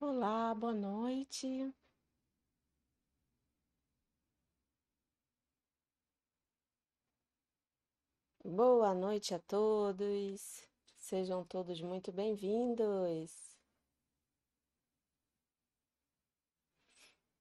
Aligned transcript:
Olá, 0.00 0.54
boa 0.54 0.72
noite. 0.72 1.72
Boa 8.44 8.94
noite 8.94 9.34
a 9.34 9.38
todos. 9.38 10.62
Sejam 10.96 11.44
todos 11.44 11.80
muito 11.80 12.12
bem-vindos. 12.12 13.32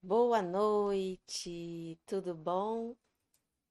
Boa 0.01 0.41
noite, 0.41 1.99
tudo 2.07 2.33
bom? 2.33 2.95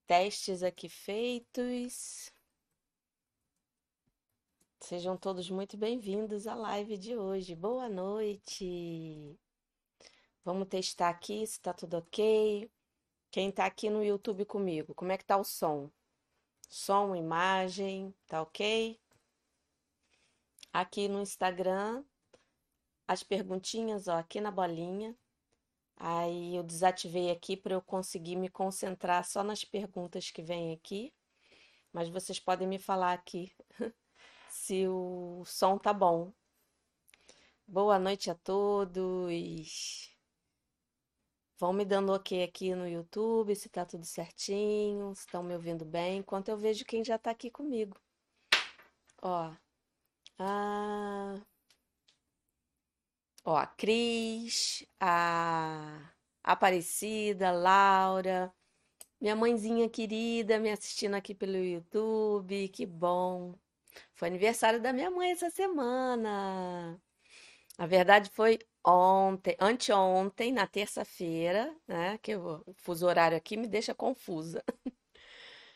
Testes 0.07 0.63
aqui 0.63 0.89
feitos. 0.89 2.33
Sejam 4.81 5.17
todos 5.17 5.51
muito 5.51 5.77
bem-vindos 5.77 6.47
à 6.47 6.55
live 6.55 6.97
de 6.97 7.17
hoje. 7.17 7.57
Boa 7.57 7.89
noite. 7.89 9.37
Vamos 10.45 10.69
testar 10.69 11.09
aqui 11.09 11.45
se 11.45 11.61
tá 11.61 11.73
tudo 11.73 11.97
ok. 11.97 12.71
Quem 13.31 13.51
tá 13.51 13.65
aqui 13.67 13.91
no 13.91 14.05
YouTube 14.05 14.45
comigo, 14.45 14.95
como 14.95 15.11
é 15.11 15.19
que 15.19 15.25
tá 15.25 15.37
o 15.39 15.45
som? 15.45 15.91
Som, 16.69 17.17
imagem, 17.17 18.15
tá 18.29 18.43
ok? 18.43 19.01
Aqui 20.73 21.09
no 21.09 21.21
Instagram, 21.21 22.05
as 23.09 23.25
perguntinhas, 23.25 24.07
ó, 24.07 24.19
aqui 24.19 24.41
na 24.41 24.53
bolinha. 24.53 25.17
Aí 25.97 26.55
eu 26.55 26.63
desativei 26.63 27.31
aqui 27.31 27.57
para 27.57 27.75
eu 27.75 27.83
conseguir 27.83 28.37
me 28.37 28.49
concentrar 28.49 29.25
só 29.25 29.43
nas 29.43 29.65
perguntas 29.65 30.31
que 30.31 30.43
vêm 30.43 30.73
aqui. 30.73 31.13
Mas 31.93 32.09
vocês 32.09 32.39
podem 32.39 32.69
me 32.69 32.79
falar 32.79 33.15
aqui 33.15 33.53
se 34.57 34.87
o 34.89 35.45
som 35.45 35.79
tá 35.79 35.93
bom. 35.93 36.33
Boa 37.67 37.99
noite 37.99 38.31
a 38.31 38.35
todos. 38.35 40.11
Vão 41.59 41.73
me 41.73 41.85
dando 41.85 42.13
ok 42.13 42.43
aqui 42.43 42.75
no 42.75 42.89
YouTube, 42.89 43.55
se 43.55 43.69
tá 43.69 43.85
tudo 43.85 44.05
certinho, 44.05 45.15
se 45.15 45.23
estão 45.23 45.43
me 45.43 45.55
ouvindo 45.55 45.85
bem, 45.85 46.19
enquanto 46.19 46.49
eu 46.49 46.57
vejo 46.57 46.85
quem 46.85 47.05
já 47.05 47.19
tá 47.19 47.31
aqui 47.31 47.51
comigo. 47.51 47.97
Ó. 49.23 49.55
Ah, 50.39 51.41
ó, 53.45 53.57
a 53.57 53.67
Cris, 53.67 54.87
a 55.01 56.13
Aparecida, 56.43 57.53
Laura, 57.53 58.53
minha 59.21 59.37
mãezinha 59.37 59.89
querida 59.89 60.59
me 60.61 60.71
assistindo 60.71 61.15
aqui 61.15 61.35
pelo 61.35 61.57
YouTube, 61.57 62.69
que 62.69 62.87
bom. 62.87 63.55
Foi 64.17 64.29
aniversário 64.29 64.81
da 64.81 64.93
minha 64.95 65.11
mãe 65.11 65.31
essa 65.31 65.51
semana. 65.51 66.99
A 67.79 67.87
verdade 67.87 68.31
foi 68.31 68.59
ontem, 68.85 69.55
anteontem, 69.61 70.53
na 70.53 70.67
terça-feira, 70.67 71.75
né? 71.87 72.19
Que 72.19 72.35
o 72.35 72.65
fuso 72.77 73.07
horário 73.07 73.37
aqui 73.37 73.57
me 73.59 73.69
deixa 73.69 73.95
confusa. 73.95 74.65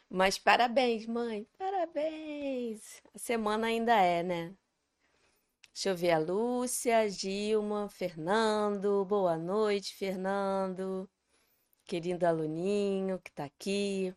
Mas 0.09 0.39
parabéns, 0.39 1.07
mãe, 1.07 1.47
parabéns. 1.59 3.03
A 3.15 3.19
semana 3.19 3.67
ainda 3.67 3.95
é, 4.01 4.23
né? 4.23 4.55
Deixa 5.75 5.91
eu 5.91 5.97
ver 5.97 6.13
a 6.13 6.19
Lúcia, 6.19 7.09
Gilma, 7.11 7.91
Fernando. 7.91 9.05
Boa 9.05 9.37
noite, 9.37 9.95
Fernando. 9.95 11.09
Querido 11.85 12.27
aluninho 12.27 13.19
que 13.21 13.33
tá 13.33 13.45
aqui. 13.45 14.15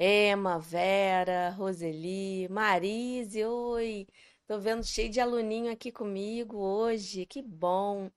Emma, 0.00 0.58
Vera, 0.58 1.50
Roseli, 1.50 2.48
Marise, 2.48 3.44
oi. 3.44 4.04
Tô 4.46 4.58
vendo 4.58 4.82
cheio 4.84 5.08
de 5.10 5.20
aluninho 5.20 5.70
aqui 5.72 5.92
comigo 5.92 6.56
hoje, 6.58 7.24
que 7.26 7.40
bom. 7.42 8.10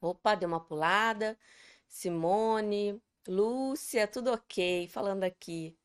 Opa, 0.00 0.34
deu 0.34 0.48
uma 0.48 0.58
pulada. 0.60 1.38
Simone, 1.88 3.00
Lúcia, 3.28 4.08
tudo 4.08 4.32
ok, 4.32 4.88
falando 4.88 5.22
aqui. 5.24 5.76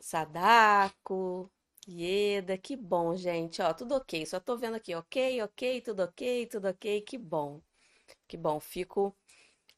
Sadako, 0.00 1.50
Ieda, 1.88 2.58
que 2.58 2.76
bom, 2.76 3.14
gente. 3.16 3.62
Ó, 3.62 3.72
tudo 3.74 3.94
ok. 3.96 4.26
Só 4.26 4.40
tô 4.40 4.56
vendo 4.56 4.74
aqui, 4.76 4.94
ok, 4.94 5.42
ok, 5.42 5.80
tudo 5.82 6.02
ok, 6.04 6.46
tudo 6.46 6.68
ok, 6.68 7.00
que 7.02 7.16
bom. 7.18 7.60
Que 8.28 8.36
bom, 8.36 8.60
fico 8.60 9.16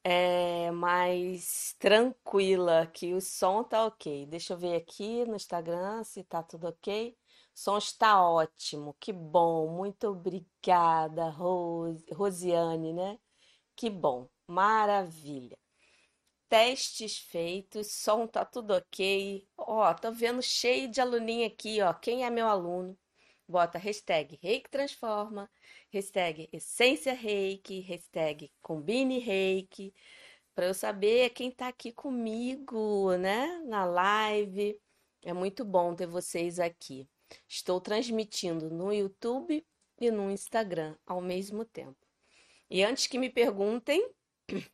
é, 0.03 0.71
mais 0.71 1.75
tranquila, 1.79 2.87
que 2.87 3.13
o 3.13 3.21
som 3.21 3.63
tá 3.63 3.85
ok. 3.85 4.25
Deixa 4.27 4.53
eu 4.53 4.57
ver 4.57 4.75
aqui 4.75 5.25
no 5.25 5.35
Instagram 5.35 6.03
se 6.03 6.23
tá 6.23 6.43
tudo 6.43 6.67
ok. 6.67 7.17
O 7.55 7.59
som 7.59 7.77
está 7.77 8.21
ótimo, 8.21 8.95
que 8.99 9.13
bom. 9.13 9.69
Muito 9.75 10.07
obrigada, 10.07 11.29
Rose, 11.29 12.05
Rosiane, 12.13 12.93
né? 12.93 13.19
Que 13.75 13.89
bom, 13.89 14.29
maravilha. 14.47 15.57
Testes 16.49 17.17
feitos, 17.19 17.93
som 17.93 18.27
tá 18.27 18.45
tudo 18.45 18.73
ok. 18.75 19.47
Ó, 19.57 19.93
tô 19.95 20.11
vendo 20.11 20.41
cheio 20.41 20.89
de 20.89 21.01
aluninho 21.01 21.47
aqui, 21.47 21.81
ó. 21.81 21.93
Quem 21.93 22.25
é 22.25 22.29
meu 22.29 22.47
aluno? 22.47 22.97
Bota 23.47 23.77
hashtag 23.77 24.39
Reiki 24.41 24.69
Transforma, 24.69 25.49
hashtag 25.91 26.49
Essência 26.51 27.13
Reiki, 27.13 27.81
hashtag 27.81 28.51
Combine 28.61 29.19
Reiki, 29.19 29.93
para 30.55 30.67
eu 30.67 30.73
saber 30.73 31.29
quem 31.31 31.49
está 31.49 31.67
aqui 31.67 31.91
comigo, 31.91 33.15
né, 33.17 33.61
na 33.65 33.85
live. 33.85 34.79
É 35.23 35.33
muito 35.33 35.65
bom 35.65 35.95
ter 35.95 36.07
vocês 36.07 36.59
aqui. 36.59 37.07
Estou 37.47 37.81
transmitindo 37.81 38.69
no 38.69 38.93
YouTube 38.93 39.65
e 39.99 40.11
no 40.11 40.29
Instagram 40.29 40.95
ao 41.05 41.21
mesmo 41.21 41.65
tempo. 41.65 41.97
E 42.69 42.83
antes 42.83 43.07
que 43.07 43.17
me 43.17 43.29
perguntem, 43.29 44.07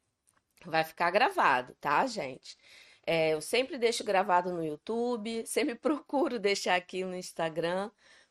vai 0.66 0.84
ficar 0.84 1.12
gravado, 1.12 1.76
tá, 1.80 2.06
gente? 2.06 2.58
É, 3.06 3.34
eu 3.34 3.42
sempre 3.42 3.78
deixo 3.78 4.04
gravado 4.04 4.54
no 4.54 4.64
YouTube, 4.64 5.46
sempre 5.46 5.76
procuro 5.80 6.40
deixar 6.40 6.76
aqui 6.76 7.04
no 7.04 7.16
Instagram, 7.16 7.90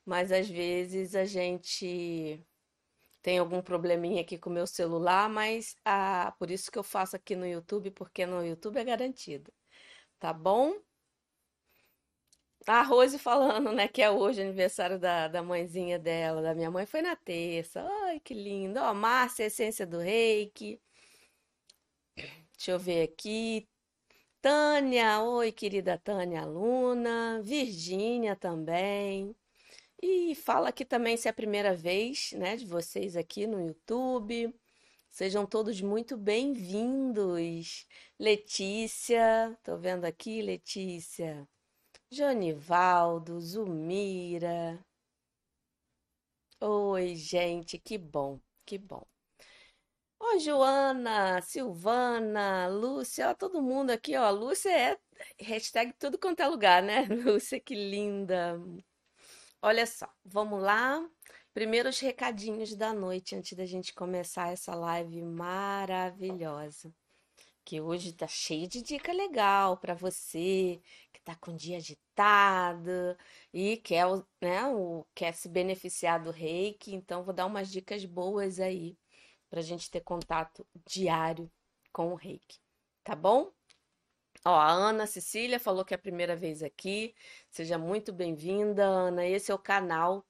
mas 0.08 0.32
às 0.32 0.48
vezes 0.48 1.14
a 1.14 1.24
gente 1.26 2.42
tem 3.22 3.38
algum 3.38 3.60
probleminha 3.62 4.22
aqui 4.22 4.38
com 4.38 4.50
o 4.50 4.52
meu 4.52 4.66
celular, 4.66 5.28
mas 5.28 5.76
ah, 5.84 6.34
por 6.38 6.50
isso 6.50 6.70
que 6.72 6.78
eu 6.78 6.82
faço 6.82 7.16
aqui 7.16 7.36
no 7.36 7.46
YouTube, 7.46 7.90
porque 7.90 8.24
no 8.26 8.44
YouTube 8.44 8.78
é 8.78 8.84
garantido. 8.84 9.52
Tá 10.18 10.32
bom? 10.32 10.74
A 12.66 12.82
Rose 12.82 13.18
falando, 13.18 13.72
né, 13.72 13.88
que 13.88 14.02
é 14.02 14.10
hoje 14.10 14.42
aniversário 14.42 14.98
da, 14.98 15.28
da 15.28 15.42
mãezinha 15.42 15.98
dela, 15.98 16.42
da 16.42 16.54
minha 16.54 16.70
mãe, 16.70 16.86
foi 16.86 17.02
na 17.02 17.16
terça. 17.16 17.82
Ai, 18.04 18.20
que 18.20 18.34
lindo. 18.34 18.78
Ó, 18.80 18.94
Márcia, 18.94 19.44
Essência 19.46 19.86
do 19.86 19.98
Reiki. 19.98 20.80
Deixa 22.56 22.72
eu 22.72 22.78
ver 22.78 23.02
aqui. 23.02 23.68
Tânia, 24.40 25.20
oi, 25.22 25.52
querida 25.52 25.98
Tânia, 25.98 26.42
aluna. 26.42 27.40
Virgínia 27.42 28.36
também. 28.36 29.34
E 30.00 30.34
fala 30.34 30.68
aqui 30.68 30.84
também 30.84 31.16
se 31.16 31.28
é 31.28 31.30
a 31.30 31.34
primeira 31.34 31.74
vez, 31.74 32.32
né, 32.32 32.56
de 32.56 32.64
vocês 32.66 33.16
aqui 33.16 33.46
no 33.46 33.60
YouTube. 33.60 34.54
Sejam 35.10 35.44
todos 35.46 35.80
muito 35.80 36.16
bem-vindos. 36.16 37.86
Letícia, 38.18 39.58
tô 39.64 39.76
vendo 39.76 40.04
aqui, 40.04 40.40
Letícia. 40.42 41.48
Jonivaldo, 42.10 43.40
Zumira. 43.40 44.84
Oi, 46.60 47.16
gente, 47.16 47.78
que 47.78 47.98
bom, 47.98 48.40
que 48.64 48.78
bom. 48.78 49.04
Oi, 50.20 50.38
Joana, 50.40 51.40
Silvana, 51.42 52.68
Lúcia, 52.68 53.30
ó, 53.30 53.34
todo 53.34 53.62
mundo 53.62 53.90
aqui, 53.90 54.16
ó. 54.16 54.30
Lúcia 54.30 54.70
é 54.70 54.98
hashtag 55.40 55.92
tudo 55.98 56.18
quanto 56.18 56.40
é 56.40 56.46
lugar, 56.48 56.82
né? 56.82 57.06
Lúcia, 57.24 57.60
que 57.60 57.74
linda. 57.74 58.60
Olha 59.62 59.86
só, 59.86 60.08
vamos 60.24 60.62
lá. 60.62 61.04
Primeiros 61.52 61.98
recadinhos 61.98 62.74
da 62.76 62.92
noite 62.92 63.34
antes 63.34 63.54
da 63.56 63.66
gente 63.66 63.92
começar 63.92 64.52
essa 64.52 64.74
live 64.74 65.22
maravilhosa. 65.22 66.94
Que 67.64 67.80
hoje 67.80 68.12
tá 68.12 68.26
cheio 68.28 68.68
de 68.68 68.82
dica 68.82 69.12
legal 69.12 69.76
para 69.78 69.94
você 69.94 70.80
que 71.12 71.20
tá 71.22 71.36
com 71.36 71.56
dia 71.56 71.78
agitado 71.78 73.16
e 73.52 73.76
quer, 73.78 74.06
né, 74.40 74.66
o, 74.68 75.06
quer 75.14 75.34
se 75.34 75.48
beneficiar 75.48 76.22
do 76.22 76.30
reiki. 76.30 76.94
Então, 76.94 77.24
vou 77.24 77.34
dar 77.34 77.46
umas 77.46 77.70
dicas 77.70 78.04
boas 78.04 78.60
aí 78.60 78.96
para 79.50 79.60
a 79.60 79.62
gente 79.62 79.90
ter 79.90 80.00
contato 80.02 80.66
diário 80.86 81.50
com 81.92 82.12
o 82.12 82.16
reiki. 82.16 82.58
Tá 83.04 83.16
bom? 83.16 83.52
Ó, 84.44 84.50
a 84.50 84.70
Ana 84.70 85.06
Cecília 85.06 85.58
falou 85.58 85.84
que 85.84 85.92
é 85.94 85.96
a 85.96 85.98
primeira 85.98 86.36
vez 86.36 86.62
aqui. 86.62 87.14
Seja 87.50 87.76
muito 87.76 88.12
bem-vinda, 88.12 88.84
Ana. 88.84 89.26
Esse 89.26 89.50
é 89.50 89.54
o 89.54 89.58
canal 89.58 90.24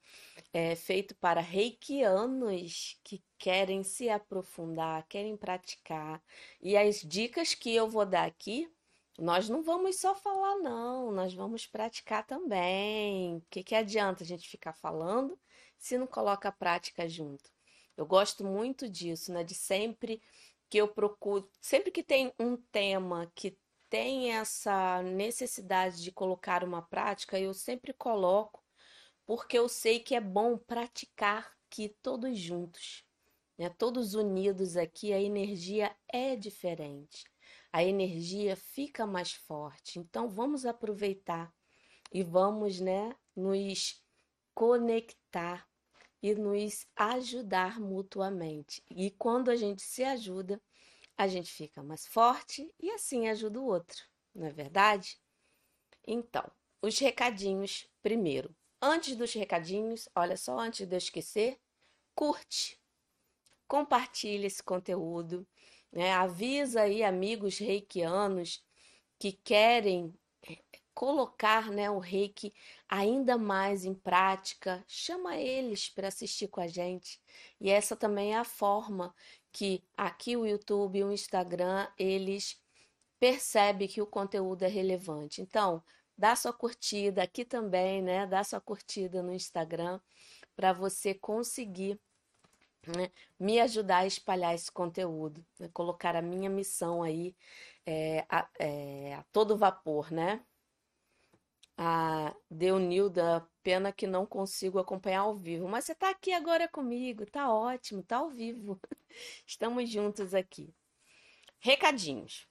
é, 0.52 0.75
feito 0.75 1.14
para 1.16 1.40
reikianos 1.40 2.99
que 3.05 3.22
querem 3.38 3.82
se 3.82 4.08
aprofundar, 4.08 5.06
querem 5.08 5.37
praticar. 5.37 6.22
E 6.60 6.76
as 6.76 7.02
dicas 7.02 7.55
que 7.55 7.75
eu 7.75 7.88
vou 7.88 8.06
dar 8.06 8.26
aqui, 8.26 8.70
nós 9.19 9.49
não 9.49 9.62
vamos 9.62 9.96
só 9.96 10.14
falar, 10.14 10.56
não, 10.56 11.12
nós 11.12 11.34
vamos 11.34 11.66
praticar 11.66 12.26
também. 12.26 13.37
O 13.37 13.44
que, 13.50 13.62
que 13.62 13.75
adianta 13.75 14.25
a 14.25 14.26
gente 14.26 14.49
ficar 14.49 14.72
falando 14.72 15.38
se 15.78 15.99
não 15.99 16.06
coloca 16.06 16.49
a 16.49 16.52
prática 16.52 17.08
junto? 17.08 17.50
Eu 17.96 18.06
gosto 18.06 18.44
muito 18.44 18.88
disso, 18.88 19.32
né? 19.32 19.44
De 19.44 19.54
sempre 19.54 20.22
que 20.70 20.78
eu 20.78 20.88
procuro, 20.88 21.49
sempre 21.61 21.90
que 21.90 22.02
tem 22.02 22.32
um 22.38 22.56
tema 22.56 23.31
que 23.34 23.56
tem 23.90 24.32
essa 24.32 25.02
necessidade 25.02 26.02
de 26.02 26.12
colocar 26.12 26.62
uma 26.62 26.82
prática, 26.82 27.38
eu 27.38 27.55
sempre 27.55 27.93
coloco, 27.93 28.62
porque 29.26 29.58
eu 29.58 29.69
sei 29.69 30.00
que 30.00 30.14
é 30.14 30.20
bom 30.20 30.56
praticar 30.58 31.52
aqui 31.67 31.94
todos 32.02 32.38
juntos, 32.38 33.05
né? 33.58 33.69
Todos 33.70 34.14
unidos 34.14 34.76
aqui, 34.76 35.12
a 35.12 35.20
energia 35.20 35.94
é 36.08 36.37
diferente. 36.37 37.25
A 37.73 37.85
energia 37.85 38.56
fica 38.56 39.06
mais 39.06 39.32
forte. 39.32 39.99
Então 39.99 40.29
vamos 40.29 40.64
aproveitar 40.64 41.52
e 42.12 42.23
vamos, 42.23 42.81
né, 42.81 43.14
nos 43.37 44.02
conectar 44.55 45.69
e 46.23 46.35
nos 46.35 46.87
ajudar 46.96 47.79
mutuamente. 47.79 48.82
E 48.90 49.11
quando 49.11 49.50
a 49.50 49.56
gente 49.56 49.82
se 49.82 50.02
ajuda, 50.02 50.61
a 51.19 51.26
gente 51.26 51.50
fica 51.50 51.82
mais 51.82 52.06
forte 52.06 52.73
e 52.79 52.91
assim 52.93 53.29
ajuda 53.29 53.61
o 53.61 53.67
outro, 53.67 54.05
não 54.32 54.47
é 54.47 54.53
verdade? 54.53 55.19
Então, 56.06 56.49
os 56.81 56.97
recadinhos 57.00 57.88
primeiro. 58.00 58.55
Antes 58.81 59.17
dos 59.17 59.35
recadinhos, 59.35 60.09
olha 60.15 60.37
só, 60.37 60.56
antes 60.56 60.87
de 60.87 60.94
eu 60.94 60.99
esquecer, 60.99 61.59
curte, 62.15 62.81
compartilha 63.67 64.47
esse 64.47 64.62
conteúdo, 64.62 65.44
né? 65.91 66.12
avisa 66.12 66.82
aí 66.82 67.03
amigos 67.03 67.59
reikianos 67.59 68.64
que 69.19 69.32
querem 69.32 70.14
colocar 70.99 71.71
né, 71.71 71.88
o 71.88 72.00
reiki 72.00 72.53
ainda 72.88 73.38
mais 73.38 73.85
em 73.85 73.94
prática, 73.94 74.85
chama 74.88 75.37
eles 75.37 75.88
para 75.88 76.09
assistir 76.09 76.49
com 76.49 76.61
a 76.61 76.67
gente. 76.67 77.21
E 77.61 77.71
essa 77.71 77.94
também 77.94 78.35
é 78.35 78.38
a 78.38 78.44
forma 78.44 79.14
que 79.53 79.83
aqui 79.97 80.37
o 80.37 80.47
YouTube 80.47 81.05
o 81.05 81.12
Instagram 81.12 81.87
eles 81.99 82.61
percebem 83.19 83.89
que 83.89 84.00
o 84.00 84.06
conteúdo 84.06 84.62
é 84.62 84.69
relevante. 84.69 85.43
Então, 85.43 85.83
dá 86.17 86.37
sua 86.37 86.53
curtida 86.53 87.23
aqui 87.23 87.45
também, 87.45 88.03
né? 88.03 88.27
Dá 88.27 88.45
sua 88.45 88.61
curtida 88.61 89.23
no 89.23 89.33
Instagram 89.33 90.00
para 90.56 90.73
você 90.73 91.15
conseguir 91.15 92.00
né, 92.87 93.11
me 93.39 93.61
ajudar 93.61 93.99
a 93.99 94.06
espalhar 94.06 94.55
esse 94.55 94.71
conteúdo, 94.71 95.45
né, 95.59 95.69
colocar 95.73 96.17
a 96.17 96.23
minha 96.23 96.49
missão 96.49 97.03
aí 97.03 97.37
é, 97.85 98.25
a, 98.29 98.49
é, 98.59 99.15
a 99.15 99.25
todo 99.33 99.56
vapor, 99.56 100.11
né? 100.12 100.41
A 101.80 102.34
Deunilda, 102.50 103.48
pena 103.62 103.92
que 103.92 104.04
não 104.04 104.26
consigo 104.26 104.80
acompanhar 104.80 105.20
ao 105.20 105.36
vivo, 105.36 105.69
mas 105.69 105.84
você 105.84 105.92
está 105.92 106.10
aqui 106.10 106.32
agora 106.32 106.66
comigo, 106.66 107.25
tá 107.25 107.52
ótimo, 107.52 108.02
tá 108.02 108.16
ao 108.16 108.30
vivo. 108.30 108.80
Estamos 109.46 109.88
juntos 109.88 110.34
aqui. 110.34 110.75
Recadinhos. 111.60 112.48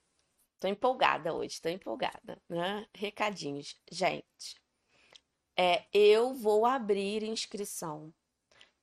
Tô 0.58 0.66
empolgada 0.66 1.34
hoje, 1.34 1.60
tô 1.60 1.68
empolgada, 1.68 2.40
né? 2.48 2.86
Recadinhos. 2.94 3.78
Gente, 3.92 4.60
é, 5.56 5.84
eu 5.92 6.32
vou 6.32 6.64
abrir 6.64 7.22
inscrição 7.22 8.12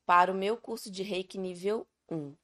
para 0.06 0.31
o 0.31 0.36
meu 0.36 0.57
curso 0.57 0.92
de 0.92 1.01
Reiki 1.01 1.39
nível 1.39 1.88
1. 2.09 2.36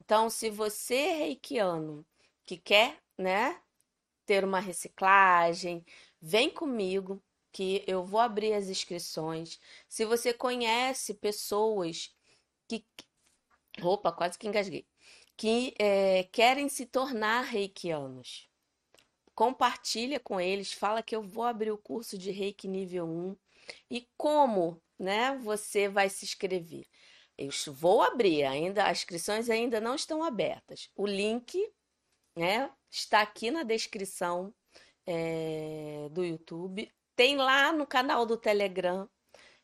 Então, 0.00 0.28
se 0.28 0.50
você 0.50 0.96
é 0.96 1.12
reikiano 1.14 2.04
que 2.44 2.58
quer, 2.58 3.00
né, 3.16 3.60
ter 4.26 4.44
uma 4.44 4.60
reciclagem, 4.60 5.84
Vem 6.24 6.48
comigo 6.48 7.20
que 7.50 7.82
eu 7.84 8.04
vou 8.04 8.20
abrir 8.20 8.54
as 8.54 8.68
inscrições. 8.68 9.58
Se 9.88 10.04
você 10.04 10.32
conhece 10.32 11.14
pessoas 11.14 12.14
que. 12.68 12.86
Opa, 13.82 14.12
quase 14.12 14.38
que 14.38 14.46
engasguei. 14.46 14.86
Que 15.36 15.74
é, 15.80 16.22
querem 16.24 16.68
se 16.68 16.86
tornar 16.86 17.42
reikianos. 17.42 18.48
Compartilha 19.34 20.20
com 20.20 20.40
eles, 20.40 20.72
fala 20.72 21.02
que 21.02 21.16
eu 21.16 21.22
vou 21.22 21.44
abrir 21.44 21.72
o 21.72 21.78
curso 21.78 22.16
de 22.16 22.30
Reiki 22.30 22.68
nível 22.68 23.06
1 23.06 23.36
e 23.90 24.08
como, 24.16 24.80
né, 24.98 25.36
você 25.38 25.88
vai 25.88 26.08
se 26.08 26.24
inscrever. 26.24 26.86
Eu 27.36 27.50
vou 27.72 28.02
abrir, 28.02 28.44
ainda 28.44 28.84
as 28.84 28.98
inscrições 28.98 29.48
ainda 29.48 29.80
não 29.80 29.94
estão 29.94 30.22
abertas. 30.22 30.90
O 30.94 31.06
link, 31.06 31.58
né, 32.36 32.70
está 32.90 33.22
aqui 33.22 33.50
na 33.50 33.62
descrição 33.62 34.54
é, 35.06 36.08
do 36.10 36.24
YouTube. 36.24 36.90
Tem 37.16 37.36
lá 37.36 37.72
no 37.72 37.86
canal 37.86 38.26
do 38.26 38.36
Telegram. 38.36 39.08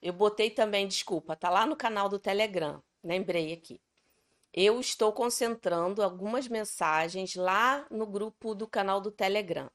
Eu 0.00 0.12
botei 0.12 0.50
também, 0.50 0.86
desculpa, 0.86 1.36
tá 1.36 1.50
lá 1.50 1.66
no 1.66 1.76
canal 1.76 2.08
do 2.08 2.18
Telegram. 2.18 2.82
Lembrei 3.02 3.52
aqui. 3.52 3.80
Eu 4.52 4.80
estou 4.80 5.12
concentrando 5.12 6.02
algumas 6.02 6.48
mensagens 6.48 7.34
lá 7.34 7.86
no 7.90 8.06
grupo 8.06 8.54
do 8.54 8.66
canal 8.66 9.00
do 9.00 9.10
Telegram. 9.10 9.70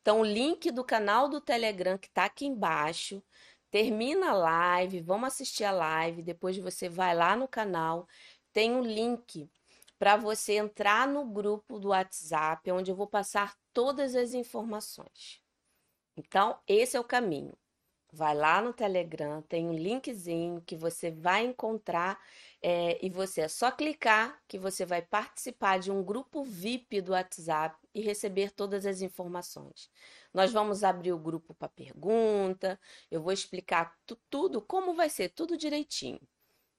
Então, 0.00 0.20
o 0.20 0.24
link 0.24 0.70
do 0.70 0.84
canal 0.84 1.28
do 1.28 1.40
Telegram 1.40 1.96
que 1.98 2.08
está 2.08 2.24
aqui 2.26 2.46
embaixo. 2.46 3.22
Termina 3.70 4.30
a 4.30 4.34
live, 4.34 5.00
vamos 5.00 5.28
assistir 5.28 5.64
a 5.64 5.72
live. 5.72 6.22
Depois 6.22 6.56
você 6.58 6.88
vai 6.88 7.14
lá 7.14 7.34
no 7.36 7.48
canal. 7.48 8.06
Tem 8.52 8.72
um 8.72 8.82
link 8.82 9.50
para 9.98 10.16
você 10.16 10.54
entrar 10.54 11.08
no 11.08 11.24
grupo 11.24 11.78
do 11.78 11.88
WhatsApp, 11.88 12.70
onde 12.70 12.90
eu 12.90 12.96
vou 12.96 13.06
passar 13.06 13.56
todas 13.72 14.14
as 14.14 14.34
informações. 14.34 15.40
Então, 16.16 16.58
esse 16.66 16.96
é 16.96 17.00
o 17.00 17.04
caminho. 17.04 17.56
Vai 18.12 18.34
lá 18.34 18.62
no 18.62 18.72
Telegram, 18.72 19.42
tem 19.42 19.66
um 19.66 19.72
linkzinho 19.72 20.62
que 20.62 20.76
você 20.76 21.10
vai 21.10 21.44
encontrar 21.44 22.20
é, 22.62 23.04
e 23.04 23.10
você 23.10 23.40
é 23.40 23.48
só 23.48 23.72
clicar 23.72 24.40
que 24.46 24.56
você 24.56 24.86
vai 24.86 25.02
participar 25.02 25.80
de 25.80 25.90
um 25.90 26.00
grupo 26.00 26.44
VIP 26.44 27.00
do 27.00 27.10
WhatsApp 27.10 27.76
e 27.92 28.00
receber 28.00 28.52
todas 28.52 28.86
as 28.86 29.02
informações. 29.02 29.90
Nós 30.32 30.52
vamos 30.52 30.84
abrir 30.84 31.12
o 31.12 31.18
grupo 31.18 31.54
para 31.54 31.68
pergunta, 31.68 32.78
eu 33.10 33.20
vou 33.20 33.32
explicar 33.32 33.92
tudo, 34.30 34.62
como 34.62 34.94
vai 34.94 35.10
ser, 35.10 35.30
tudo 35.30 35.56
direitinho 35.56 36.20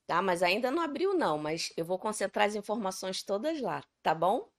tá? 0.08 0.22
Mas 0.22 0.44
ainda 0.44 0.72
não 0.72 0.82
abriu 0.82 1.14
não, 1.14 1.38
mas 1.38 1.72
eu 1.76 1.86
vou 1.86 2.00
concentrar 2.00 2.48
as 2.48 2.56
informações 2.56 3.24
todas 3.24 3.62
lá, 3.62 3.84
tá 4.02 4.14
bom? 4.14 4.50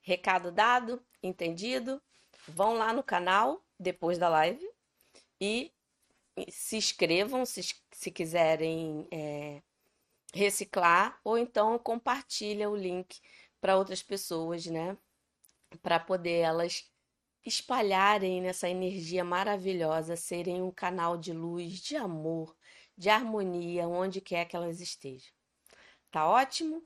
Recado 0.00 0.50
dado, 0.50 1.02
entendido? 1.22 2.00
Vão 2.48 2.74
lá 2.74 2.92
no 2.92 3.02
canal 3.02 3.62
depois 3.78 4.18
da 4.18 4.28
live 4.28 4.68
e 5.40 5.72
se 6.48 6.76
inscrevam 6.76 7.44
se, 7.44 7.74
se 7.90 8.10
quiserem 8.10 9.06
é, 9.10 9.62
reciclar 10.34 11.20
ou 11.22 11.36
então 11.36 11.78
compartilha 11.78 12.70
o 12.70 12.76
link 12.76 13.20
para 13.60 13.76
outras 13.76 14.02
pessoas, 14.02 14.66
né? 14.66 14.96
Para 15.82 16.00
poder 16.00 16.40
elas 16.40 16.90
espalharem 17.44 18.40
nessa 18.40 18.68
energia 18.68 19.24
maravilhosa, 19.24 20.16
serem 20.16 20.62
um 20.62 20.70
canal 20.70 21.16
de 21.16 21.32
luz, 21.32 21.80
de 21.80 21.96
amor, 21.96 22.56
de 23.02 23.10
harmonia 23.10 23.88
onde 23.88 24.20
quer 24.20 24.44
que 24.44 24.54
elas 24.54 24.80
estejam. 24.80 25.32
Tá 26.08 26.28
ótimo? 26.28 26.80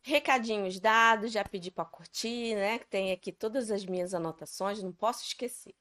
Recadinhos 0.00 0.78
dados, 0.78 1.32
já 1.32 1.44
pedi 1.44 1.72
para 1.72 1.84
curtir, 1.84 2.54
né? 2.54 2.78
Que 2.78 2.86
tem 2.86 3.10
aqui 3.10 3.32
todas 3.32 3.68
as 3.68 3.84
minhas 3.84 4.14
anotações, 4.14 4.80
não 4.80 4.92
posso 4.92 5.24
esquecer. 5.24 5.74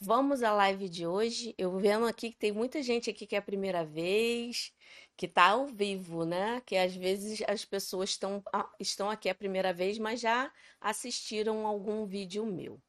Vamos 0.00 0.42
à 0.42 0.52
live 0.52 0.88
de 0.88 1.06
hoje. 1.06 1.54
Eu 1.56 1.78
vendo 1.78 2.04
aqui 2.04 2.32
que 2.32 2.36
tem 2.36 2.50
muita 2.50 2.82
gente 2.82 3.08
aqui 3.08 3.28
que 3.28 3.36
é 3.36 3.38
a 3.38 3.42
primeira 3.42 3.84
vez, 3.84 4.72
que 5.16 5.26
está 5.26 5.50
ao 5.50 5.68
vivo, 5.68 6.24
né? 6.24 6.60
Que 6.66 6.76
às 6.76 6.96
vezes 6.96 7.42
as 7.46 7.64
pessoas 7.64 8.10
estão, 8.10 8.42
estão 8.80 9.08
aqui 9.08 9.28
a 9.28 9.34
primeira 9.36 9.72
vez, 9.72 9.98
mas 9.98 10.20
já 10.20 10.52
assistiram 10.80 11.64
algum 11.64 12.04
vídeo 12.06 12.44
meu. 12.44 12.82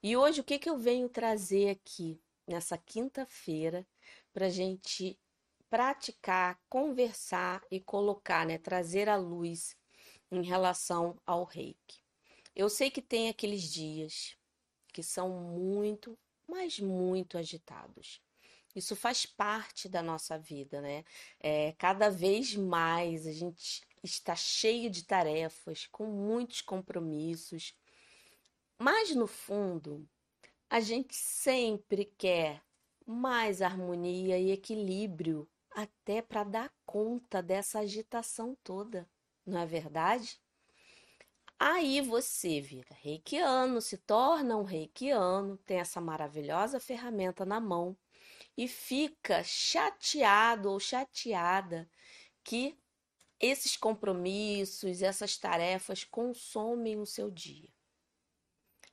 E 0.00 0.16
hoje 0.16 0.40
o 0.40 0.44
que, 0.44 0.56
que 0.56 0.70
eu 0.70 0.78
venho 0.78 1.08
trazer 1.08 1.70
aqui 1.70 2.20
nessa 2.46 2.78
quinta-feira 2.78 3.84
para 4.36 4.48
a 4.48 4.50
gente 4.50 5.18
praticar, 5.70 6.60
conversar 6.68 7.62
e 7.70 7.80
colocar, 7.80 8.44
né, 8.44 8.58
trazer 8.58 9.08
à 9.08 9.16
luz 9.16 9.74
em 10.30 10.42
relação 10.42 11.18
ao 11.24 11.44
reiki. 11.44 12.02
Eu 12.54 12.68
sei 12.68 12.90
que 12.90 13.00
tem 13.00 13.30
aqueles 13.30 13.62
dias 13.62 14.36
que 14.92 15.02
são 15.02 15.30
muito, 15.30 16.18
mas 16.46 16.78
muito 16.78 17.38
agitados. 17.38 18.20
Isso 18.74 18.94
faz 18.94 19.24
parte 19.24 19.88
da 19.88 20.02
nossa 20.02 20.38
vida, 20.38 20.82
né? 20.82 21.02
É, 21.40 21.72
cada 21.78 22.10
vez 22.10 22.54
mais 22.54 23.26
a 23.26 23.32
gente 23.32 23.80
está 24.02 24.36
cheio 24.36 24.90
de 24.90 25.02
tarefas, 25.02 25.86
com 25.86 26.04
muitos 26.08 26.60
compromissos, 26.60 27.74
mas 28.78 29.16
no 29.16 29.26
fundo, 29.26 30.06
a 30.68 30.78
gente 30.78 31.14
sempre 31.14 32.04
quer 32.18 32.62
mais 33.06 33.62
harmonia 33.62 34.38
e 34.38 34.50
equilíbrio, 34.50 35.48
até 35.70 36.20
para 36.20 36.42
dar 36.42 36.72
conta 36.84 37.42
dessa 37.42 37.78
agitação 37.78 38.56
toda, 38.64 39.08
não 39.46 39.60
é 39.60 39.66
verdade? 39.66 40.40
Aí 41.58 42.00
você 42.00 42.60
vira 42.60 42.94
reikiano, 43.00 43.80
se 43.80 43.96
torna 43.96 44.56
um 44.56 44.64
reikiano, 44.64 45.56
tem 45.58 45.78
essa 45.78 46.00
maravilhosa 46.00 46.80
ferramenta 46.80 47.46
na 47.46 47.60
mão 47.60 47.96
e 48.56 48.66
fica 48.68 49.42
chateado 49.44 50.70
ou 50.70 50.80
chateada 50.80 51.88
que 52.42 52.78
esses 53.40 53.76
compromissos, 53.76 55.02
essas 55.02 55.36
tarefas 55.36 56.04
consomem 56.04 56.98
o 56.98 57.06
seu 57.06 57.30
dia. 57.30 57.70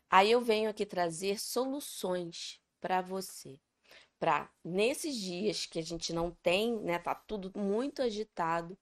Aí 0.10 0.32
eu 0.32 0.42
venho 0.42 0.70
aqui 0.70 0.86
trazer 0.86 1.40
soluções 1.40 2.62
para 2.80 3.02
você. 3.02 3.60
Para 4.24 4.50
nesses 4.64 5.18
dias 5.18 5.66
que 5.66 5.78
a 5.78 5.82
gente 5.82 6.14
não 6.14 6.32
tem, 6.32 6.80
né, 6.80 6.98
tá 6.98 7.14
tudo 7.14 7.52
muito 7.60 8.02
agitado, 8.02 8.80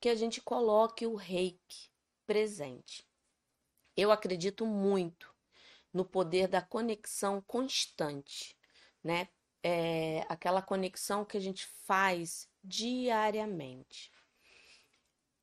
que 0.00 0.08
a 0.08 0.14
gente 0.16 0.40
coloque 0.40 1.06
o 1.06 1.14
reiki 1.14 1.88
presente. 2.26 3.06
Eu 3.96 4.10
acredito 4.10 4.66
muito 4.66 5.32
no 5.92 6.04
poder 6.04 6.48
da 6.48 6.60
conexão 6.60 7.40
constante, 7.42 8.58
né? 9.04 9.28
É 9.62 10.26
aquela 10.28 10.60
conexão 10.60 11.24
que 11.24 11.36
a 11.36 11.40
gente 11.40 11.64
faz 11.84 12.50
diariamente. 12.60 14.10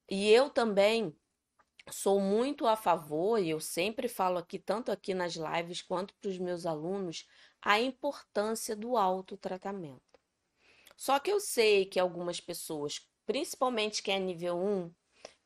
E 0.09 0.29
eu 0.31 0.49
também 0.49 1.15
sou 1.89 2.19
muito 2.19 2.67
a 2.67 2.75
favor, 2.75 3.41
e 3.41 3.51
eu 3.51 3.61
sempre 3.61 4.09
falo 4.09 4.37
aqui, 4.37 4.59
tanto 4.59 4.91
aqui 4.91 5.13
nas 5.13 5.35
lives 5.35 5.81
quanto 5.81 6.13
para 6.15 6.29
os 6.29 6.37
meus 6.37 6.65
alunos, 6.65 7.25
a 7.63 7.79
importância 7.79 8.75
do 8.75 8.98
autotratamento. 8.98 10.20
Só 10.98 11.17
que 11.20 11.32
eu 11.32 11.39
sei 11.39 11.86
que 11.86 12.00
algumas 12.00 12.39
pessoas, 12.39 13.08
principalmente 13.25 14.03
quem 14.03 14.15
é 14.15 14.20
nível 14.20 14.58
1, 14.58 14.93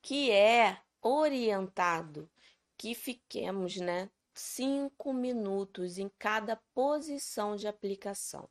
que 0.01 0.31
é 0.31 0.81
orientado 1.01 2.29
que 2.77 2.93
fiquemos, 2.95 3.77
né, 3.77 4.09
cinco 4.33 5.13
minutos 5.13 5.97
em 5.97 6.09
cada 6.17 6.55
posição 6.73 7.55
de 7.55 7.67
aplicação. 7.67 8.49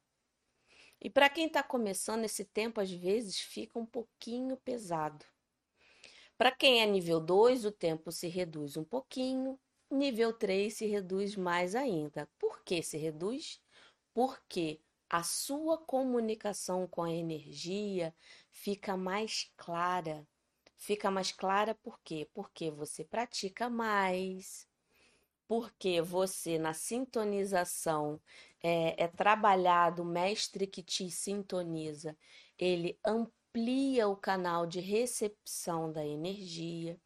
E 1.01 1.11
para 1.11 1.29
quem 1.29 1.47
está 1.47 1.63
começando, 1.63 2.25
esse 2.25 2.45
tempo 2.45 2.81
às 2.81 2.91
vezes 2.91 3.39
fica 3.39 3.79
um 3.79 3.87
pouquinho 3.87 4.57
pesado. 4.57 5.25
Para 6.39 6.51
quem 6.51 6.83
é 6.83 6.87
nível 6.87 7.21
2, 7.21 7.65
o 7.65 7.73
tempo 7.73 8.11
se 8.11 8.29
reduz 8.29 8.77
um 8.77 8.85
pouquinho, 8.85 9.59
nível 9.95 10.33
3 10.33 10.73
se 10.73 10.87
reduz 10.87 11.37
mais 11.37 11.75
ainda. 11.75 12.29
Por 12.39 12.63
que 12.63 12.83
se 12.83 12.97
reduz? 12.97 13.61
Porque 14.13 14.81
a 15.09 15.23
sua 15.23 15.79
comunicação 15.79 16.87
com 16.87 17.03
a 17.03 17.13
energia 17.13 18.15
fica 18.51 18.97
mais 18.97 19.51
clara. 19.57 20.27
Fica 20.77 21.11
mais 21.11 21.33
clara 21.33 21.75
por 21.75 22.01
quê? 22.03 22.29
Porque 22.35 22.71
você 22.71 23.05
pratica 23.05 23.71
mais, 23.71 24.69
porque 25.49 26.03
você, 26.03 26.59
na 26.59 26.75
sintonização, 26.75 28.21
é, 28.63 29.05
é 29.05 29.09
trabalhado, 29.09 30.03
o 30.03 30.05
mestre 30.05 30.67
que 30.67 30.83
te 30.83 31.11
sintoniza, 31.11 32.17
ele 32.59 32.99
amplia 33.05 33.37
amplia 33.57 34.07
o 34.07 34.15
canal 34.15 34.67
de 34.67 34.81
recepção 34.81 35.91
da 35.91 36.05
energia. 36.05 37.01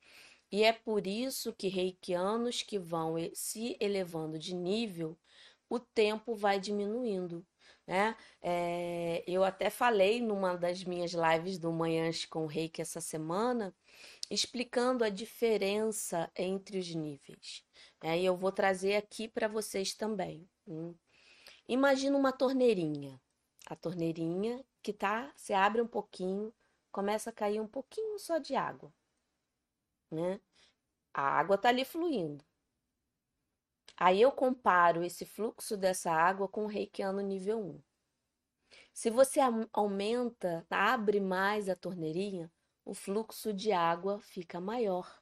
E 0.51 0.65
é 0.65 0.73
por 0.73 1.07
isso 1.07 1.53
que 1.53 1.69
reikianos 1.69 2.63
que 2.63 2.79
vão 2.79 3.15
se 3.35 3.77
elevando 3.81 4.39
de 4.39 4.55
nível, 4.55 5.17
o 5.69 5.79
tempo 5.79 6.35
vai 6.35 6.59
diminuindo. 6.59 7.47
Né? 7.87 8.17
É, 8.43 9.25
eu 9.27 9.45
até 9.45 9.71
falei 9.71 10.21
numa 10.21 10.57
das 10.57 10.85
minhas 10.85 11.13
lives 11.13 11.59
do 11.59 11.73
Manhãs 11.73 12.25
com 12.25 12.47
Reiki 12.47 12.81
essa 12.81 13.01
semana, 13.01 13.75
explicando 14.31 15.05
a 15.05 15.09
diferença 15.09 16.31
entre 16.37 16.79
os 16.79 16.95
níveis. 16.95 17.65
Né? 18.03 18.21
E 18.21 18.25
eu 18.25 18.37
vou 18.37 18.53
trazer 18.53 18.97
aqui 18.97 19.29
para 19.29 19.49
vocês 19.49 19.95
também. 19.95 20.49
Hum. 20.67 20.95
Imagina 21.69 22.17
uma 22.17 22.33
torneirinha. 22.33 23.21
A 23.67 23.77
torneirinha 23.77 24.65
que 24.83 24.93
tá, 24.93 25.33
você 25.37 25.53
abre 25.53 25.81
um 25.81 25.87
pouquinho, 25.87 26.53
começa 26.91 27.31
a 27.31 27.33
cair 27.33 27.61
um 27.61 27.67
pouquinho 27.67 28.19
só 28.19 28.39
de 28.39 28.55
água, 28.55 28.93
né? 30.11 30.41
A 31.15 31.23
água 31.23 31.59
tá 31.59 31.69
ali 31.69 31.85
fluindo. 31.85 32.45
Aí 33.97 34.21
eu 34.21 34.33
comparo 34.33 35.05
esse 35.05 35.27
fluxo 35.27 35.77
dessa 35.77 36.11
água 36.11 36.49
com 36.49 36.65
o 36.65 36.69
reikiano 36.69 37.21
nível 37.21 37.61
1. 37.61 37.83
Se 38.93 39.11
você 39.11 39.41
aumenta, 39.73 40.67
abre 40.71 41.21
mais 41.21 41.69
a 41.69 41.77
torneirinha, 41.77 42.51
o 42.85 42.95
fluxo 42.95 43.53
de 43.53 43.73
água 43.73 44.19
fica 44.21 44.61
maior. 44.61 45.21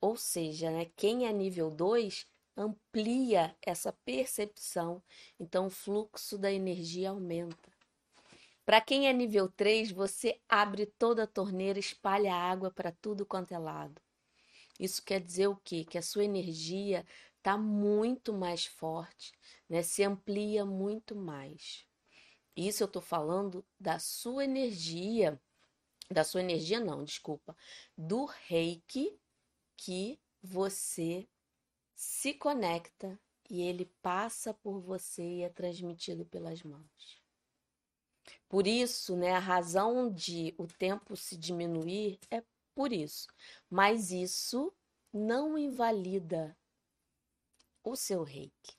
Ou 0.00 0.16
seja, 0.16 0.70
né, 0.70 0.86
quem 0.96 1.26
é 1.26 1.32
nível 1.32 1.70
2 1.70 2.26
amplia 2.56 3.56
essa 3.62 3.92
percepção, 4.04 5.02
então 5.38 5.66
o 5.66 5.70
fluxo 5.70 6.36
da 6.36 6.52
energia 6.52 7.10
aumenta. 7.10 7.71
Para 8.64 8.80
quem 8.80 9.08
é 9.08 9.12
nível 9.12 9.48
3, 9.48 9.90
você 9.90 10.40
abre 10.48 10.86
toda 10.86 11.24
a 11.24 11.26
torneira, 11.26 11.78
espalha 11.78 12.34
água 12.34 12.70
para 12.70 12.92
tudo 12.92 13.26
quanto 13.26 13.52
é 13.52 13.58
lado. 13.58 14.00
Isso 14.78 15.02
quer 15.04 15.20
dizer 15.20 15.48
o 15.48 15.56
quê? 15.56 15.84
Que 15.84 15.98
a 15.98 16.02
sua 16.02 16.24
energia 16.24 17.04
está 17.38 17.58
muito 17.58 18.32
mais 18.32 18.64
forte, 18.66 19.32
né? 19.68 19.82
se 19.82 20.04
amplia 20.04 20.64
muito 20.64 21.14
mais. 21.16 21.84
Isso 22.56 22.82
eu 22.82 22.86
estou 22.86 23.02
falando 23.02 23.64
da 23.80 23.98
sua 23.98 24.44
energia, 24.44 25.40
da 26.10 26.22
sua 26.22 26.40
energia 26.40 26.78
não, 26.78 27.02
desculpa, 27.02 27.56
do 27.96 28.26
reiki 28.26 29.18
que 29.76 30.20
você 30.40 31.26
se 31.94 32.34
conecta 32.34 33.18
e 33.50 33.60
ele 33.62 33.86
passa 34.00 34.54
por 34.54 34.80
você 34.80 35.22
e 35.22 35.42
é 35.42 35.48
transmitido 35.48 36.24
pelas 36.26 36.62
mãos. 36.62 37.21
Por 38.52 38.66
isso, 38.66 39.16
né, 39.16 39.32
a 39.32 39.38
razão 39.38 40.12
de 40.12 40.54
o 40.58 40.66
tempo 40.66 41.16
se 41.16 41.38
diminuir 41.38 42.18
é 42.30 42.44
por 42.74 42.92
isso. 42.92 43.26
Mas 43.70 44.10
isso 44.10 44.70
não 45.10 45.56
invalida 45.56 46.54
o 47.82 47.96
seu 47.96 48.22
reiki. 48.22 48.76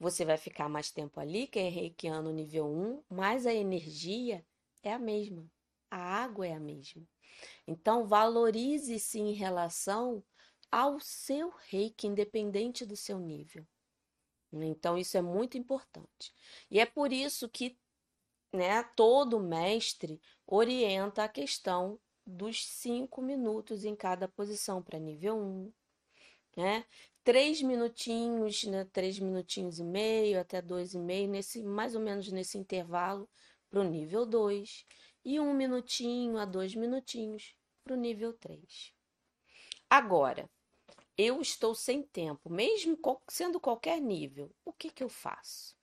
Você 0.00 0.24
vai 0.24 0.38
ficar 0.38 0.70
mais 0.70 0.90
tempo 0.90 1.20
ali, 1.20 1.46
quem 1.46 1.66
é 1.66 1.68
reikiano 1.68 2.32
nível 2.32 2.66
1, 2.66 3.02
mas 3.10 3.44
a 3.44 3.52
energia 3.52 4.42
é 4.82 4.94
a 4.94 4.98
mesma. 4.98 5.52
A 5.90 5.98
água 5.98 6.46
é 6.46 6.54
a 6.54 6.60
mesma. 6.60 7.06
Então, 7.66 8.06
valorize-se 8.06 9.18
em 9.18 9.34
relação 9.34 10.24
ao 10.70 10.98
seu 10.98 11.52
reiki, 11.68 12.06
independente 12.06 12.86
do 12.86 12.96
seu 12.96 13.18
nível. 13.18 13.66
Então, 14.50 14.96
isso 14.96 15.18
é 15.18 15.20
muito 15.20 15.58
importante. 15.58 16.32
E 16.70 16.80
é 16.80 16.86
por 16.86 17.12
isso 17.12 17.50
que 17.50 17.76
né, 18.54 18.84
todo 18.94 19.40
mestre 19.40 20.20
orienta 20.46 21.24
a 21.24 21.28
questão 21.28 21.98
dos 22.24 22.64
cinco 22.64 23.20
minutos 23.20 23.84
em 23.84 23.96
cada 23.96 24.28
posição 24.28 24.80
para 24.80 24.98
nível 24.98 25.36
1, 25.36 25.72
né? 26.56 26.86
Três 27.24 27.60
minutinhos, 27.60 28.62
né, 28.64 28.84
três 28.92 29.18
minutinhos 29.18 29.80
e 29.80 29.84
meio 29.84 30.38
até 30.38 30.62
dois 30.62 30.94
e 30.94 30.98
meio, 30.98 31.28
nesse, 31.28 31.62
mais 31.62 31.96
ou 31.96 32.00
menos 32.00 32.30
nesse 32.30 32.56
intervalo 32.56 33.28
para 33.68 33.80
o 33.80 33.84
nível 33.84 34.24
2, 34.24 34.86
e 35.24 35.40
um 35.40 35.52
minutinho 35.52 36.38
a 36.38 36.44
dois 36.44 36.76
minutinhos 36.76 37.56
para 37.82 37.94
o 37.94 37.96
nível 37.96 38.32
3. 38.34 38.92
Agora, 39.90 40.48
eu 41.18 41.40
estou 41.40 41.74
sem 41.74 42.02
tempo, 42.02 42.48
mesmo 42.48 42.96
sendo 43.28 43.58
qualquer 43.58 44.00
nível, 44.00 44.54
o 44.64 44.72
que, 44.72 44.90
que 44.90 45.02
eu 45.02 45.08
faço? 45.08 45.74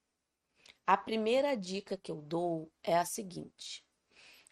A 0.91 0.97
primeira 0.97 1.55
dica 1.55 1.95
que 1.95 2.11
eu 2.11 2.21
dou 2.21 2.69
é 2.83 2.97
a 2.97 3.05
seguinte: 3.05 3.81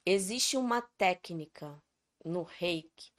existe 0.05 0.55
uma 0.55 0.81
técnica 0.81 1.84
no 2.24 2.43
reiki 2.43 3.12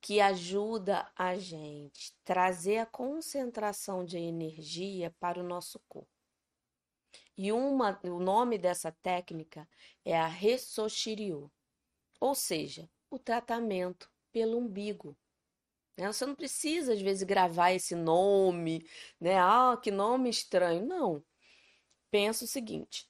que 0.00 0.20
ajuda 0.20 1.10
a 1.16 1.36
gente 1.36 2.14
trazer 2.24 2.78
a 2.78 2.86
concentração 2.86 4.04
de 4.04 4.16
energia 4.16 5.12
para 5.18 5.40
o 5.40 5.42
nosso 5.42 5.80
corpo. 5.88 6.08
E 7.36 7.50
uma, 7.50 7.98
o 8.04 8.20
nome 8.20 8.56
dessa 8.56 8.92
técnica 9.02 9.68
é 10.04 10.16
a 10.16 10.28
Ressoshiryu, 10.28 11.50
ou 12.20 12.32
seja, 12.32 12.88
o 13.10 13.18
tratamento 13.18 14.08
pelo 14.30 14.56
umbigo. 14.56 15.18
Né? 15.96 16.06
Você 16.06 16.24
não 16.24 16.36
precisa, 16.36 16.92
às 16.92 17.00
vezes, 17.00 17.24
gravar 17.24 17.72
esse 17.72 17.96
nome, 17.96 18.88
né? 19.20 19.36
Ah, 19.36 19.76
que 19.82 19.90
nome 19.90 20.30
estranho. 20.30 20.86
Não 20.86 21.24
pensa 22.10 22.44
o 22.44 22.48
seguinte: 22.48 23.08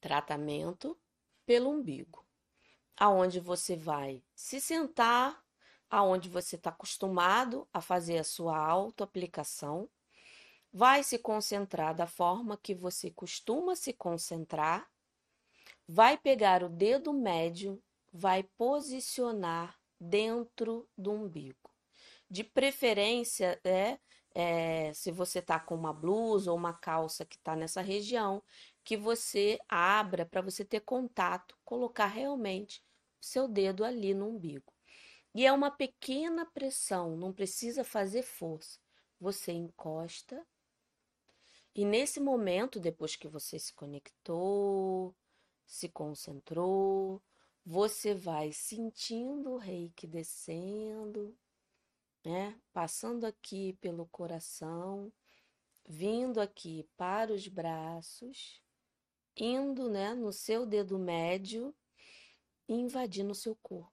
tratamento 0.00 0.98
pelo 1.46 1.70
umbigo, 1.70 2.24
aonde 2.96 3.40
você 3.40 3.76
vai 3.76 4.22
se 4.34 4.60
sentar, 4.60 5.42
aonde 5.90 6.28
você 6.28 6.56
está 6.56 6.70
acostumado 6.70 7.68
a 7.72 7.80
fazer 7.80 8.18
a 8.18 8.24
sua 8.24 8.56
autoaplicação, 8.56 9.88
vai 10.72 11.04
se 11.04 11.18
concentrar 11.18 11.94
da 11.94 12.06
forma 12.06 12.56
que 12.56 12.74
você 12.74 13.10
costuma 13.10 13.76
se 13.76 13.92
concentrar, 13.92 14.90
vai 15.86 16.18
pegar 16.18 16.64
o 16.64 16.68
dedo 16.68 17.12
médio, 17.12 17.80
vai 18.12 18.42
posicionar 18.42 19.78
dentro 20.00 20.88
do 20.96 21.12
umbigo. 21.12 21.70
De 22.28 22.42
preferência, 22.42 23.60
é 23.62 23.98
é, 24.34 24.92
se 24.92 25.10
você 25.10 25.38
está 25.38 25.60
com 25.60 25.74
uma 25.74 25.92
blusa 25.92 26.50
ou 26.50 26.56
uma 26.56 26.74
calça 26.74 27.24
que 27.24 27.36
está 27.36 27.54
nessa 27.56 27.80
região, 27.80 28.42
que 28.82 28.96
você 28.96 29.58
abra 29.68 30.26
para 30.26 30.42
você 30.42 30.64
ter 30.64 30.80
contato, 30.80 31.56
colocar 31.64 32.06
realmente 32.06 32.82
seu 33.20 33.48
dedo 33.48 33.84
ali 33.84 34.12
no 34.14 34.28
umbigo. 34.28 34.72
E 35.34 35.46
é 35.46 35.52
uma 35.52 35.70
pequena 35.70 36.44
pressão, 36.46 37.16
não 37.16 37.32
precisa 37.32 37.84
fazer 37.84 38.22
força. 38.22 38.78
Você 39.20 39.52
encosta 39.52 40.44
e 41.74 41.84
nesse 41.84 42.20
momento, 42.20 42.78
depois 42.78 43.16
que 43.16 43.26
você 43.26 43.58
se 43.58 43.72
conectou, 43.72 45.14
se 45.66 45.88
concentrou, 45.88 47.20
você 47.66 48.14
vai 48.14 48.52
sentindo 48.52 49.50
o 49.50 49.56
reiki 49.56 50.06
descendo, 50.06 51.36
né? 52.24 52.58
Passando 52.72 53.24
aqui 53.24 53.74
pelo 53.80 54.06
coração, 54.06 55.12
vindo 55.86 56.40
aqui 56.40 56.88
para 56.96 57.32
os 57.32 57.46
braços, 57.46 58.62
indo, 59.36 59.90
né, 59.90 60.14
no 60.14 60.32
seu 60.32 60.64
dedo 60.64 60.98
médio 60.98 61.74
e 62.68 62.74
invadindo 62.74 63.32
o 63.32 63.34
seu 63.34 63.54
corpo. 63.56 63.92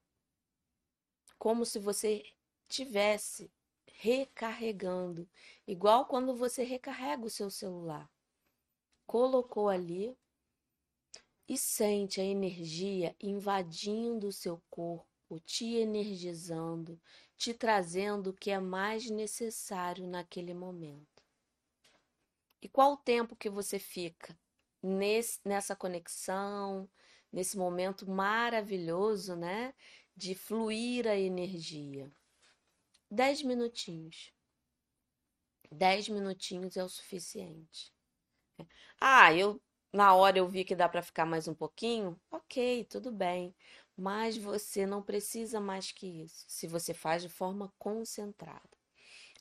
Como 1.38 1.66
se 1.66 1.78
você 1.78 2.24
tivesse 2.68 3.52
recarregando, 3.86 5.28
igual 5.66 6.06
quando 6.06 6.34
você 6.34 6.64
recarrega 6.64 7.24
o 7.24 7.30
seu 7.30 7.50
celular. 7.50 8.10
Colocou 9.06 9.68
ali 9.68 10.16
e 11.48 11.58
sente 11.58 12.20
a 12.20 12.24
energia 12.24 13.14
invadindo 13.20 14.28
o 14.28 14.32
seu 14.32 14.62
corpo, 14.70 15.11
te 15.40 15.76
energizando, 15.76 17.00
te 17.36 17.52
trazendo 17.54 18.30
o 18.30 18.34
que 18.34 18.50
é 18.50 18.58
mais 18.58 19.08
necessário 19.10 20.06
naquele 20.06 20.54
momento. 20.54 21.22
E 22.60 22.68
qual 22.68 22.92
o 22.92 22.96
tempo 22.96 23.34
que 23.34 23.50
você 23.50 23.78
fica 23.78 24.38
nesse, 24.82 25.40
nessa 25.44 25.74
conexão, 25.74 26.88
nesse 27.32 27.56
momento 27.56 28.08
maravilhoso, 28.08 29.34
né? 29.34 29.74
De 30.16 30.34
fluir 30.34 31.08
a 31.08 31.16
energia. 31.16 32.12
Dez 33.10 33.42
minutinhos. 33.42 34.32
Dez 35.70 36.08
minutinhos 36.08 36.76
é 36.76 36.84
o 36.84 36.88
suficiente. 36.88 37.92
Ah, 39.00 39.34
eu 39.34 39.60
na 39.92 40.14
hora 40.14 40.38
eu 40.38 40.48
vi 40.48 40.64
que 40.64 40.74
dá 40.74 40.88
para 40.88 41.02
ficar 41.02 41.26
mais 41.26 41.46
um 41.46 41.54
pouquinho. 41.54 42.18
Ok, 42.30 42.84
tudo 42.86 43.12
bem. 43.12 43.54
Mas 44.02 44.36
você 44.36 44.84
não 44.84 45.00
precisa 45.00 45.60
mais 45.60 45.92
que 45.92 46.08
isso, 46.24 46.44
se 46.48 46.66
você 46.66 46.92
faz 46.92 47.22
de 47.22 47.28
forma 47.28 47.72
concentrada. 47.78 48.76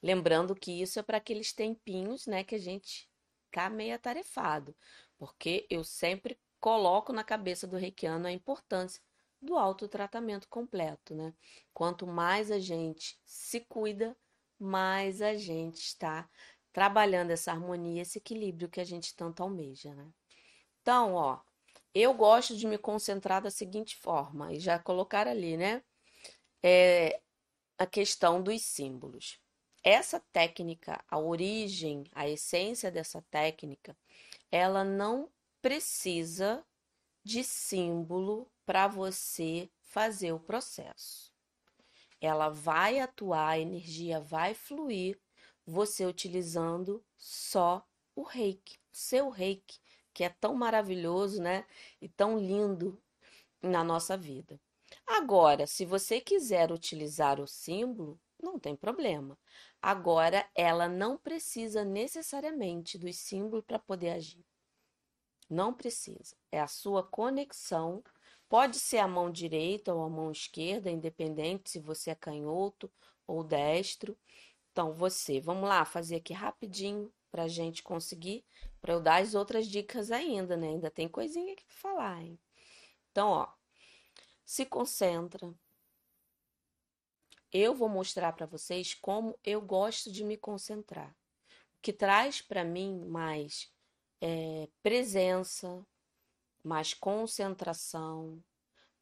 Lembrando 0.04 0.54
que 0.56 0.84
isso 0.84 1.00
é 1.00 1.02
para 1.02 1.18
aqueles 1.18 1.52
tempinhos, 1.52 2.28
né, 2.28 2.44
que 2.44 2.54
a 2.54 2.60
gente 2.60 3.10
fica 3.46 3.72
meio 3.72 3.96
atarefado, 3.96 4.76
porque 5.18 5.66
eu 5.68 5.84
sempre 5.84 6.40
coloco 6.60 7.12
na 7.12 7.24
cabeça 7.24 7.66
do 7.66 7.76
reikiano 7.76 8.28
a 8.28 8.32
importância 8.32 9.02
do 9.42 9.58
autotratamento 9.58 10.48
completo, 10.48 11.16
né? 11.16 11.34
Quanto 11.74 12.06
mais 12.06 12.52
a 12.52 12.60
gente 12.60 13.20
se 13.26 13.62
cuida, 13.62 14.16
mais 14.60 15.24
a 15.24 15.34
gente 15.34 15.80
está 15.80 16.30
trabalhando 16.72 17.32
essa 17.32 17.52
harmonia, 17.52 18.04
esse 18.04 18.20
equilíbrio 18.20 18.70
que 18.70 18.80
a 18.80 18.84
gente 18.86 19.16
tanto 19.16 19.42
almeja, 19.42 19.96
né? 19.96 20.08
Então, 20.84 21.16
ó, 21.16 21.40
eu 21.94 22.14
gosto 22.14 22.56
de 22.56 22.68
me 22.68 22.78
concentrar 22.78 23.42
da 23.42 23.50
seguinte 23.52 23.96
forma, 23.98 24.54
e 24.54 24.60
já 24.60 24.80
colocar 24.80 25.28
ali, 25.28 25.58
né? 25.58 25.84
É 26.64 27.20
a 27.78 27.86
questão 27.86 28.42
dos 28.42 28.62
símbolos. 28.62 29.40
Essa 29.84 30.20
técnica, 30.32 31.04
a 31.10 31.18
origem, 31.18 32.04
a 32.14 32.30
essência 32.30 32.92
dessa 32.92 33.24
técnica, 33.32 33.98
ela 34.52 34.84
não 34.84 35.32
precisa 35.62 36.64
de 37.24 37.44
símbolo 37.44 38.48
para 38.66 38.88
você 38.88 39.70
fazer 39.82 40.32
o 40.32 40.40
processo. 40.40 41.34
Ela 42.20 42.50
vai 42.50 43.00
atuar, 43.00 43.50
a 43.50 43.60
energia 43.60 44.20
vai 44.20 44.54
fluir, 44.54 45.20
você 45.66 46.06
utilizando 46.06 47.04
só 47.18 47.84
o 48.16 48.24
reiki, 48.24 48.78
seu 48.92 49.30
reiki, 49.30 49.80
que 50.14 50.24
é 50.24 50.30
tão 50.30 50.56
maravilhoso, 50.56 51.42
né? 51.42 51.66
E 52.02 52.10
tão 52.10 52.38
lindo 52.38 53.02
na 53.62 53.84
nossa 53.84 54.18
vida. 54.18 54.60
Agora, 55.06 55.68
se 55.68 55.86
você 55.86 56.20
quiser 56.20 56.72
utilizar 56.72 57.40
o 57.40 57.48
símbolo, 57.48 58.20
não 58.42 58.60
tem 58.60 58.76
problema. 58.76 59.38
Agora, 59.82 60.48
ela 60.56 60.88
não 60.88 61.18
precisa 61.18 61.84
necessariamente 61.84 62.98
dos 62.98 63.16
símbolos 63.18 63.66
para 63.66 63.80
poder 63.80 64.12
agir. 64.12 64.46
Não 65.50 65.74
precisa. 65.74 66.36
É 66.52 66.60
a 66.60 66.68
sua 66.68 67.04
conexão 67.04 68.04
Pode 68.52 68.80
ser 68.80 68.98
a 68.98 69.08
mão 69.08 69.32
direita 69.32 69.94
ou 69.94 70.04
a 70.04 70.10
mão 70.10 70.30
esquerda, 70.30 70.92
independente 70.92 71.70
se 71.70 71.80
você 71.80 72.12
é 72.12 72.16
canhoto 72.16 72.92
ou 73.26 73.46
destro. 73.46 74.18
Então, 74.74 74.92
você, 74.92 75.40
vamos 75.40 75.70
lá, 75.70 75.86
fazer 75.86 76.18
aqui 76.18 76.34
rapidinho 76.34 77.10
para 77.32 77.44
a 77.44 77.48
gente 77.48 77.82
conseguir, 77.82 78.44
para 78.82 78.94
eu 78.94 79.02
dar 79.02 79.22
as 79.22 79.36
outras 79.36 79.68
dicas 79.68 80.12
ainda, 80.12 80.58
né? 80.58 80.70
Ainda 80.70 80.90
tem 80.90 81.08
coisinha 81.08 81.54
aqui 81.54 81.64
para 81.64 81.76
falar, 81.76 82.22
hein? 82.22 82.40
Então, 83.12 83.30
ó, 83.30 83.48
se 84.44 84.66
concentra. 84.66 85.54
Eu 87.54 87.76
vou 87.76 87.90
mostrar 87.90 88.34
para 88.34 88.46
vocês 88.46 88.94
como 88.94 89.38
eu 89.44 89.62
gosto 89.62 90.12
de 90.12 90.24
me 90.24 90.38
concentrar, 90.38 91.12
o 91.78 91.82
que 91.82 91.92
traz 91.92 92.42
para 92.42 92.64
mim 92.64 93.06
mais 93.06 93.70
é, 94.22 94.70
presença, 94.82 95.86
mais 96.64 96.94
concentração, 96.94 98.42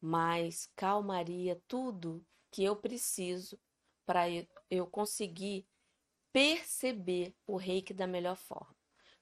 mais 0.00 0.66
calmaria, 0.74 1.62
tudo 1.68 2.24
que 2.50 2.64
eu 2.64 2.74
preciso 2.74 3.58
para 4.04 4.24
eu 4.68 4.86
conseguir 4.86 5.64
perceber 6.32 7.34
o 7.46 7.56
reiki 7.56 7.94
da 7.94 8.06
melhor 8.06 8.36
forma. 8.36 8.79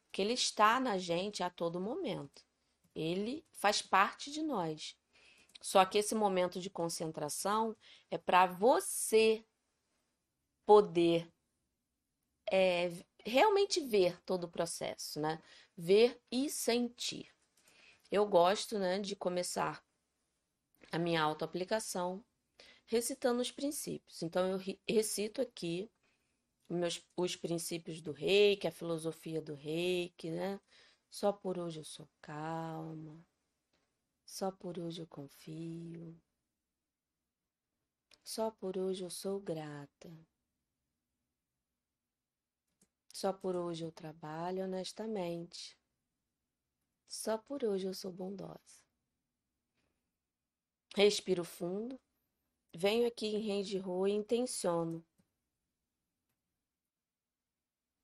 Porque 0.08 0.22
ele 0.22 0.32
está 0.32 0.80
na 0.80 0.96
gente 0.96 1.42
a 1.42 1.50
todo 1.50 1.80
momento. 1.80 2.42
Ele 2.94 3.44
faz 3.52 3.82
parte 3.82 4.30
de 4.30 4.42
nós. 4.42 4.96
Só 5.60 5.84
que 5.84 5.98
esse 5.98 6.14
momento 6.14 6.58
de 6.60 6.70
concentração 6.70 7.76
é 8.10 8.16
para 8.16 8.46
você 8.46 9.44
poder 10.64 11.30
é, 12.50 12.90
realmente 13.24 13.80
ver 13.80 14.20
todo 14.22 14.44
o 14.44 14.50
processo, 14.50 15.20
né? 15.20 15.42
Ver 15.76 16.20
e 16.30 16.48
sentir. 16.48 17.28
Eu 18.10 18.26
gosto, 18.26 18.78
né, 18.78 18.98
de 18.98 19.14
começar 19.14 19.84
a 20.90 20.98
minha 20.98 21.20
autoaplicação 21.20 22.24
recitando 22.86 23.42
os 23.42 23.50
princípios. 23.50 24.22
Então, 24.22 24.50
eu 24.50 24.78
recito 24.88 25.42
aqui 25.42 25.90
meus, 26.68 27.02
os 27.16 27.36
princípios 27.36 28.00
do 28.00 28.12
reiki, 28.12 28.66
a 28.66 28.72
filosofia 28.72 29.40
do 29.40 29.54
reiki, 29.54 30.30
né? 30.30 30.60
Só 31.10 31.32
por 31.32 31.58
hoje 31.58 31.80
eu 31.80 31.84
sou 31.84 32.08
calma, 32.20 33.24
só 34.24 34.50
por 34.50 34.78
hoje 34.78 35.00
eu 35.02 35.06
confio, 35.06 36.20
só 38.22 38.50
por 38.50 38.76
hoje 38.76 39.04
eu 39.04 39.10
sou 39.10 39.40
grata, 39.40 40.10
só 43.12 43.32
por 43.32 43.56
hoje 43.56 43.84
eu 43.84 43.90
trabalho 43.90 44.64
honestamente. 44.64 45.76
Só 47.08 47.38
por 47.38 47.64
hoje 47.64 47.86
eu 47.86 47.94
sou 47.94 48.12
bondosa. 48.12 48.84
Respiro 50.94 51.42
fundo. 51.42 51.98
Venho 52.76 53.08
aqui 53.08 53.26
em 53.26 53.40
rede 53.40 53.78
rua 53.78 54.10
e 54.10 54.12
intenciono 54.12 55.02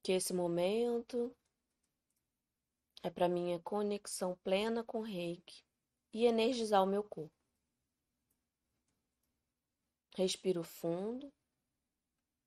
que 0.05 0.11
esse 0.11 0.35
momento 0.35 1.35
é 3.01 3.09
para 3.09 3.27
minha 3.27 3.59
conexão 3.59 4.37
plena 4.43 4.83
com 4.83 5.01
Reiki 5.01 5.63
e 6.13 6.27
energizar 6.27 6.83
o 6.83 6.85
meu 6.85 7.03
corpo. 7.03 7.33
Respiro 10.15 10.63
fundo 10.63 11.33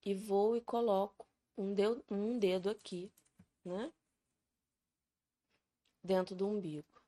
e 0.04 0.14
vou 0.14 0.56
e 0.56 0.60
coloco 0.60 1.26
um 1.56 1.74
dedo, 1.74 2.04
um 2.08 2.38
dedo 2.38 2.70
aqui, 2.70 3.10
né? 3.64 3.92
dentro 6.00 6.36
do 6.36 6.46
umbigo. 6.46 7.02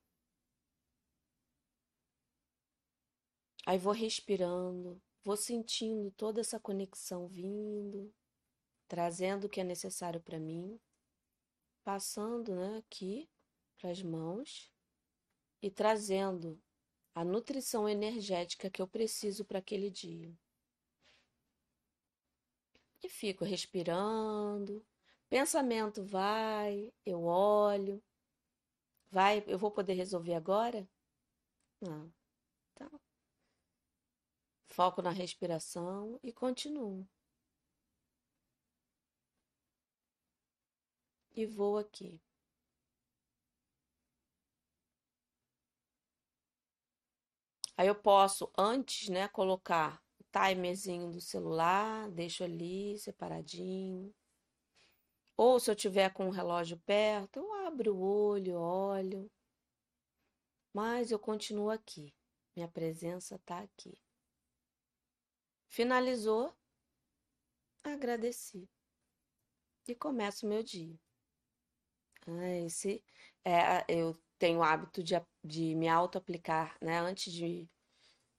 Aí 3.65 3.79
vou 3.79 3.93
respirando, 3.93 5.01
vou 5.23 5.37
sentindo 5.37 6.11
toda 6.11 6.41
essa 6.41 6.59
conexão 6.59 7.29
vindo, 7.29 8.13
trazendo 8.90 9.44
o 9.44 9.48
que 9.48 9.61
é 9.61 9.64
necessário 9.64 10.20
para 10.20 10.40
mim, 10.40 10.76
passando 11.85 12.57
né, 12.57 12.79
aqui 12.79 13.31
para 13.79 13.90
as 13.90 14.03
mãos 14.03 14.68
e 15.62 15.70
trazendo 15.70 16.61
a 17.14 17.24
nutrição 17.24 17.88
energética 17.88 18.68
que 18.68 18.83
eu 18.83 18.88
preciso 18.88 19.44
para 19.44 19.61
aquele 19.61 19.88
dia. 19.88 20.37
E 23.00 23.09
fico 23.09 23.44
respirando, 23.44 24.85
pensamento 25.29 26.05
vai, 26.05 26.92
eu 27.07 27.22
olho, 27.22 28.03
Vai, 29.12 29.42
eu 29.48 29.59
vou 29.59 29.72
poder 29.72 29.94
resolver 29.94 30.35
agora? 30.35 30.88
Não. 31.81 32.12
Então, 32.72 33.00
Foco 34.68 35.03
na 35.03 35.11
respiração 35.11 36.20
e 36.22 36.33
continuo. 36.33 37.09
E 41.35 41.47
vou 41.47 41.79
aqui. 41.79 42.21
Aí 47.81 47.87
eu 47.88 47.95
posso, 47.95 48.53
antes, 48.59 49.09
né, 49.09 49.27
colocar 49.29 50.03
o 50.19 50.25
timerzinho 50.25 51.11
do 51.11 51.21
celular, 51.21 52.11
deixo 52.11 52.45
ali 52.45 52.99
separadinho. 52.99 54.14
Ou 55.35 55.59
se 55.59 55.71
eu 55.71 55.75
tiver 55.75 56.12
com 56.12 56.29
o 56.29 56.31
relógio 56.31 56.79
perto, 56.81 57.38
eu 57.38 57.66
abro 57.66 57.97
o 57.97 58.03
olho, 58.03 58.61
olho. 58.61 59.31
Mas 60.75 61.11
eu 61.11 61.19
continuo 61.19 61.71
aqui. 61.71 62.14
Minha 62.55 62.69
presença 62.69 63.37
está 63.37 63.61
aqui. 63.61 63.99
Finalizou, 65.69 66.55
agradeci. 67.83 68.69
E 69.88 69.95
começo 69.95 70.45
o 70.45 70.49
meu 70.51 70.62
dia. 70.62 70.99
Esse, 72.65 73.03
é, 73.45 73.85
eu 73.89 74.17
tenho 74.39 74.61
o 74.61 74.63
hábito 74.63 75.03
de, 75.03 75.15
de 75.45 75.75
me 75.75 75.89
auto-aplicar, 75.89 76.77
né? 76.81 76.99
Antes 76.99 77.33
de, 77.33 77.69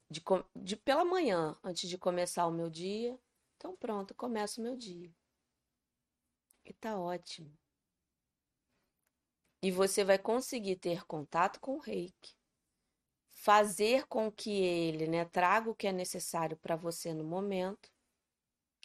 de, 0.10 0.22
de, 0.56 0.76
pela 0.78 1.06
manhã, 1.06 1.58
antes 1.63 1.89
de 1.89 1.98
começar 1.98 2.48
o 2.48 2.52
meu 2.52 2.70
dia. 2.70 3.17
Então, 3.58 3.76
pronto, 3.76 4.15
começo 4.15 4.60
o 4.60 4.63
meu 4.63 4.76
dia. 4.76 5.12
E 6.65 6.74
tá 6.74 7.00
ótimo. 7.00 7.52
E 9.62 9.72
você 9.72 10.04
vai 10.04 10.17
conseguir 10.17 10.78
ter 10.78 11.06
contato 11.06 11.60
com 11.60 11.76
o 11.76 11.80
reiki, 11.80 12.36
fazer 13.30 14.08
com 14.08 14.32
que 14.32 14.52
ele 14.52 15.08
né, 15.08 15.26
traga 15.26 15.70
o 15.70 15.76
que 15.76 15.88
é 15.88 15.91
necessário 15.91 16.58
para 16.58 16.76
você 16.76 17.13
no 17.13 17.24
momento 17.24 17.91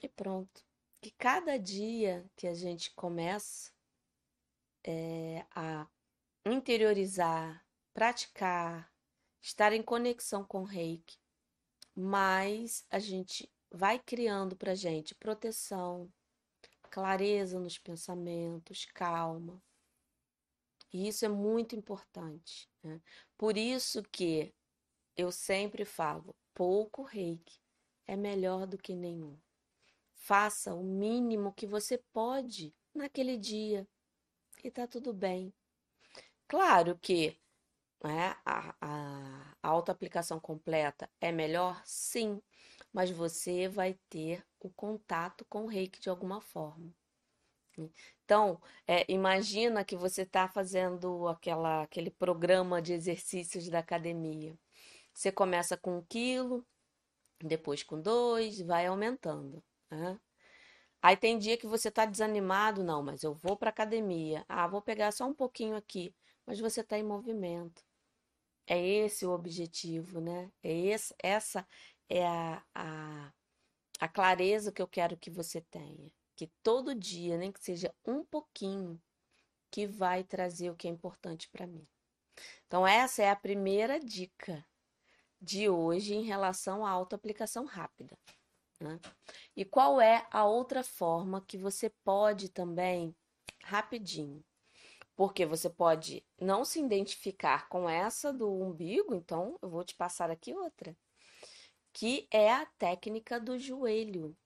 e 0.03 0.09
pronto. 0.09 0.65
Que 1.01 1.11
cada 1.13 1.59
dia 1.59 2.29
que 2.37 2.47
a 2.47 2.55
gente 2.55 2.93
começa 2.95 3.76
é, 4.87 5.45
a 5.51 5.87
interiorizar, 6.45 7.67
praticar, 7.93 8.91
estar 9.43 9.73
em 9.73 9.83
conexão 9.83 10.45
com 10.45 10.63
o 10.63 10.65
reiki, 10.65 11.19
mais 11.95 12.87
a 12.89 13.01
gente 13.01 13.51
vai 13.71 13.99
criando 13.99 14.55
para 14.57 14.75
gente 14.75 15.15
proteção, 15.15 16.11
clareza 16.91 17.59
nos 17.59 17.79
pensamentos, 17.79 18.87
calma. 18.87 19.61
E 20.93 21.09
isso 21.09 21.25
é 21.25 21.29
muito 21.29 21.75
importante. 21.75 22.71
Né? 22.83 23.01
Por 23.37 23.57
isso 23.57 24.03
que 24.05 24.55
eu 25.17 25.33
sempre 25.33 25.85
falo, 25.85 26.35
pouco 26.55 27.03
reiki 27.03 27.61
é 28.07 28.15
melhor 28.15 28.67
do 28.67 28.79
que 28.79 28.95
nenhum. 28.95 29.37
Faça 30.15 30.75
o 30.75 30.85
mínimo 30.85 31.53
que 31.53 31.67
você 31.67 31.99
pode 32.13 32.75
naquele 32.95 33.37
dia 33.37 33.87
e 34.67 34.71
tá 34.71 34.87
tudo 34.87 35.13
bem. 35.13 35.53
Claro 36.49 36.99
que 36.99 37.39
né, 38.03 38.37
a, 38.45 38.75
a, 38.81 39.57
a 39.63 39.69
autoaplicação 39.69 40.39
completa 40.41 41.09
é 41.21 41.33
melhor, 41.33 41.81
sim, 41.85 42.43
mas 42.93 43.11
você 43.11 43.69
vai 43.69 43.99
ter 44.09 44.45
o 44.61 44.71
contato 44.71 45.45
com 45.49 45.65
o 45.65 45.69
reiki 45.69 46.01
de 46.01 46.09
alguma 46.11 46.41
forma. 46.41 46.93
Então, 48.25 48.61
é, 48.87 49.05
imagina 49.11 49.85
que 49.85 49.97
você 49.97 50.23
está 50.23 50.49
fazendo 50.49 51.29
aquela, 51.29 51.83
aquele 51.83 52.11
programa 52.11 52.81
de 52.81 52.93
exercícios 52.93 53.69
da 53.69 53.81
academia. 53.81 54.59
Você 55.13 55.31
começa 55.31 55.77
com 55.77 55.99
um 55.99 56.03
quilo, 56.03 56.67
depois 57.39 57.83
com 57.83 58.01
dois, 58.01 58.61
vai 58.61 58.87
aumentando. 58.87 59.63
Né? 59.91 60.19
Aí 61.07 61.17
tem 61.17 61.39
dia 61.39 61.57
que 61.57 61.69
você 61.69 61.87
está 61.87 62.05
desanimado, 62.05 62.83
não, 62.83 63.01
mas 63.01 63.23
eu 63.23 63.33
vou 63.33 63.57
para 63.57 63.71
academia. 63.71 64.45
Ah, 64.49 64.67
vou 64.67 64.83
pegar 64.83 65.13
só 65.13 65.25
um 65.25 65.33
pouquinho 65.33 65.77
aqui, 65.77 66.13
mas 66.45 66.59
você 66.59 66.81
está 66.81 66.99
em 66.99 67.05
movimento. 67.05 67.81
É 68.67 68.85
esse 68.85 69.25
o 69.25 69.31
objetivo, 69.31 70.21
né? 70.21 70.51
É 70.65 70.73
esse, 70.73 71.15
essa 71.23 71.65
é 72.09 72.27
a, 72.27 72.61
a, 72.75 73.33
a 74.01 74.09
clareza 74.09 74.73
que 74.73 74.83
eu 74.83 74.89
quero 74.89 75.17
que 75.17 75.31
você 75.31 75.61
tenha. 75.61 76.11
Que 76.35 76.49
todo 76.61 76.93
dia, 76.93 77.39
nem 77.39 77.53
que 77.53 77.63
seja 77.63 77.95
um 78.05 78.25
pouquinho, 78.25 79.01
que 79.71 79.87
vai 79.87 80.25
trazer 80.25 80.71
o 80.71 80.77
que 80.77 80.89
é 80.89 80.91
importante 80.91 81.49
para 81.51 81.69
mim. 81.69 81.87
Então, 82.67 82.85
essa 82.85 83.23
é 83.23 83.31
a 83.31 83.37
primeira 83.37 84.01
dica 84.01 84.67
de 85.41 85.69
hoje 85.69 86.17
em 86.17 86.25
relação 86.25 86.85
à 86.85 86.91
autoaplicação 86.91 87.65
rápida. 87.65 88.19
Né? 88.81 89.01
E 89.57 89.65
qual 89.65 90.01
é 90.01 90.27
a 90.31 90.45
outra 90.45 90.83
forma 90.85 91.45
que 91.47 91.57
você 91.57 91.91
pode 92.05 92.51
também, 92.51 93.15
rapidinho, 93.63 94.45
porque 95.15 95.47
você 95.47 95.71
pode 95.71 96.25
não 96.39 96.65
se 96.65 96.79
identificar 96.79 97.69
com 97.69 97.89
essa 97.89 98.33
do 98.33 98.53
umbigo, 98.53 99.15
então 99.15 99.59
eu 99.63 99.71
vou 99.71 99.83
te 99.83 99.95
passar 99.95 100.31
aqui 100.31 100.53
outra, 100.55 100.95
que 101.93 102.29
é 102.31 102.53
a 102.53 102.67
técnica 102.79 103.41
do 103.41 103.59
joelho, 103.59 104.37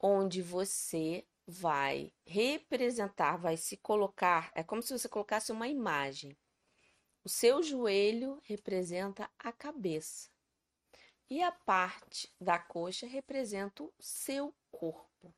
onde 0.00 0.42
você 0.42 1.24
vai 1.46 2.12
representar, 2.24 3.36
vai 3.36 3.56
se 3.56 3.76
colocar, 3.76 4.50
é 4.56 4.64
como 4.64 4.82
se 4.82 4.96
você 4.96 5.08
colocasse 5.08 5.52
uma 5.52 5.68
imagem. 5.68 6.36
O 7.24 7.28
seu 7.28 7.62
joelho 7.62 8.40
representa 8.44 9.30
a 9.38 9.52
cabeça 9.52 10.31
e 11.32 11.42
a 11.42 11.50
parte 11.50 12.30
da 12.38 12.58
coxa 12.58 13.06
representa 13.06 13.82
o 13.82 13.92
seu 13.98 14.54
corpo. 14.70 15.34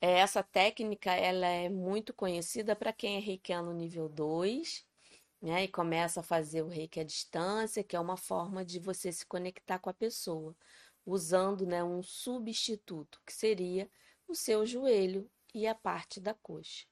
É, 0.00 0.18
essa 0.18 0.42
técnica 0.42 1.12
ela 1.12 1.46
é 1.46 1.68
muito 1.68 2.12
conhecida 2.12 2.74
para 2.74 2.92
quem 2.92 3.18
é 3.18 3.20
reikiano 3.20 3.72
nível 3.72 4.08
2, 4.08 4.84
né, 5.40 5.62
e 5.62 5.68
começa 5.68 6.18
a 6.18 6.24
fazer 6.24 6.62
o 6.62 6.66
reiki 6.66 6.98
à 6.98 7.04
distância, 7.04 7.84
que 7.84 7.94
é 7.94 8.00
uma 8.00 8.16
forma 8.16 8.64
de 8.64 8.80
você 8.80 9.12
se 9.12 9.24
conectar 9.24 9.78
com 9.78 9.88
a 9.88 9.94
pessoa, 9.94 10.56
usando 11.06 11.64
né, 11.64 11.84
um 11.84 12.02
substituto, 12.02 13.22
que 13.24 13.32
seria 13.32 13.88
o 14.26 14.34
seu 14.34 14.66
joelho 14.66 15.30
e 15.54 15.68
a 15.68 15.74
parte 15.74 16.18
da 16.18 16.34
coxa. 16.34 16.84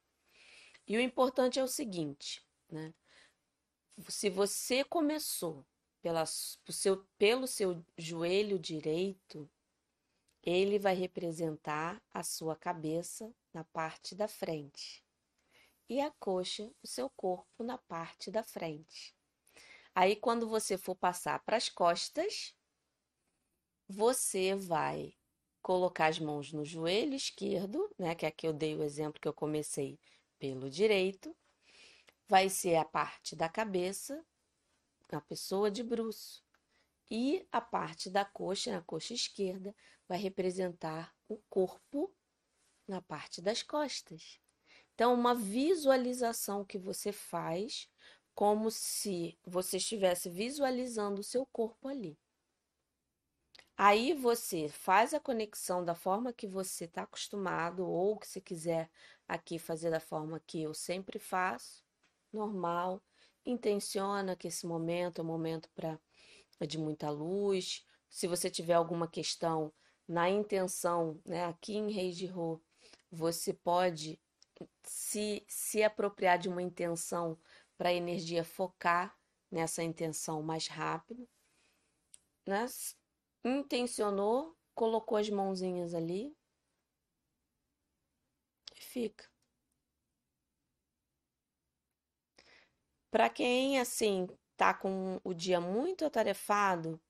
E 0.86 0.96
o 0.96 1.00
importante 1.00 1.58
é 1.58 1.64
o 1.64 1.68
seguinte, 1.68 2.46
né? 2.70 2.94
Se 4.08 4.30
você 4.30 4.84
começou 4.84 5.66
pela, 6.00 6.24
seu, 6.26 7.04
pelo 7.18 7.46
seu 7.46 7.84
joelho 7.96 8.58
direito, 8.58 9.48
ele 10.42 10.78
vai 10.78 10.94
representar 10.94 12.02
a 12.12 12.22
sua 12.22 12.56
cabeça 12.56 13.32
na 13.52 13.64
parte 13.64 14.14
da 14.14 14.28
frente 14.28 15.04
e 15.88 16.00
a 16.00 16.10
coxa, 16.10 16.70
o 16.82 16.86
seu 16.86 17.08
corpo 17.10 17.64
na 17.64 17.78
parte 17.78 18.30
da 18.30 18.42
frente. 18.42 19.14
Aí, 19.94 20.14
quando 20.14 20.48
você 20.48 20.76
for 20.76 20.94
passar 20.94 21.40
para 21.40 21.56
as 21.56 21.68
costas, 21.68 22.54
você 23.88 24.54
vai 24.54 25.14
colocar 25.62 26.06
as 26.06 26.18
mãos 26.18 26.52
no 26.52 26.64
joelho 26.64 27.14
esquerdo, 27.14 27.90
né? 27.98 28.14
Que 28.14 28.26
aqui 28.26 28.46
eu 28.46 28.52
dei 28.52 28.76
o 28.76 28.82
exemplo 28.82 29.20
que 29.20 29.26
eu 29.26 29.32
comecei 29.32 29.98
pelo 30.38 30.70
direito. 30.70 31.34
Vai 32.28 32.48
ser 32.48 32.76
a 32.76 32.84
parte 32.84 33.34
da 33.34 33.48
cabeça 33.48 34.24
a 35.16 35.20
pessoa 35.20 35.70
de 35.70 35.82
bruço. 35.82 36.44
E 37.10 37.46
a 37.50 37.60
parte 37.60 38.10
da 38.10 38.24
coxa, 38.24 38.70
na 38.70 38.82
coxa 38.82 39.14
esquerda, 39.14 39.74
vai 40.06 40.18
representar 40.18 41.14
o 41.26 41.38
corpo 41.48 42.12
na 42.86 43.00
parte 43.00 43.40
das 43.40 43.62
costas. 43.62 44.38
Então, 44.94 45.14
uma 45.14 45.34
visualização 45.34 46.64
que 46.64 46.78
você 46.78 47.12
faz 47.12 47.88
como 48.34 48.70
se 48.70 49.38
você 49.44 49.78
estivesse 49.78 50.28
visualizando 50.28 51.20
o 51.20 51.24
seu 51.24 51.46
corpo 51.46 51.88
ali. 51.88 52.18
Aí 53.76 54.12
você 54.12 54.68
faz 54.68 55.14
a 55.14 55.20
conexão 55.20 55.84
da 55.84 55.94
forma 55.94 56.32
que 56.32 56.46
você 56.46 56.84
está 56.84 57.02
acostumado, 57.02 57.86
ou 57.86 58.18
que 58.18 58.26
você 58.26 58.40
quiser 58.40 58.90
aqui 59.26 59.58
fazer 59.58 59.90
da 59.90 60.00
forma 60.00 60.40
que 60.40 60.62
eu 60.62 60.74
sempre 60.74 61.18
faço, 61.18 61.84
normal, 62.32 63.00
intenciona 63.50 64.36
que 64.36 64.48
esse 64.48 64.66
momento 64.66 65.20
é 65.20 65.24
um 65.24 65.26
momento 65.26 65.68
para 65.74 65.98
de 66.66 66.78
muita 66.78 67.10
luz. 67.10 67.86
Se 68.08 68.26
você 68.26 68.50
tiver 68.50 68.74
alguma 68.74 69.08
questão 69.08 69.72
na 70.06 70.28
intenção, 70.28 71.20
né, 71.24 71.44
aqui 71.44 71.76
em 71.76 71.90
Reis 71.90 72.16
de 72.16 72.26
Rô, 72.26 72.60
você 73.10 73.52
pode 73.52 74.20
se, 74.82 75.44
se 75.46 75.82
apropriar 75.82 76.38
de 76.38 76.48
uma 76.48 76.62
intenção 76.62 77.38
para 77.76 77.90
a 77.90 77.94
energia 77.94 78.44
focar 78.44 79.16
nessa 79.50 79.82
intenção 79.82 80.42
mais 80.42 80.66
rápido. 80.66 81.28
Né? 82.46 82.66
Intencionou, 83.44 84.56
colocou 84.74 85.18
as 85.18 85.28
mãozinhas 85.30 85.94
ali 85.94 86.36
e 88.74 88.80
fica. 88.80 89.28
Para 93.10 93.28
quem 93.30 93.78
assim 93.80 94.28
tá 94.56 94.74
com 94.74 95.20
o 95.24 95.32
dia 95.32 95.60
muito 95.60 96.04
atarefado, 96.04 97.00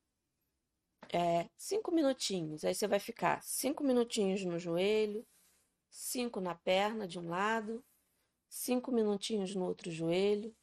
é, 1.12 1.48
cinco 1.56 1.90
minutinhos. 1.90 2.64
Aí 2.64 2.74
você 2.74 2.86
vai 2.86 3.00
ficar 3.00 3.42
cinco 3.42 3.82
minutinhos 3.82 4.44
no 4.44 4.58
joelho, 4.58 5.26
cinco 5.90 6.40
na 6.40 6.54
perna 6.54 7.08
de 7.08 7.18
um 7.18 7.28
lado, 7.28 7.84
cinco 8.48 8.92
minutinhos 8.92 9.54
no 9.54 9.64
outro 9.64 9.90
joelho, 9.90 10.54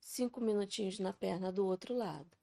cinco 0.00 0.40
minutinhos 0.40 0.98
na 0.98 1.12
perna 1.12 1.50
do 1.50 1.66
outro 1.66 1.94
lado. 1.94 2.36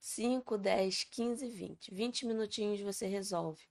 5, 0.00 0.56
10, 0.56 1.04
15, 1.04 1.48
20. 1.48 1.92
20 1.92 2.26
minutinhos 2.26 2.80
você 2.80 3.06
resolve 3.06 3.64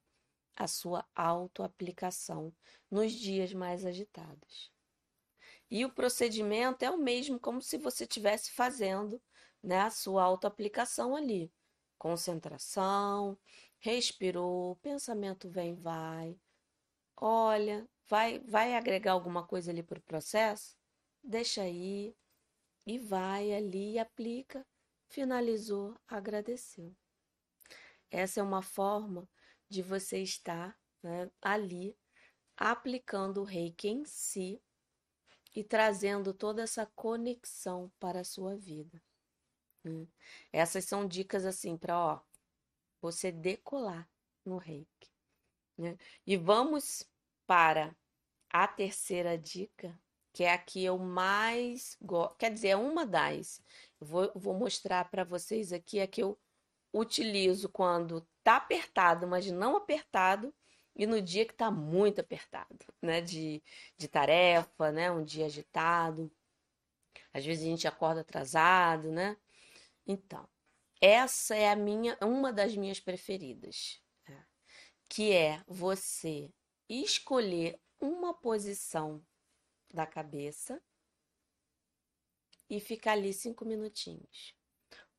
a 0.55 0.67
sua 0.67 1.05
autoaplicação 1.15 2.53
nos 2.91 3.13
dias 3.13 3.53
mais 3.53 3.85
agitados. 3.85 4.71
E 5.69 5.83
o 5.85 5.91
procedimento 5.91 6.83
é 6.83 6.89
o 6.89 6.97
mesmo 6.97 7.39
como 7.39 7.61
se 7.61 7.77
você 7.77 8.05
estivesse 8.05 8.51
fazendo 8.51 9.21
né, 9.61 9.81
a 9.81 9.89
sua 9.89 10.23
autoaplicação 10.23 11.15
ali. 11.15 11.51
Concentração, 11.97 13.37
respirou, 13.79 14.77
pensamento 14.77 15.49
vem 15.49 15.75
vai. 15.75 16.39
Olha, 17.15 17.87
vai 18.07 18.39
vai 18.39 18.75
agregar 18.75 19.13
alguma 19.13 19.45
coisa 19.45 19.71
ali 19.71 19.83
para 19.83 19.99
o 19.99 20.03
processo? 20.03 20.77
Deixa 21.23 21.63
aí 21.63 22.15
e 22.85 22.97
vai 22.97 23.53
ali 23.53 23.93
e 23.93 23.99
aplica. 23.99 24.65
Finalizou, 25.09 25.97
agradeceu. 26.07 26.95
Essa 28.09 28.39
é 28.39 28.43
uma 28.43 28.61
forma 28.61 29.27
de 29.69 29.81
você 29.81 30.21
estar 30.21 30.77
né, 31.03 31.29
ali 31.41 31.97
aplicando 32.55 33.41
o 33.41 33.43
reiki 33.43 33.89
em 33.89 34.05
si 34.05 34.61
e 35.57 35.63
trazendo 35.63 36.35
toda 36.35 36.61
essa 36.61 36.85
conexão 36.85 37.91
para 37.99 38.19
a 38.19 38.23
sua 38.23 38.55
vida. 38.55 39.01
Né? 39.83 40.07
Essas 40.53 40.85
são 40.85 41.07
dicas 41.07 41.47
assim 41.47 41.75
para 41.75 41.97
ó, 41.97 42.21
você 43.01 43.31
decolar 43.31 44.07
no 44.45 44.59
reiki. 44.59 45.09
Né? 45.75 45.97
E 46.27 46.37
vamos 46.37 47.09
para 47.47 47.95
a 48.51 48.67
terceira 48.67 49.35
dica, 49.35 49.99
que 50.31 50.43
é 50.43 50.53
a 50.53 50.59
que 50.59 50.85
eu 50.85 50.99
mais 50.99 51.97
gosto. 51.99 52.37
Quer 52.37 52.53
dizer, 52.53 52.67
é 52.67 52.75
uma 52.75 53.03
das. 53.03 53.59
Vou, 53.99 54.31
vou 54.35 54.53
mostrar 54.53 55.09
para 55.09 55.23
vocês 55.23 55.73
aqui 55.73 55.99
a 55.99 56.05
que 56.05 56.21
eu 56.21 56.39
utilizo 56.93 57.67
quando 57.67 58.21
tá 58.43 58.57
apertado, 58.57 59.25
mas 59.25 59.49
não 59.49 59.75
apertado, 59.75 60.53
e 60.97 61.05
no 61.05 61.21
dia 61.21 61.45
que 61.45 61.53
tá 61.53 61.69
muito 61.71 62.19
apertado, 62.19 62.85
né? 63.01 63.21
De, 63.21 63.63
de 63.97 64.07
tarefa, 64.07 64.91
né? 64.91 65.11
Um 65.11 65.23
dia 65.23 65.45
agitado. 65.45 66.31
Às 67.33 67.45
vezes 67.45 67.63
a 67.63 67.67
gente 67.67 67.87
acorda 67.87 68.21
atrasado, 68.21 69.11
né? 69.11 69.37
Então, 70.05 70.47
essa 70.99 71.55
é 71.55 71.69
a 71.69 71.75
minha, 71.75 72.17
uma 72.21 72.51
das 72.51 72.75
minhas 72.75 72.99
preferidas, 72.99 74.01
né? 74.27 74.45
que 75.09 75.31
é 75.33 75.63
você 75.67 76.51
escolher 76.89 77.79
uma 77.99 78.33
posição 78.33 79.23
da 79.93 80.07
cabeça 80.07 80.81
e 82.69 82.79
ficar 82.79 83.13
ali 83.13 83.33
cinco 83.33 83.63
minutinhos 83.65 84.57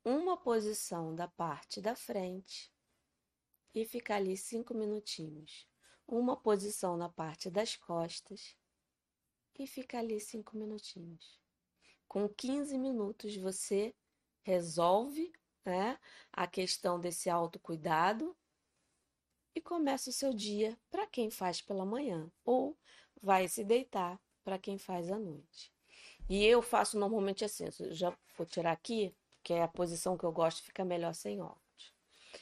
uma 0.09 0.39
posição 0.39 1.15
da 1.15 1.29
parte 1.29 1.83
da 1.83 1.95
frente 1.95 2.73
e 3.75 3.85
ficar 3.85 4.17
ali 4.17 4.39
cinco 4.39 4.73
minutinhos. 4.73 5.68
Uma 6.11 6.39
posição 6.39 6.97
na 6.97 7.11
parte 7.11 7.51
das 7.51 7.77
costas 7.77 8.57
e 9.59 9.67
ficar 9.67 9.99
ali 9.99 10.19
cinco 10.19 10.57
minutinhos. 10.57 11.39
Com 12.09 12.27
15 12.27 12.79
minutos 12.79 13.37
você 13.37 13.95
resolve 14.41 15.31
né, 15.67 15.99
a 16.33 16.47
questão 16.47 16.99
desse 16.99 17.29
autocuidado 17.29 18.35
e 19.55 19.61
começa 19.61 20.09
o 20.09 20.13
seu 20.13 20.33
dia 20.33 20.79
para 20.91 21.07
quem 21.07 21.31
faz 21.31 21.61
pela 21.61 21.85
manhã 21.85 22.33
ou 22.43 22.75
vai 23.21 23.47
se 23.47 23.63
deitar 23.63 24.19
para 24.43 24.59
quem 24.59 24.79
faz 24.79 25.11
à 25.11 25.19
noite. 25.19 25.71
E 26.27 26.43
eu 26.43 26.63
faço 26.63 26.99
normalmente 26.99 27.45
assim, 27.45 27.67
já 27.91 28.17
vou 28.35 28.47
tirar 28.47 28.73
aqui 28.73 29.15
que 29.43 29.53
é 29.53 29.63
a 29.63 29.69
posição 29.69 30.17
que 30.17 30.25
eu 30.25 30.33
gosto, 30.33 30.63
fica 30.63 30.85
melhor 30.85 31.15
sem 31.15 31.41
óculos. 31.41 31.93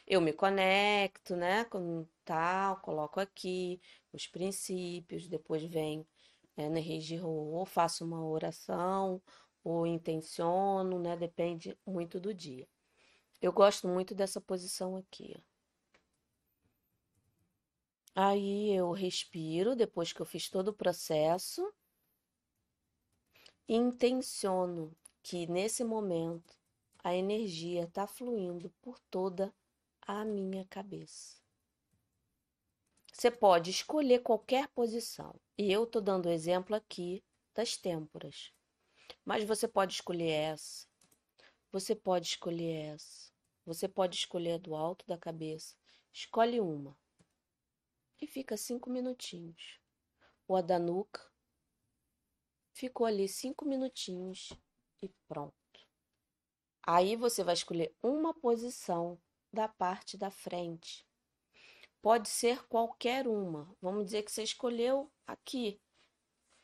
Eu 0.06 0.20
me 0.20 0.32
conecto, 0.32 1.34
né, 1.34 1.64
com 1.64 2.06
tal, 2.26 2.80
coloco 2.80 3.20
aqui 3.20 3.80
os 4.12 4.26
princípios, 4.26 5.28
depois 5.28 5.62
vem 5.64 6.06
é, 6.56 6.68
Regiro, 6.68 7.28
ou 7.28 7.64
faço 7.64 8.04
uma 8.04 8.24
oração, 8.26 9.22
ou 9.64 9.86
intenciono, 9.86 10.98
né, 10.98 11.16
depende 11.16 11.78
muito 11.86 12.20
do 12.20 12.34
dia. 12.34 12.68
Eu 13.40 13.52
gosto 13.52 13.88
muito 13.88 14.14
dessa 14.14 14.40
posição 14.40 14.96
aqui, 14.96 15.34
ó. 15.36 15.56
Aí 18.18 18.72
eu 18.74 18.92
respiro 18.92 19.76
depois 19.76 20.12
que 20.12 20.22
eu 20.22 20.26
fiz 20.26 20.48
todo 20.48 20.68
o 20.68 20.74
processo. 20.74 21.70
Intenciono 23.68 24.96
que 25.22 25.46
nesse 25.46 25.84
momento 25.84 26.54
a 27.04 27.14
energia 27.14 27.84
está 27.84 28.06
fluindo 28.06 28.70
por 28.80 28.98
toda 29.10 29.54
a 30.00 30.24
minha 30.24 30.64
cabeça. 30.64 31.45
Você 33.18 33.30
pode 33.30 33.70
escolher 33.70 34.18
qualquer 34.18 34.68
posição, 34.68 35.40
e 35.56 35.72
eu 35.72 35.84
estou 35.84 36.02
dando 36.02 36.26
o 36.26 36.30
exemplo 36.30 36.76
aqui 36.76 37.24
das 37.54 37.74
têmporas. 37.74 38.52
Mas 39.24 39.42
você 39.42 39.66
pode 39.66 39.94
escolher 39.94 40.28
essa, 40.28 40.86
você 41.72 41.96
pode 41.96 42.26
escolher 42.26 42.92
essa, 42.92 43.32
você 43.64 43.88
pode 43.88 44.16
escolher 44.16 44.58
do 44.58 44.76
alto 44.76 45.06
da 45.06 45.16
cabeça. 45.16 45.74
Escolhe 46.12 46.60
uma 46.60 46.94
e 48.20 48.26
fica 48.26 48.54
cinco 48.54 48.90
minutinhos. 48.90 49.80
O 50.46 50.54
a 50.54 50.60
da 50.60 50.78
nuca 50.78 51.26
ficou 52.74 53.06
ali 53.06 53.26
cinco 53.28 53.64
minutinhos 53.64 54.52
e 55.00 55.08
pronto. 55.26 55.56
Aí 56.82 57.16
você 57.16 57.42
vai 57.42 57.54
escolher 57.54 57.96
uma 58.02 58.34
posição 58.34 59.18
da 59.50 59.66
parte 59.66 60.18
da 60.18 60.30
frente. 60.30 61.06
Pode 62.02 62.28
ser 62.28 62.66
qualquer 62.66 63.26
uma. 63.26 63.74
Vamos 63.80 64.06
dizer 64.06 64.22
que 64.22 64.30
você 64.30 64.42
escolheu 64.42 65.10
aqui, 65.26 65.80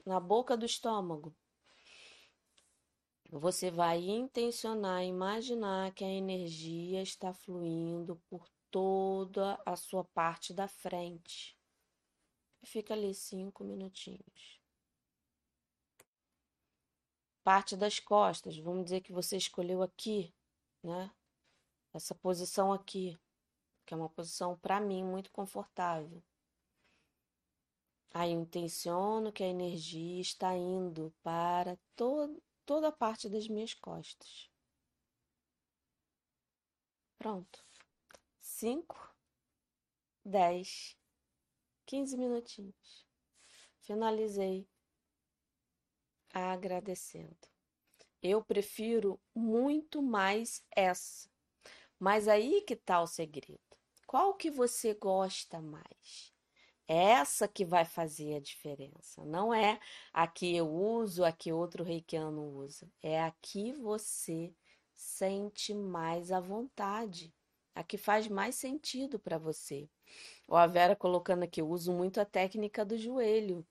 na 0.05 0.21
boca 0.21 0.57
do 0.57 0.65
estômago. 0.65 1.35
Você 3.31 3.71
vai 3.71 3.99
intencionar, 3.99 5.03
imaginar 5.05 5.93
que 5.95 6.05
a 6.05 6.09
energia 6.09 7.03
está 7.03 7.33
fluindo 7.33 8.21
por 8.29 8.47
toda 8.71 9.61
a 9.65 9.75
sua 9.75 10.05
parte 10.05 10.53
da 10.53 10.69
frente. 10.69 11.57
Fica 12.65 12.95
ali 12.95 13.15
cinco 13.15 13.65
minutinhos 13.65 14.63
parte 17.43 17.77
das 17.77 17.99
costas. 17.99 18.57
Vamos 18.59 18.85
dizer 18.85 19.01
que 19.01 19.13
você 19.13 19.37
escolheu 19.37 19.83
aqui, 19.83 20.33
né? 20.83 21.11
Essa 21.93 22.15
posição 22.15 22.73
aqui, 22.73 23.19
que 23.93 23.95
é 23.95 23.99
uma 23.99 24.09
posição 24.09 24.57
para 24.57 24.81
mim 24.81 25.05
muito 25.05 25.31
confortável. 25.31 26.23
Aí 28.15 28.31
intenciono 28.31 29.31
que 29.31 29.43
a 29.45 29.47
energia 29.47 30.19
está 30.19 30.57
indo 30.57 31.15
para 31.23 31.79
todo, 31.95 32.43
toda 32.65 32.89
a 32.89 32.93
parte 32.93 33.29
das 33.29 33.47
minhas 33.49 33.75
costas. 33.75 34.51
Pronto. 37.19 37.63
Cinco, 38.41 39.15
dez, 40.25 40.97
quinze 41.85 42.17
minutinhos. 42.17 43.07
Finalizei 43.81 44.67
agradecendo. 46.33 47.37
Eu 48.23 48.43
prefiro 48.43 49.21
muito 49.35 50.01
mais 50.01 50.65
essa. 50.75 51.31
Mas 51.99 52.27
aí 52.27 52.63
que 52.63 52.73
está 52.73 53.03
o 53.03 53.07
segredo. 53.07 53.72
Qual 54.13 54.35
que 54.35 54.51
você 54.51 54.93
gosta 54.93 55.59
mais? 55.63 56.35
Essa 56.87 57.49
que 57.49 57.65
vai 57.65 57.87
fazer 57.87 58.35
a 58.35 58.41
diferença. 58.41 59.25
Não 59.25 59.55
é 59.55 59.81
a 60.13 60.27
que 60.27 60.55
eu 60.55 60.69
uso, 60.69 61.25
a 61.25 61.33
que 61.33 61.51
outro 61.51 61.83
reikiano 61.83 62.43
usa. 62.59 62.93
É 63.03 63.23
a 63.23 63.31
que 63.31 63.73
você 63.73 64.55
sente 64.95 65.73
mais 65.73 66.31
à 66.31 66.41
vontade. 66.41 67.35
A 67.75 67.83
que 67.83 67.97
faz 67.97 68.29
mais 68.29 68.55
sentido 68.55 69.19
para 69.19 69.39
você. 69.39 69.89
Ou 70.47 70.59
a 70.59 70.67
Vera 70.67 70.95
colocando 70.95 71.45
aqui, 71.45 71.63
eu 71.63 71.71
uso 71.71 71.91
muito 71.91 72.21
a 72.21 72.27
técnica 72.27 72.85
do 72.85 72.99
joelho. 72.99 73.67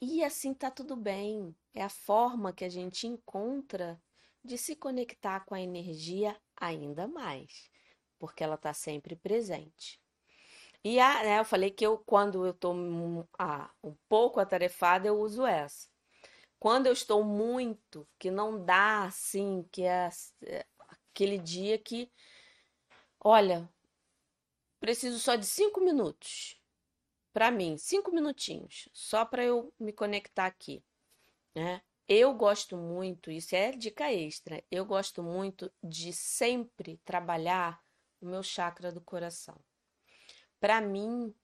E 0.00 0.24
assim 0.24 0.54
tá 0.54 0.70
tudo 0.70 0.96
bem. 0.96 1.54
É 1.74 1.82
a 1.82 1.90
forma 1.90 2.54
que 2.54 2.64
a 2.64 2.70
gente 2.70 3.06
encontra 3.06 4.00
de 4.42 4.56
se 4.56 4.74
conectar 4.74 5.40
com 5.40 5.54
a 5.54 5.60
energia 5.60 6.34
ainda 6.56 7.06
mais, 7.06 7.70
porque 8.18 8.44
ela 8.44 8.56
está 8.56 8.72
sempre 8.72 9.16
presente. 9.16 10.00
E 10.84 11.00
a, 11.00 11.22
né, 11.22 11.40
eu 11.40 11.44
falei 11.44 11.70
que 11.70 11.84
eu, 11.84 11.98
quando 11.98 12.44
eu 12.44 12.52
estou 12.52 12.74
ah, 13.38 13.70
um 13.82 13.94
pouco 14.08 14.40
atarefada, 14.40 15.08
eu 15.08 15.18
uso 15.18 15.44
essa. 15.44 15.88
Quando 16.58 16.86
eu 16.86 16.92
estou 16.92 17.24
muito, 17.24 18.08
que 18.18 18.30
não 18.30 18.64
dá 18.64 19.04
assim, 19.04 19.66
que 19.70 19.82
é, 19.82 20.08
é 20.44 20.66
aquele 21.12 21.38
dia 21.38 21.78
que 21.78 22.10
Olha, 23.20 23.68
preciso 24.78 25.18
só 25.18 25.34
de 25.34 25.44
cinco 25.44 25.80
minutos. 25.80 26.60
Para 27.32 27.50
mim, 27.50 27.76
cinco 27.76 28.12
minutinhos, 28.12 28.88
só 28.92 29.24
para 29.24 29.44
eu 29.44 29.72
me 29.78 29.92
conectar 29.92 30.46
aqui, 30.46 30.82
né? 31.54 31.82
Eu 32.08 32.32
gosto 32.32 32.76
muito, 32.76 33.30
isso 33.30 33.54
é 33.54 33.70
dica 33.72 34.10
extra, 34.12 34.64
eu 34.70 34.84
gosto 34.86 35.22
muito 35.22 35.70
de 35.82 36.12
sempre 36.12 36.96
trabalhar 37.04 37.82
o 38.20 38.26
meu 38.26 38.42
chakra 38.42 38.92
do 38.92 39.00
coração. 39.00 39.56
Para 40.60 40.80
mim, 40.80 41.34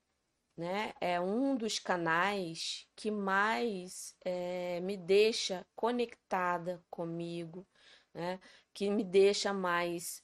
né, 0.56 0.92
é 1.00 1.20
um 1.20 1.56
dos 1.56 1.78
canais 1.78 2.88
que 2.94 3.10
mais 3.10 4.16
é, 4.24 4.80
me 4.80 4.96
deixa 4.96 5.66
conectada 5.74 6.82
comigo, 6.90 7.66
né, 8.12 8.40
que 8.72 8.90
me 8.90 9.04
deixa 9.04 9.52
mais 9.52 10.22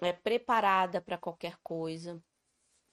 é, 0.00 0.12
preparada 0.12 1.00
para 1.00 1.18
qualquer 1.18 1.56
coisa. 1.62 2.22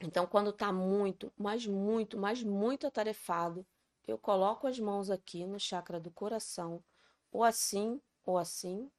Então, 0.01 0.25
quando 0.25 0.51
está 0.51 0.71
muito, 0.71 1.31
mas 1.37 1.65
muito, 1.65 2.17
mas 2.17 2.41
muito 2.41 2.87
atarefado, 2.87 3.65
eu 4.07 4.17
coloco 4.17 4.65
as 4.65 4.79
mãos 4.79 5.09
aqui 5.09 5.45
no 5.45 5.59
chakra 5.59 5.99
do 5.99 6.09
coração, 6.09 6.83
ou 7.31 7.43
assim, 7.43 8.01
ou 8.25 8.37
assim, 8.37 8.89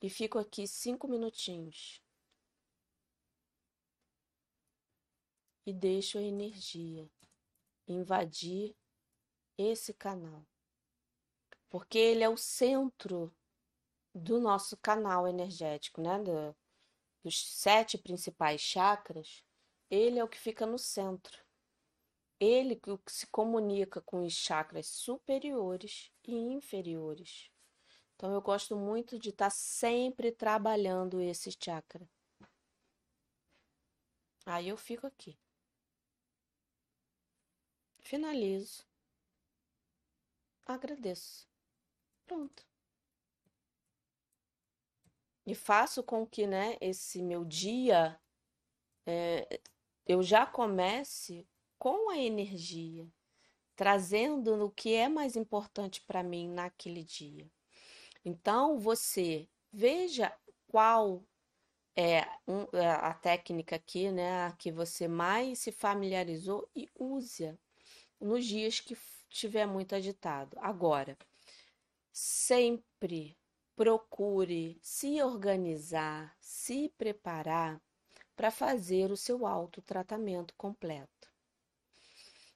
e 0.00 0.08
fico 0.08 0.38
aqui 0.38 0.66
cinco 0.66 1.06
minutinhos. 1.08 2.02
E 5.68 5.72
deixo 5.74 6.16
a 6.16 6.22
energia 6.22 7.06
invadir 7.86 8.74
esse 9.58 9.92
canal. 9.92 10.42
Porque 11.68 11.98
ele 11.98 12.24
é 12.24 12.28
o 12.30 12.38
centro 12.38 13.30
do 14.14 14.40
nosso 14.40 14.78
canal 14.78 15.28
energético, 15.28 16.00
né? 16.00 16.18
Do, 16.20 16.56
dos 17.22 17.46
sete 17.46 17.98
principais 17.98 18.62
chakras, 18.62 19.44
ele 19.90 20.18
é 20.18 20.24
o 20.24 20.28
que 20.28 20.38
fica 20.38 20.64
no 20.64 20.78
centro. 20.78 21.44
Ele 22.40 22.74
que 22.74 22.98
se 23.06 23.26
comunica 23.26 24.00
com 24.00 24.24
os 24.24 24.32
chakras 24.32 24.86
superiores 24.86 26.10
e 26.26 26.34
inferiores. 26.34 27.50
Então 28.16 28.32
eu 28.32 28.40
gosto 28.40 28.74
muito 28.74 29.18
de 29.18 29.28
estar 29.28 29.50
tá 29.50 29.50
sempre 29.50 30.32
trabalhando 30.32 31.20
esse 31.20 31.50
chakra. 31.62 32.08
Aí 34.46 34.70
eu 34.70 34.78
fico 34.78 35.06
aqui. 35.06 35.38
Finalizo. 38.08 38.86
Agradeço. 40.64 41.46
Pronto. 42.26 42.66
E 45.44 45.54
faço 45.54 46.02
com 46.02 46.26
que, 46.26 46.46
né, 46.46 46.78
esse 46.80 47.22
meu 47.22 47.44
dia 47.44 48.18
é, 49.04 49.60
eu 50.06 50.22
já 50.22 50.46
comece 50.46 51.46
com 51.78 52.08
a 52.08 52.16
energia, 52.16 53.06
trazendo 53.76 54.64
o 54.64 54.70
que 54.70 54.94
é 54.94 55.06
mais 55.06 55.36
importante 55.36 56.00
para 56.00 56.22
mim 56.22 56.48
naquele 56.48 57.04
dia. 57.04 57.46
Então, 58.24 58.78
você 58.78 59.46
veja 59.70 60.34
qual 60.66 61.22
é, 61.94 62.20
é 62.72 62.90
a 63.02 63.12
técnica 63.12 63.76
aqui, 63.76 64.10
né, 64.10 64.50
que 64.58 64.72
você 64.72 65.06
mais 65.06 65.58
se 65.58 65.70
familiarizou 65.70 66.66
e 66.74 66.90
use-a 66.98 67.54
nos 68.20 68.44
dias 68.44 68.80
que 68.80 68.96
estiver 69.28 69.66
muito 69.66 69.94
agitado. 69.94 70.56
Agora, 70.60 71.16
sempre 72.12 73.36
procure 73.76 74.78
se 74.82 75.22
organizar, 75.22 76.36
se 76.40 76.88
preparar 76.98 77.80
para 78.34 78.50
fazer 78.50 79.10
o 79.10 79.16
seu 79.16 79.46
autotratamento 79.46 80.54
completo. 80.56 81.30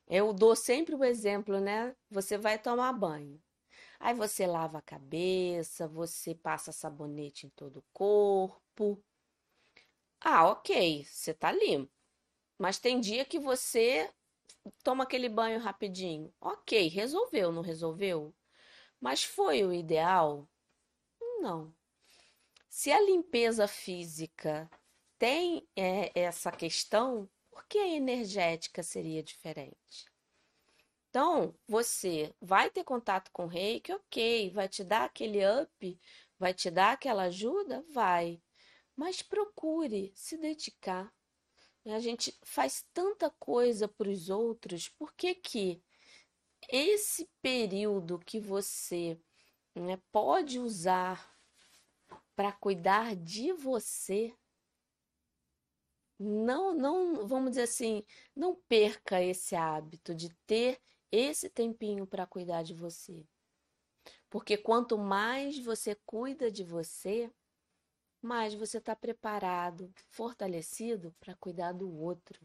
Eu 0.06 0.32
dou 0.32 0.54
sempre 0.54 0.94
o 0.94 1.04
exemplo, 1.04 1.60
né? 1.60 1.96
Você 2.10 2.36
vai 2.36 2.58
tomar 2.58 2.92
banho. 2.92 3.40
Aí 3.98 4.14
você 4.14 4.46
lava 4.46 4.78
a 4.78 4.82
cabeça, 4.82 5.86
você 5.86 6.34
passa 6.34 6.72
sabonete 6.72 7.46
em 7.46 7.50
todo 7.50 7.78
o 7.78 7.84
corpo. 7.92 9.02
Ah, 10.20 10.48
ok, 10.48 11.04
você 11.04 11.32
tá 11.32 11.52
limpo. 11.52 11.92
Mas 12.58 12.78
tem 12.78 13.00
dia 13.00 13.24
que 13.24 13.38
você 13.38 14.12
toma 14.82 15.04
aquele 15.04 15.28
banho 15.28 15.60
rapidinho. 15.60 16.32
Ok, 16.40 16.88
resolveu, 16.88 17.52
não 17.52 17.62
resolveu? 17.62 18.34
Mas 19.00 19.24
foi 19.24 19.64
o 19.64 19.72
ideal? 19.72 20.48
não. 21.42 21.74
Se 22.68 22.90
a 22.90 23.00
limpeza 23.00 23.66
física 23.66 24.70
tem 25.18 25.68
é, 25.76 26.10
essa 26.18 26.50
questão, 26.50 27.28
por 27.50 27.66
que 27.66 27.78
a 27.78 27.88
energética 27.88 28.82
seria 28.82 29.22
diferente? 29.22 30.06
Então, 31.10 31.54
você 31.68 32.34
vai 32.40 32.70
ter 32.70 32.84
contato 32.84 33.30
com 33.32 33.44
o 33.44 33.48
reiki, 33.48 33.92
ok, 33.92 34.50
vai 34.50 34.68
te 34.68 34.82
dar 34.82 35.04
aquele 35.04 35.40
up, 35.44 36.00
vai 36.38 36.54
te 36.54 36.70
dar 36.70 36.92
aquela 36.92 37.24
ajuda? 37.24 37.84
Vai. 37.90 38.40
Mas 38.96 39.20
procure 39.20 40.12
se 40.14 40.38
dedicar. 40.38 41.12
A 41.86 41.98
gente 41.98 42.36
faz 42.42 42.86
tanta 42.92 43.28
coisa 43.30 43.88
para 43.88 44.08
os 44.08 44.30
outros, 44.30 44.88
por 44.88 45.12
que 45.14 45.34
que 45.34 45.82
esse 46.68 47.28
período 47.40 48.18
que 48.20 48.38
você 48.38 49.20
né, 49.74 50.00
pode 50.12 50.58
usar 50.58 51.32
para 52.34 52.52
cuidar 52.52 53.14
de 53.16 53.52
você. 53.52 54.34
Não, 56.18 56.72
não, 56.72 57.26
vamos 57.26 57.50
dizer 57.50 57.62
assim, 57.62 58.04
não 58.34 58.54
perca 58.54 59.22
esse 59.22 59.56
hábito 59.56 60.14
de 60.14 60.30
ter 60.46 60.80
esse 61.10 61.50
tempinho 61.50 62.06
para 62.06 62.26
cuidar 62.26 62.62
de 62.62 62.74
você. 62.74 63.26
Porque 64.30 64.56
quanto 64.56 64.96
mais 64.96 65.58
você 65.58 65.94
cuida 66.06 66.50
de 66.50 66.64
você, 66.64 67.30
mais 68.22 68.54
você 68.54 68.78
está 68.78 68.94
preparado, 68.94 69.92
fortalecido 70.08 71.14
para 71.18 71.34
cuidar 71.34 71.72
do 71.72 71.92
outro, 71.92 72.40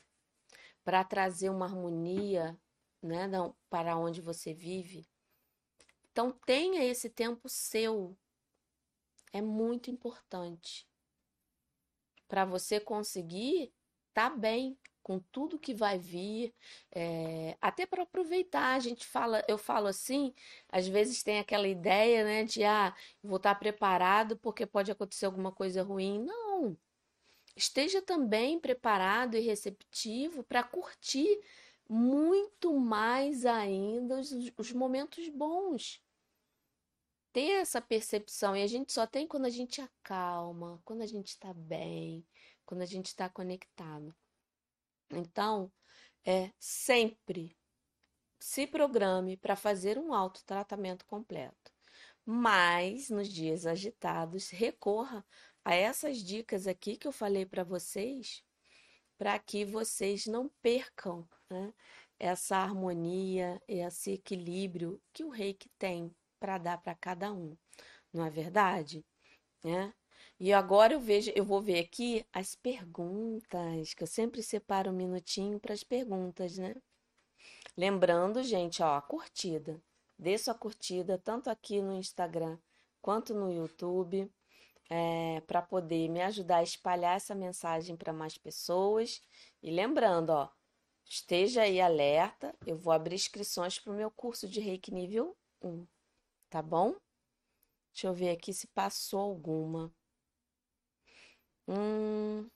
para 0.84 1.04
trazer 1.04 1.50
uma 1.50 1.66
harmonia 1.66 2.60
né, 3.02 3.30
para 3.70 3.96
onde 3.96 4.22
você 4.22 4.54
vive. 4.54 5.08
Então, 6.12 6.32
tenha 6.32 6.84
esse 6.84 7.10
tempo 7.10 7.48
seu. 7.48 8.18
É 9.32 9.42
muito 9.42 9.92
importante. 9.92 10.90
Para 12.28 12.44
você 12.44 12.80
conseguir 12.80 13.72
estar 14.10 14.32
tá 14.32 14.36
bem 14.36 14.78
com 15.08 15.20
tudo 15.32 15.58
que 15.58 15.74
vai 15.74 15.98
vir, 15.98 16.54
é, 16.92 17.58
até 17.62 17.86
para 17.86 18.04
aproveitar. 18.04 18.76
A 18.76 18.80
gente 18.80 19.08
fala, 19.08 19.42
eu 19.48 19.58
falo 19.58 19.88
assim, 19.88 20.34
às 20.70 20.86
vezes 20.86 21.24
tem 21.24 21.40
aquela 21.40 21.66
ideia, 21.66 22.26
né, 22.26 22.44
de 22.44 22.66
ah, 22.66 22.94
vou 23.24 23.38
estar 23.38 23.54
tá 23.54 23.60
preparado 23.60 24.36
porque 24.36 24.66
pode 24.66 24.92
acontecer 24.92 25.26
alguma 25.26 25.50
coisa 25.50 25.82
ruim. 25.82 26.26
Não. 26.26 26.78
Esteja 27.56 28.02
também 28.02 28.60
preparado 28.60 29.38
e 29.38 29.40
receptivo 29.40 30.44
para 30.44 30.62
curtir 30.62 31.40
muito 31.90 32.78
mais 32.78 33.46
ainda 33.46 34.20
os, 34.20 34.34
os 34.58 34.74
momentos 34.74 35.30
bons 35.30 36.04
ter 37.32 37.62
essa 37.62 37.80
percepção 37.80 38.58
e 38.58 38.64
a 38.64 38.68
gente 38.68 38.92
só 38.92 39.08
tem 39.08 39.28
quando 39.28 39.46
a 39.46 39.50
gente 39.50 39.80
acalma, 39.80 40.82
quando 40.84 41.02
a 41.04 41.06
gente 41.06 41.28
está 41.30 41.54
bem, 41.54 42.26
quando 42.66 42.82
a 42.82 42.86
gente 42.86 43.08
está 43.08 43.30
conectado. 43.30 44.14
Então, 45.12 45.72
é 46.26 46.52
sempre 46.60 47.58
se 48.40 48.68
programe 48.68 49.38
para 49.38 49.56
fazer 49.56 49.98
um 49.98 50.14
autotratamento 50.14 51.06
completo. 51.06 51.72
Mas 52.26 53.10
nos 53.10 53.30
dias 53.30 53.66
agitados, 53.66 54.50
recorra 54.50 55.26
a 55.64 55.74
essas 55.74 56.18
dicas 56.18 56.68
aqui 56.68 56.98
que 56.98 57.08
eu 57.08 57.12
falei 57.12 57.46
para 57.46 57.64
vocês, 57.64 58.44
para 59.18 59.40
que 59.40 59.66
vocês 59.66 60.26
não 60.26 60.50
percam 60.62 61.28
né, 61.50 61.74
essa 62.20 62.58
harmonia, 62.58 63.62
esse 63.68 64.12
equilíbrio 64.12 65.02
que 65.14 65.24
o 65.24 65.30
reiki 65.30 65.70
tem 65.78 66.14
para 66.40 66.58
dar 66.58 66.78
para 66.78 66.96
cada 66.96 67.34
um, 67.34 67.58
não 68.14 68.26
é 68.26 68.30
verdade? 68.30 69.06
Né? 69.64 69.94
E 70.40 70.54
agora 70.54 70.94
eu 70.94 71.00
vejo, 71.00 71.32
eu 71.36 71.44
vou 71.44 71.62
ver 71.62 71.80
aqui 71.80 72.26
as 72.34 72.56
perguntas, 72.56 73.94
que 73.94 74.04
eu 74.04 74.08
sempre 74.08 74.44
separo 74.44 74.92
um 74.92 74.94
minutinho 74.94 75.60
para 75.60 75.74
as 75.74 75.84
perguntas, 75.84 76.58
né? 76.58 76.76
Lembrando, 77.76 78.44
gente, 78.44 78.82
ó, 78.82 78.96
a 78.96 79.02
curtida. 79.02 79.82
Dê 80.18 80.38
sua 80.38 80.54
curtida 80.54 81.18
tanto 81.18 81.50
aqui 81.50 81.82
no 81.82 81.94
Instagram 81.94 82.58
quanto 83.02 83.34
no 83.34 83.52
YouTube, 83.52 84.32
é, 84.90 85.42
para 85.42 85.62
poder 85.62 86.10
me 86.10 86.22
ajudar 86.22 86.58
a 86.58 86.64
espalhar 86.64 87.16
essa 87.18 87.36
mensagem 87.36 87.96
para 87.96 88.14
mais 88.14 88.38
pessoas. 88.38 89.22
E 89.62 89.72
lembrando, 89.72 90.32
ó, 90.32 90.50
esteja 91.06 91.64
aí 91.64 91.80
alerta, 91.80 92.56
eu 92.66 92.78
vou 92.78 92.94
abrir 92.94 93.16
inscrições 93.16 93.80
para 93.80 93.94
o 93.94 93.96
meu 93.96 94.12
curso 94.12 94.48
de 94.48 94.60
Reiki 94.60 94.94
nível 94.94 95.38
1 95.62 95.86
tá 96.50 96.62
bom? 96.62 96.96
Deixa 97.92 98.08
eu 98.08 98.14
ver 98.14 98.30
aqui 98.30 98.54
se 98.54 98.68
passou 98.68 99.20
alguma. 99.20 99.94
Hum, 101.68 102.50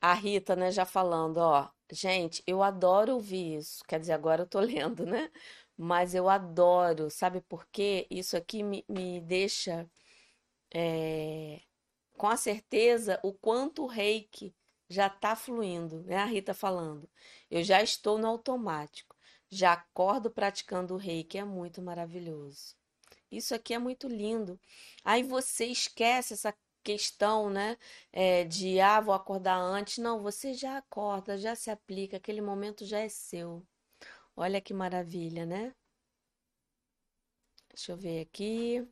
A 0.00 0.14
Rita, 0.14 0.54
né, 0.56 0.70
já 0.70 0.84
falando, 0.84 1.38
ó, 1.38 1.68
gente, 1.92 2.42
eu 2.46 2.62
adoro 2.62 3.14
ouvir 3.14 3.56
isso. 3.58 3.82
Quer 3.86 4.00
dizer, 4.00 4.12
agora 4.12 4.42
eu 4.42 4.46
tô 4.46 4.60
lendo, 4.60 5.04
né? 5.06 5.30
Mas 5.76 6.14
eu 6.14 6.28
adoro, 6.28 7.10
sabe 7.10 7.40
por 7.40 7.66
quê? 7.72 8.06
Isso 8.10 8.36
aqui 8.36 8.62
me, 8.62 8.84
me 8.88 9.20
deixa 9.20 9.88
é, 10.74 11.62
com 12.16 12.28
a 12.28 12.36
certeza 12.36 13.20
o 13.24 13.32
quanto 13.34 13.84
o 13.84 13.88
reiki 13.88 14.54
já 14.88 15.08
está 15.08 15.36
fluindo, 15.36 16.02
né? 16.04 16.16
A 16.18 16.26
Rita 16.26 16.54
falando. 16.54 17.08
Eu 17.50 17.62
já 17.64 17.82
estou 17.82 18.18
no 18.18 18.28
automático, 18.28 19.16
já 19.50 19.72
acordo 19.74 20.30
praticando 20.30 20.94
o 20.94 20.98
reiki, 20.98 21.38
é 21.38 21.44
muito 21.44 21.82
maravilhoso. 21.82 22.76
Isso 23.36 23.54
aqui 23.54 23.74
é 23.74 23.78
muito 23.78 24.08
lindo. 24.08 24.58
Aí 25.04 25.22
você 25.22 25.66
esquece 25.66 26.34
essa 26.34 26.54
questão, 26.82 27.48
né, 27.50 27.76
é, 28.12 28.44
de 28.44 28.78
ah, 28.80 29.00
vou 29.00 29.14
acordar 29.14 29.56
antes. 29.58 29.98
Não, 29.98 30.22
você 30.22 30.54
já 30.54 30.78
acorda, 30.78 31.38
já 31.38 31.54
se 31.56 31.70
aplica, 31.70 32.16
aquele 32.18 32.40
momento 32.40 32.84
já 32.84 33.00
é 33.00 33.08
seu. 33.08 33.66
Olha 34.36 34.60
que 34.60 34.74
maravilha, 34.74 35.46
né? 35.46 35.74
Deixa 37.70 37.92
eu 37.92 37.96
ver 37.96 38.20
aqui. 38.22 38.86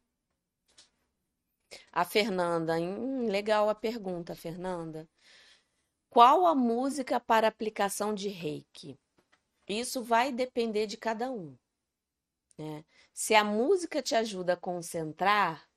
A 1.92 2.04
Fernanda, 2.04 2.74
hum, 2.78 3.28
legal 3.28 3.68
a 3.68 3.74
pergunta, 3.74 4.34
Fernanda. 4.34 5.08
Qual 6.10 6.46
a 6.46 6.54
música 6.54 7.18
para 7.18 7.48
aplicação 7.48 8.14
de 8.14 8.28
reiki? 8.28 8.98
Isso 9.68 10.02
vai 10.02 10.32
depender 10.32 10.86
de 10.86 10.96
cada 10.96 11.30
um. 11.30 11.56
Né? 12.58 12.84
Se 13.12 13.34
a 13.34 13.44
música 13.44 14.02
te 14.02 14.14
ajuda 14.14 14.54
a 14.54 14.56
concentrar, 14.56 15.68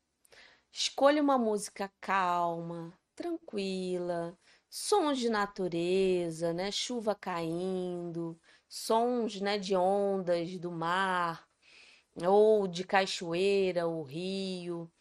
escolha 0.72 1.22
uma 1.22 1.38
música 1.38 1.92
calma, 2.02 2.98
tranquila, 3.16 4.38
sons 4.70 5.20
de 5.20 5.30
natureza, 5.30 6.54
né? 6.54 6.72
Chuva 6.72 7.16
caindo, 7.16 8.40
sons, 8.68 9.40
né, 9.42 9.58
de 9.58 9.76
ondas 9.76 10.58
do 10.58 10.72
mar, 10.72 11.48
ou 12.26 12.68
de 12.68 12.84
cachoeira, 12.84 13.88
ou 13.88 14.04
rio, 14.04 14.92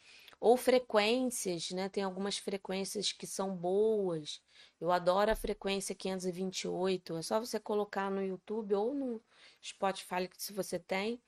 ou 0.41 0.57
frequências, 0.57 1.71
né? 1.71 1.89
Tem 1.89 2.05
algumas 2.05 2.39
frequências 2.39 3.13
que 3.13 3.27
são 3.27 3.57
boas. 3.57 4.43
Eu 4.81 4.93
adoro 4.93 5.31
a 5.31 5.37
frequência 5.37 5.95
528. 5.95 7.17
É 7.17 7.23
só 7.23 7.41
você 7.41 7.59
colocar 7.59 8.11
no 8.11 8.23
YouTube 8.23 8.75
ou 8.75 8.95
no 8.95 9.23
Spotify, 9.63 10.29
se 10.37 10.53
você 10.53 10.79
tem, 10.79 11.21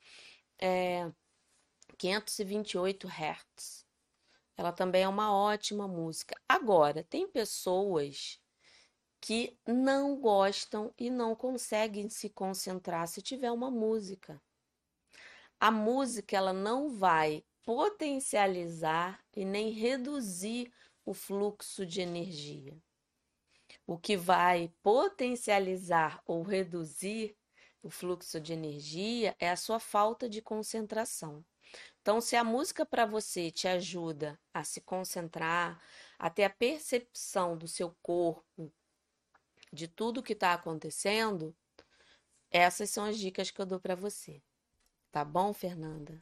é 0.59 1.11
528 1.99 3.09
Hz. 3.09 3.87
Ela 4.57 4.73
também 4.73 5.03
é 5.03 5.09
uma 5.09 5.35
ótima 5.35 5.87
música. 5.87 6.35
Agora, 6.49 7.05
tem 7.05 7.29
pessoas 7.29 8.41
que 9.21 9.59
não 9.67 10.19
gostam 10.19 10.93
e 10.99 11.11
não 11.11 11.35
conseguem 11.35 12.09
se 12.09 12.31
concentrar 12.31 13.09
se 13.09 13.21
tiver 13.21 13.51
uma 13.51 13.71
música. 13.71 14.41
A 15.59 15.71
música 15.71 16.37
ela 16.37 16.53
não 16.53 16.91
vai 16.91 17.45
potencializar 17.65 19.21
e 19.35 19.45
nem 19.45 19.71
reduzir 19.71 20.73
o 21.05 21.13
fluxo 21.13 21.85
de 21.85 22.01
energia. 22.01 22.77
O 23.87 23.99
que 23.99 24.17
vai 24.17 24.73
potencializar 24.83 26.23
ou 26.27 26.43
reduzir 26.43 27.37
o 27.87 27.91
fluxo 27.91 28.41
de 28.41 28.53
energia 28.53 29.37
é 29.39 29.49
a 29.49 29.57
sua 29.57 29.79
falta 29.79 30.29
de 30.29 30.43
concentração. 30.43 31.45
Então, 32.03 32.21
se 32.21 32.35
a 32.35 32.43
música 32.43 32.85
para 32.85 33.07
você 33.07 33.49
te 33.49 33.69
ajuda 33.69 34.39
a 34.53 34.65
se 34.65 34.81
concentrar, 34.81 35.81
a 36.19 36.29
ter 36.29 36.43
a 36.43 36.51
percepção 36.51 37.57
do 37.57 37.69
seu 37.69 37.97
corpo, 38.03 38.73
de 39.73 39.87
tudo 39.87 40.23
que 40.23 40.33
está 40.33 40.53
acontecendo, 40.53 41.55
essas 42.51 42.91
são 42.91 43.05
as 43.05 43.19
dicas 43.19 43.53
que 43.53 43.61
eu 43.61 43.67
dou 43.67 43.79
para 43.79 43.95
você. 43.95 44.43
Tá 45.13 45.25
bom, 45.25 45.53
Fernanda? 45.53 46.19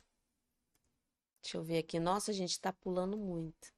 Deixa 1.43 1.57
eu 1.57 1.63
ver 1.63 1.79
aqui. 1.79 1.99
Nossa, 1.99 2.31
a 2.31 2.35
gente 2.35 2.53
está 2.53 2.73
pulando 2.73 3.17
muito. 3.17 3.73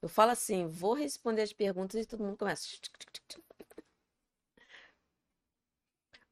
Eu 0.00 0.08
falo 0.08 0.30
assim, 0.30 0.66
vou 0.66 0.94
responder 0.94 1.42
as 1.42 1.52
perguntas 1.52 2.00
e 2.00 2.06
todo 2.06 2.24
mundo 2.24 2.38
começa. 2.38 2.66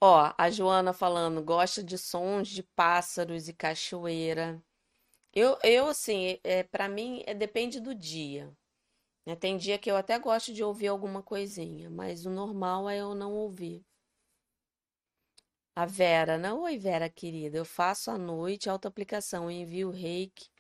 Ó, 0.01 0.33
a 0.39 0.51
Joana 0.51 0.93
falando, 0.95 1.43
gosta 1.43 1.83
de 1.85 1.99
sons 1.99 2.49
de 2.49 2.63
pássaros 2.63 3.47
e 3.49 3.53
cachoeira. 3.53 4.63
Eu, 5.35 5.59
eu 5.65 5.89
assim, 5.89 6.39
é, 6.45 6.63
para 6.65 6.89
mim, 6.89 7.23
é, 7.27 7.35
depende 7.35 7.81
do 7.81 7.95
dia. 7.95 8.53
né? 9.27 9.37
Tem 9.37 9.57
dia 9.59 9.79
que 9.79 9.91
eu 9.91 9.97
até 9.97 10.19
gosto 10.19 10.53
de 10.55 10.65
ouvir 10.65 10.89
alguma 10.89 11.23
coisinha, 11.23 11.91
mas 11.91 12.27
o 12.27 12.31
normal 12.31 12.89
é 12.91 12.99
eu 13.01 13.15
não 13.15 13.35
ouvir. 13.35 13.85
A 15.77 15.87
Vera, 15.87 16.37
não, 16.37 16.63
oi 16.63 16.77
Vera 16.77 17.09
querida, 17.09 17.57
eu 17.57 17.65
faço 17.65 18.11
à 18.11 18.19
noite 18.19 18.69
autoaplicação, 18.69 19.49
envio 19.51 19.91
reiki 19.91 20.51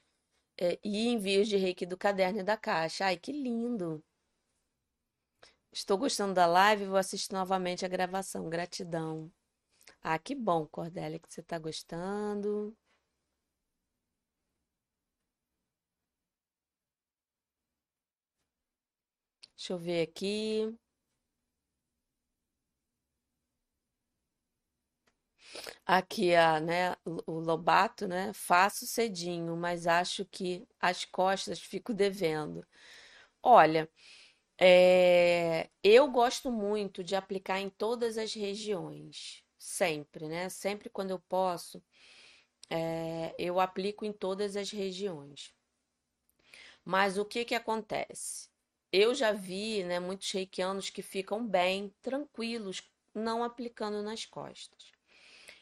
é, 0.61 0.79
e 0.85 1.09
envios 1.09 1.49
de 1.49 1.57
reiki 1.59 1.87
do 1.87 1.97
caderno 1.99 2.41
e 2.41 2.45
da 2.45 2.57
caixa. 2.57 3.07
Ai, 3.07 3.19
que 3.19 3.33
lindo! 3.33 4.05
Estou 5.77 5.99
gostando 5.99 6.33
da 6.33 6.47
live 6.47 6.87
vou 6.87 6.97
assistir 6.97 7.35
novamente 7.35 7.85
a 7.85 7.89
gravação. 7.89 8.49
Gratidão. 8.49 9.31
Ah, 10.03 10.19
que 10.19 10.35
bom, 10.35 10.67
Cordélia, 10.67 11.19
que 11.19 11.33
você 11.33 11.41
está 11.43 11.59
gostando. 11.59 12.77
Deixa 19.57 19.73
eu 19.75 19.79
ver 19.79 20.03
aqui. 20.03 20.75
Aqui, 25.87 26.35
a, 26.35 26.61
né, 26.61 26.97
o 27.27 27.39
Lobato, 27.41 28.07
né? 28.09 28.33
Faço 28.35 28.87
cedinho, 28.87 29.57
mas 29.57 29.87
acho 29.87 30.25
que 30.27 30.67
as 30.81 31.05
costas 31.05 31.61
fico 31.61 31.95
devendo. 31.95 32.67
Olha, 33.43 33.89
é, 34.59 35.69
eu 35.83 36.11
gosto 36.11 36.51
muito 36.51 37.05
de 37.05 37.15
aplicar 37.15 37.61
em 37.61 37.69
todas 37.69 38.17
as 38.17 38.35
regiões, 38.35 39.45
sempre, 39.59 40.29
né? 40.29 40.49
Sempre 40.49 40.89
quando 40.89 41.11
eu 41.11 41.19
posso, 41.19 41.83
é, 42.71 43.35
eu 43.39 43.61
aplico 43.61 44.05
em 44.05 44.13
todas 44.13 44.57
as 44.57 44.71
regiões. 44.71 45.53
Mas 46.85 47.19
o 47.19 47.25
que 47.25 47.45
que 47.45 47.55
acontece? 47.55 48.49
Eu 48.93 49.15
já 49.15 49.33
vi, 49.33 49.83
né, 49.85 49.99
muitos 50.01 50.31
reikianos 50.31 50.89
que 50.89 51.03
ficam 51.03 51.47
bem, 51.47 51.93
tranquilos, 52.01 52.83
não 53.15 53.43
aplicando 53.43 54.03
nas 54.03 54.25
costas. 54.25 54.93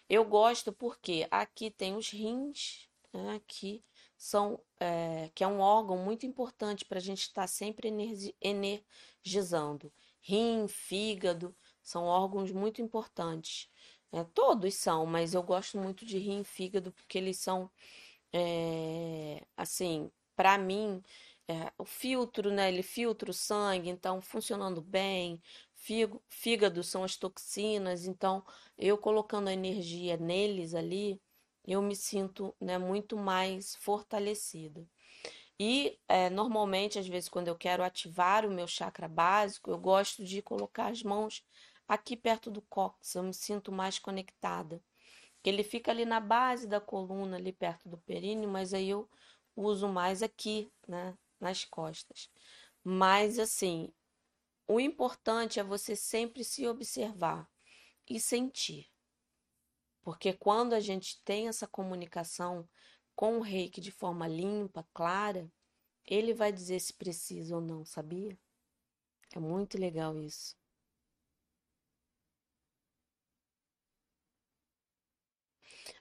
Eu 0.09 0.25
gosto 0.25 0.73
porque 0.73 1.27
aqui 1.31 1.71
tem 1.71 1.97
os 1.97 2.11
rins, 2.11 2.89
né, 3.13 3.41
que 3.47 3.83
são, 4.25 4.59
é, 4.81 5.31
que 5.35 5.45
é 5.45 5.47
um 5.47 5.61
órgão 5.61 5.99
muito 5.99 6.25
importante 6.25 6.83
para 6.87 6.97
a 6.97 7.01
gente 7.01 7.21
estar 7.21 7.43
tá 7.43 7.47
sempre 7.47 7.93
energizando. 8.41 9.93
Rim, 10.23 10.67
fígado, 10.67 11.55
são 11.83 12.05
órgãos 12.05 12.51
muito 12.51 12.81
importantes. 12.81 13.69
É, 14.11 14.25
todos 14.25 14.75
são, 14.77 15.05
mas 15.05 15.35
eu 15.35 15.43
gosto 15.43 15.77
muito 15.79 16.07
de 16.07 16.17
rim 16.19 16.41
e 16.41 16.45
fígado 16.45 16.91
porque 16.93 17.19
eles 17.19 17.37
são, 17.37 17.71
é, 18.33 19.45
assim, 19.59 20.11
para 20.35 20.57
mim, 20.57 21.03
é, 21.47 21.71
o 21.77 21.85
filtro, 21.85 22.51
né? 22.51 22.69
Ele 22.69 22.83
filtra 22.83 23.31
o 23.31 23.35
sangue, 23.35 23.91
então 23.91 24.23
funcionando 24.23 24.81
bem. 24.81 25.43
Fígado 26.31 26.83
são 26.83 27.05
as 27.05 27.17
toxinas, 27.17 28.07
então 28.07 28.43
eu 28.79 28.97
colocando 28.97 29.49
a 29.49 29.53
energia 29.53 30.17
neles 30.17 30.75
ali, 30.75 31.21
eu 31.67 31.81
me 31.83 31.97
sinto 31.97 32.55
né, 32.61 32.79
muito 32.79 33.17
mais 33.17 33.75
fortalecida. 33.77 34.87
E 35.59 35.99
é, 36.09 36.29
normalmente, 36.31 36.99
às 36.99 37.07
vezes, 37.07 37.29
quando 37.29 37.49
eu 37.49 37.57
quero 37.57 37.83
ativar 37.83 38.45
o 38.45 38.51
meu 38.51 38.67
chakra 38.67 39.09
básico, 39.09 39.71
eu 39.71 39.79
gosto 39.79 40.25
de 40.25 40.43
colocar 40.43 40.89
as 40.89 41.03
mãos 41.03 41.45
aqui 41.89 42.17
perto 42.17 42.51
do 42.51 42.63
cóccix, 42.63 43.15
eu 43.15 43.23
me 43.23 43.35
sinto 43.35 43.71
mais 43.71 43.99
conectada. 43.99 44.83
Ele 45.45 45.63
fica 45.63 45.91
ali 45.91 46.05
na 46.05 46.21
base 46.21 46.67
da 46.67 46.81
coluna, 46.81 47.37
ali 47.37 47.53
perto 47.53 47.89
do 47.89 47.99
períneo, 47.99 48.49
mas 48.49 48.75
aí 48.75 48.89
eu 48.91 49.09
uso 49.55 49.89
mais 49.89 50.23
aqui, 50.23 50.73
né, 50.89 51.17
nas 51.39 51.65
costas. 51.65 52.31
Mas 52.83 53.39
assim, 53.39 53.93
o 54.67 54.81
importante 54.81 55.61
é 55.61 55.65
você 55.65 55.95
sempre 55.95 56.43
se 56.45 56.67
observar 56.67 57.49
e 58.09 58.19
sentir. 58.19 58.94
Porque 60.05 60.33
quando 60.33 60.75
a 60.75 60.81
gente 60.81 61.21
tem 61.25 61.49
essa 61.49 61.67
comunicação 61.67 62.69
com 63.17 63.39
o 63.39 63.43
reiki 63.43 63.81
de 63.81 63.91
forma 63.91 64.29
limpa, 64.29 64.87
clara, 64.95 65.51
ele 66.07 66.35
vai 66.35 66.53
dizer 66.53 66.81
se 66.81 66.95
precisa 66.95 67.57
ou 67.57 67.63
não, 67.63 67.85
sabia? 67.85 68.39
É 69.35 69.41
muito 69.41 69.79
legal 69.79 70.21
isso. 70.21 70.57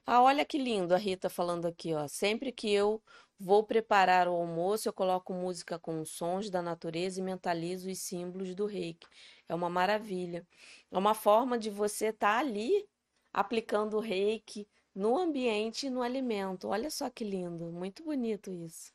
Ah, 0.06 0.22
olha 0.22 0.46
que 0.46 0.58
lindo 0.58 0.94
a 0.94 0.98
Rita 0.98 1.30
falando 1.30 1.66
aqui, 1.68 1.94
ó. 1.94 2.08
Sempre 2.08 2.52
que 2.52 2.70
eu 2.72 3.02
Vou 3.40 3.62
preparar 3.62 4.28
o 4.30 4.32
almoço, 4.36 4.88
eu 4.88 4.94
coloco 4.94 5.34
música 5.34 5.78
com 5.78 6.06
sons 6.06 6.50
da 6.50 6.62
natureza 6.62 7.20
e 7.20 7.24
mentalizo 7.24 7.90
os 7.90 8.00
símbolos 8.00 8.56
do 8.56 8.66
reiki. 8.66 9.06
É 9.50 9.54
uma 9.54 9.70
maravilha. 9.70 10.48
É 10.90 10.98
uma 10.98 11.14
forma 11.14 11.58
de 11.58 11.70
você 11.70 12.08
estar 12.08 12.40
ali 12.40 12.88
aplicando 13.34 14.00
reiki 14.00 14.68
no 14.96 15.18
ambiente 15.18 15.88
e 15.88 15.90
no 15.90 16.02
alimento. 16.04 16.68
Olha 16.70 16.90
só 16.92 17.10
que 17.10 17.24
lindo, 17.26 17.72
muito 17.72 18.04
bonito 18.04 18.52
isso. 18.52 18.94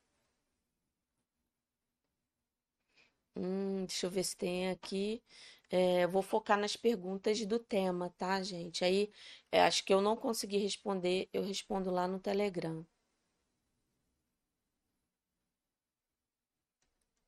Hum, 3.36 3.86
deixa 3.86 4.07
eu 4.07 4.11
ver 4.11 4.24
se 4.24 4.36
tem 4.36 4.68
aqui. 4.70 5.22
É, 5.70 6.07
vou 6.07 6.22
focar 6.22 6.59
nas 6.59 6.76
perguntas 6.76 7.45
do 7.47 7.59
tema, 7.59 8.11
tá, 8.16 8.43
gente? 8.43 8.84
Aí, 8.84 9.11
é, 9.53 9.61
acho 9.62 9.84
que 9.84 9.93
eu 9.95 10.01
não 10.01 10.16
consegui 10.16 10.57
responder, 10.59 11.28
eu 11.32 11.43
respondo 11.43 11.91
lá 11.91 12.07
no 12.09 12.18
Telegram. 12.20 12.86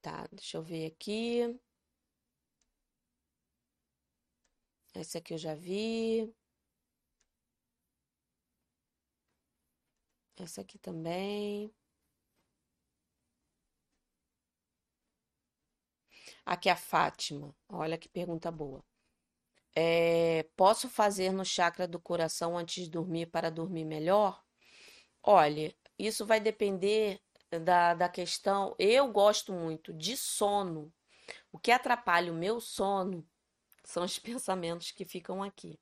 Tá, 0.03 0.27
deixa 0.33 0.57
eu 0.59 0.63
ver 0.63 0.87
aqui. 0.87 1.59
Essa 4.95 5.19
aqui 5.19 5.35
eu 5.35 5.39
já 5.39 5.53
vi. 5.55 6.33
Essa 10.43 10.63
aqui 10.63 10.79
também. 10.79 11.71
Aqui 16.47 16.69
a 16.71 16.77
Fátima. 16.77 17.55
Olha 17.69 17.99
que 17.99 18.09
pergunta 18.09 18.51
boa. 18.51 18.83
É, 19.77 20.45
posso 20.57 20.89
fazer 20.89 21.33
no 21.33 21.45
chakra 21.45 21.87
do 21.87 22.01
coração 22.01 22.57
antes 22.57 22.85
de 22.85 22.91
dormir 22.91 23.27
para 23.27 23.51
dormir 23.51 23.85
melhor? 23.85 24.43
Olha, 25.23 25.75
isso 25.99 26.25
vai 26.27 26.41
depender 26.41 27.21
da, 27.63 27.95
da 27.95 28.09
questão. 28.09 28.75
Eu 28.79 29.13
gosto 29.13 29.53
muito 29.53 29.93
de 29.93 30.17
sono. 30.17 30.93
O 31.53 31.59
que 31.59 31.71
atrapalha 31.71 32.33
o 32.33 32.37
meu 32.37 32.61
sono 32.61 33.27
são 33.85 34.05
os 34.05 34.19
pensamentos 34.21 34.91
que 34.91 35.05
ficam 35.05 35.43
aqui. 35.43 35.79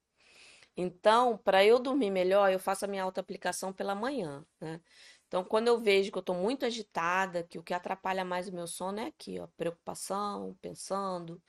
Então, 0.80 1.36
para 1.36 1.64
eu 1.64 1.80
dormir 1.80 2.08
melhor, 2.08 2.52
eu 2.52 2.60
faço 2.60 2.84
a 2.84 2.88
minha 2.88 3.02
auto-aplicação 3.02 3.72
pela 3.72 3.96
manhã, 3.96 4.46
né? 4.60 4.80
Então, 5.26 5.44
quando 5.44 5.66
eu 5.66 5.76
vejo 5.80 6.12
que 6.12 6.18
eu 6.18 6.20
estou 6.20 6.36
muito 6.36 6.64
agitada, 6.64 7.42
que 7.42 7.58
o 7.58 7.64
que 7.64 7.74
atrapalha 7.74 8.24
mais 8.24 8.48
o 8.48 8.54
meu 8.54 8.68
sono 8.68 9.00
é 9.00 9.06
aqui, 9.06 9.40
ó, 9.40 9.48
preocupação, 9.56 10.56
pensando, 10.62 11.42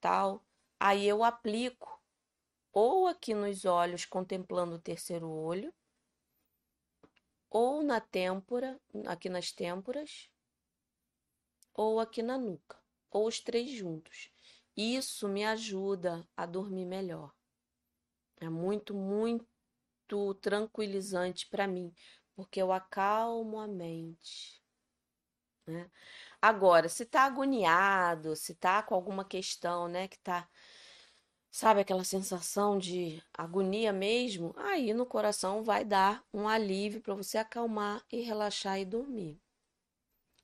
tal, 0.00 0.42
aí 0.80 1.06
eu 1.06 1.22
aplico 1.22 2.02
ou 2.72 3.06
aqui 3.06 3.34
nos 3.34 3.66
olhos, 3.66 4.06
contemplando 4.06 4.76
o 4.76 4.80
terceiro 4.80 5.28
olho, 5.30 5.72
ou 7.50 7.82
na 7.82 8.00
têmpora, 8.00 8.80
aqui 9.06 9.28
nas 9.28 9.52
têmporas, 9.52 10.30
ou 11.74 12.00
aqui 12.00 12.22
na 12.22 12.38
nuca, 12.38 12.78
ou 13.10 13.26
os 13.26 13.38
três 13.38 13.70
juntos. 13.70 14.30
Isso 14.74 15.28
me 15.28 15.44
ajuda 15.44 16.26
a 16.34 16.46
dormir 16.46 16.86
melhor. 16.86 17.34
É 18.42 18.48
muito, 18.48 18.92
muito 18.92 20.34
tranquilizante 20.40 21.46
para 21.48 21.68
mim, 21.68 21.94
porque 22.34 22.60
eu 22.60 22.72
acalmo 22.72 23.60
a 23.60 23.68
mente. 23.68 24.60
Né? 25.64 25.88
Agora, 26.40 26.88
se 26.88 27.06
tá 27.06 27.22
agoniado, 27.22 28.34
se 28.34 28.56
tá 28.56 28.82
com 28.82 28.96
alguma 28.96 29.24
questão, 29.24 29.86
né, 29.86 30.08
que 30.08 30.18
tá, 30.18 30.48
sabe, 31.52 31.82
aquela 31.82 32.02
sensação 32.02 32.76
de 32.76 33.22
agonia 33.32 33.92
mesmo, 33.92 34.52
aí 34.56 34.92
no 34.92 35.06
coração 35.06 35.62
vai 35.62 35.84
dar 35.84 36.24
um 36.34 36.48
alívio 36.48 37.00
para 37.00 37.14
você 37.14 37.38
acalmar 37.38 38.04
e 38.10 38.22
relaxar 38.22 38.80
e 38.80 38.84
dormir. 38.84 39.40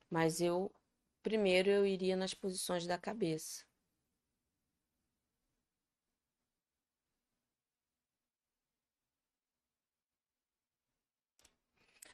Mas 0.09 0.41
eu, 0.41 0.73
primeiro, 1.21 1.69
eu 1.69 1.85
iria 1.85 2.17
nas 2.17 2.33
posições 2.33 2.87
da 2.87 2.97
cabeça. 2.97 3.68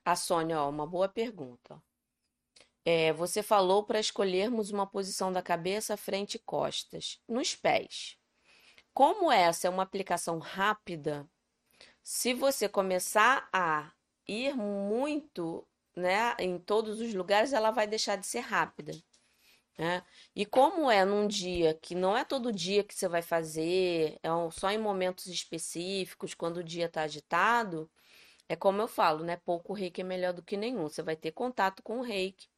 A 0.04 0.14
Sônia, 0.14 0.60
ó, 0.60 0.68
uma 0.68 0.86
boa 0.86 1.08
pergunta. 1.08 1.82
É, 2.84 3.12
você 3.14 3.42
falou 3.42 3.82
para 3.84 3.98
escolhermos 3.98 4.70
uma 4.70 4.86
posição 4.86 5.32
da 5.32 5.40
cabeça, 5.40 5.96
frente 5.96 6.34
e 6.34 6.38
costas, 6.38 7.18
nos 7.26 7.56
pés. 7.56 8.18
Como 8.92 9.32
essa 9.32 9.66
é 9.66 9.70
uma 9.70 9.82
aplicação 9.82 10.38
rápida, 10.38 11.26
se 12.02 12.34
você 12.34 12.68
começar 12.68 13.48
a 13.50 13.90
ir 14.28 14.54
muito, 14.54 15.66
né, 15.96 16.36
em 16.38 16.58
todos 16.58 17.00
os 17.00 17.14
lugares, 17.14 17.54
ela 17.54 17.70
vai 17.70 17.86
deixar 17.86 18.16
de 18.16 18.26
ser 18.26 18.40
rápida. 18.40 18.92
Né? 19.78 20.04
E 20.36 20.44
como 20.44 20.90
é 20.90 21.04
num 21.04 21.26
dia 21.26 21.74
que 21.74 21.94
não 21.94 22.16
é 22.16 22.24
todo 22.24 22.52
dia 22.52 22.84
que 22.84 22.94
você 22.94 23.08
vai 23.08 23.22
fazer, 23.22 24.18
é 24.22 24.28
só 24.52 24.70
em 24.70 24.78
momentos 24.78 25.26
específicos, 25.26 26.34
quando 26.34 26.58
o 26.58 26.64
dia 26.64 26.86
está 26.86 27.02
agitado, 27.02 27.90
é 28.48 28.56
como 28.56 28.80
eu 28.80 28.88
falo, 28.88 29.24
né? 29.24 29.36
Pouco 29.38 29.72
reiki 29.72 30.00
é 30.02 30.04
melhor 30.04 30.32
do 30.32 30.42
que 30.42 30.56
nenhum. 30.56 30.88
Você 30.88 31.02
vai 31.02 31.16
ter 31.16 31.32
contato 31.32 31.82
com 31.82 31.98
o 31.98 32.02
reiki. 32.02 32.48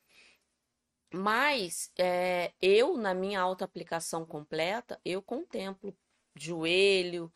Mas 1.13 1.91
é, 1.99 2.53
eu, 2.61 2.97
na 2.97 3.15
minha 3.15 3.41
auto-aplicação 3.41 4.27
completa, 4.27 5.01
eu 5.05 5.23
contemplo 5.23 5.97
joelho, 6.37 7.33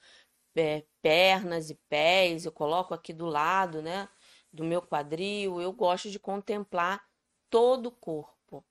é, 0.56 0.84
pernas 1.00 1.70
e 1.70 1.74
pés, 1.88 2.44
eu 2.44 2.52
coloco 2.52 2.92
aqui 2.94 3.12
do 3.12 3.26
lado, 3.26 3.82
né? 3.82 4.08
Do 4.52 4.64
meu 4.64 4.82
quadril. 4.82 5.60
Eu 5.60 5.72
gosto 5.72 6.10
de 6.10 6.18
contemplar 6.18 7.02
todo 7.48 7.86
o 7.86 7.92
corpo. 7.92 8.64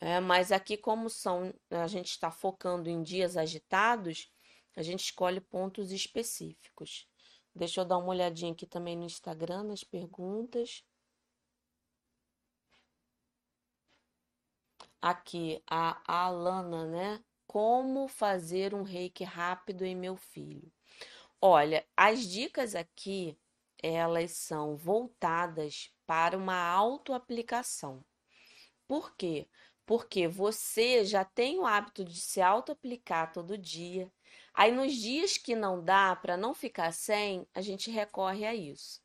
É, 0.00 0.20
mas 0.20 0.52
aqui, 0.52 0.76
como 0.76 1.08
são, 1.08 1.54
a 1.70 1.86
gente 1.86 2.10
está 2.10 2.30
focando 2.30 2.90
em 2.90 3.02
dias 3.02 3.36
agitados, 3.36 4.30
a 4.76 4.82
gente 4.82 5.04
escolhe 5.04 5.40
pontos 5.40 5.92
específicos. 5.92 7.08
Deixa 7.54 7.80
eu 7.80 7.84
dar 7.84 7.98
uma 7.98 8.08
olhadinha 8.08 8.52
aqui 8.52 8.66
também 8.66 8.96
no 8.96 9.04
Instagram, 9.04 9.64
nas 9.64 9.84
perguntas. 9.84 10.84
Aqui, 15.00 15.62
a 15.66 16.00
Alana, 16.06 16.86
né? 16.86 17.24
Como 17.46 18.08
fazer 18.08 18.72
um 18.74 18.82
reiki 18.82 19.24
rápido 19.24 19.84
em 19.84 19.94
meu 19.94 20.16
filho? 20.16 20.72
Olha, 21.40 21.84
as 21.96 22.20
dicas 22.20 22.74
aqui, 22.74 23.38
elas 23.82 24.32
são 24.32 24.76
voltadas 24.76 25.92
para 26.06 26.38
uma 26.38 26.56
autoaplicação. 26.56 28.04
Por 28.86 29.16
quê? 29.16 29.48
Porque 29.84 30.28
você 30.28 31.04
já 31.04 31.24
tem 31.24 31.58
o 31.58 31.66
hábito 31.66 32.04
de 32.04 32.20
se 32.20 32.40
auto-aplicar 32.40 33.32
todo 33.32 33.58
dia, 33.58 34.10
Aí 34.54 34.70
nos 34.70 34.92
dias 34.92 35.38
que 35.38 35.54
não 35.56 35.82
dá 35.82 36.14
para 36.14 36.36
não 36.36 36.54
ficar 36.54 36.92
sem, 36.92 37.46
a 37.54 37.60
gente 37.60 37.90
recorre 37.90 38.44
a 38.44 38.54
isso. 38.54 39.00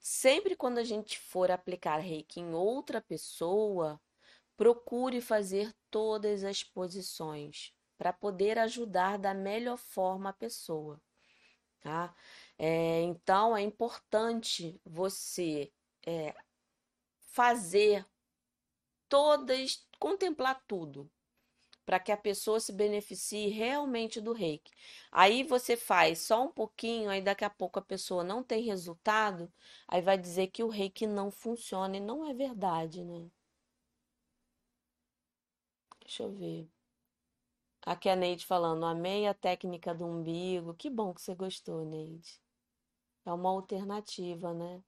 Sempre 0.00 0.56
quando 0.56 0.78
a 0.78 0.84
gente 0.84 1.18
for 1.18 1.50
aplicar 1.50 1.98
reiki 1.98 2.40
em 2.40 2.54
outra 2.54 3.00
pessoa, 3.00 4.00
procure 4.56 5.20
fazer 5.20 5.74
todas 5.90 6.44
as 6.44 6.64
posições 6.64 7.74
para 7.96 8.12
poder 8.12 8.58
ajudar 8.58 9.18
da 9.18 9.34
melhor 9.34 9.76
forma 9.76 10.30
a 10.30 10.32
pessoa, 10.32 11.00
tá? 11.80 12.14
É, 12.56 13.02
então 13.02 13.56
é 13.56 13.60
importante 13.60 14.80
você 14.84 15.72
é, 16.06 16.34
fazer 17.18 18.06
todas, 19.08 19.86
contemplar 19.98 20.62
tudo, 20.66 21.10
para 21.88 21.98
que 21.98 22.12
a 22.12 22.18
pessoa 22.18 22.60
se 22.60 22.70
beneficie 22.70 23.48
realmente 23.48 24.20
do 24.20 24.34
reiki. 24.34 24.70
Aí 25.10 25.42
você 25.42 25.74
faz 25.74 26.18
só 26.18 26.44
um 26.44 26.52
pouquinho, 26.52 27.08
aí 27.08 27.22
daqui 27.22 27.46
a 27.46 27.48
pouco 27.48 27.78
a 27.78 27.82
pessoa 27.82 28.22
não 28.22 28.42
tem 28.42 28.62
resultado, 28.62 29.50
aí 29.88 30.02
vai 30.02 30.18
dizer 30.18 30.48
que 30.48 30.62
o 30.62 30.68
reiki 30.68 31.06
não 31.06 31.30
funciona 31.30 31.96
e 31.96 32.00
não 32.00 32.28
é 32.28 32.34
verdade, 32.34 33.02
né? 33.02 33.30
Deixa 36.02 36.24
eu 36.24 36.30
ver. 36.30 36.68
Aqui 37.86 38.10
a 38.10 38.16
Neide 38.16 38.44
falando, 38.44 38.84
amei 38.84 39.26
a 39.26 39.32
técnica 39.32 39.94
do 39.94 40.04
umbigo. 40.04 40.74
Que 40.74 40.90
bom 40.90 41.14
que 41.14 41.22
você 41.22 41.34
gostou, 41.34 41.86
Neide. 41.86 42.38
É 43.24 43.32
uma 43.32 43.48
alternativa, 43.48 44.52
né? 44.52 44.82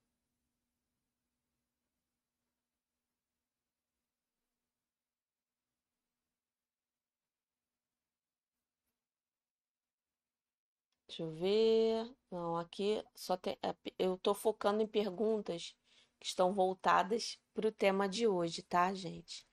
Deixa 11.10 11.24
eu 11.24 11.30
ver. 11.32 12.08
Não, 12.30 12.56
aqui 12.56 13.04
só 13.16 13.36
tem. 13.36 13.58
É, 13.64 13.74
eu 13.98 14.16
tô 14.18 14.32
focando 14.32 14.80
em 14.80 14.86
perguntas 14.86 15.74
que 16.20 16.26
estão 16.26 16.54
voltadas 16.54 17.36
para 17.52 17.66
o 17.68 17.72
tema 17.72 18.08
de 18.08 18.28
hoje, 18.28 18.62
tá, 18.62 18.94
gente? 18.94 19.44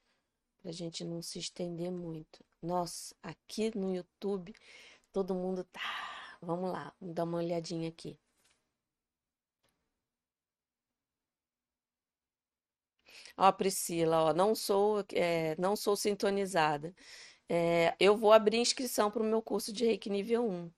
Pra 0.61 0.71
gente 0.71 1.03
não 1.03 1.19
se 1.21 1.39
estender 1.39 1.91
muito. 1.91 2.45
Nossa, 2.61 3.15
aqui 3.23 3.75
no 3.75 3.95
YouTube 3.95 4.53
todo 5.11 5.33
mundo 5.35 5.63
tá. 5.63 6.37
Vamos 6.41 6.71
lá, 6.71 6.93
vamos 7.01 7.15
dar 7.15 7.23
uma 7.23 7.39
olhadinha 7.39 7.89
aqui. 7.89 8.19
Ó, 13.37 13.51
Priscila, 13.51 14.25
ó, 14.25 14.33
não 14.33 14.53
sou, 14.55 15.03
é, 15.13 15.55
não 15.59 15.75
sou 15.75 15.95
sintonizada. 15.95 16.93
É, 17.49 17.95
eu 17.99 18.17
vou 18.17 18.31
abrir 18.33 18.57
inscrição 18.57 19.11
para 19.11 19.21
o 19.23 19.25
meu 19.25 19.41
curso 19.41 19.73
de 19.73 19.85
Reiki 19.85 20.09
nível 20.09 20.47
um, 20.49 20.71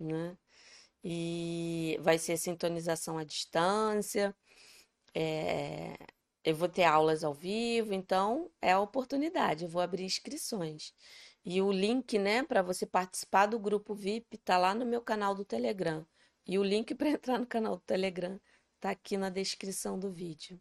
né? 0.00 0.36
E 1.04 1.98
vai 2.02 2.18
ser 2.18 2.36
sintonização 2.38 3.18
à 3.18 3.24
distância. 3.24 4.34
é, 5.14 5.96
eu 6.44 6.56
vou 6.56 6.68
ter 6.68 6.84
aulas 6.84 7.24
ao 7.24 7.34
vivo, 7.34 7.92
então 7.94 8.50
é 8.62 8.72
a 8.72 8.80
oportunidade. 8.80 9.64
Eu 9.64 9.70
vou 9.70 9.82
abrir 9.82 10.04
inscrições. 10.04 10.92
E 11.44 11.60
o 11.62 11.70
link, 11.72 12.18
né, 12.18 12.42
para 12.42 12.62
você 12.62 12.86
participar 12.86 13.46
do 13.46 13.58
grupo 13.58 13.94
VIP 13.94 14.38
tá 14.38 14.58
lá 14.58 14.74
no 14.74 14.86
meu 14.86 15.02
canal 15.02 15.34
do 15.34 15.44
Telegram. 15.44 16.06
E 16.46 16.58
o 16.58 16.64
link 16.64 16.94
para 16.96 17.10
entrar 17.10 17.38
no 17.38 17.46
canal 17.46 17.76
do 17.76 17.82
Telegram 17.82 18.40
tá 18.80 18.90
aqui 18.90 19.16
na 19.16 19.30
descrição 19.30 19.98
do 19.98 20.10
vídeo. 20.10 20.60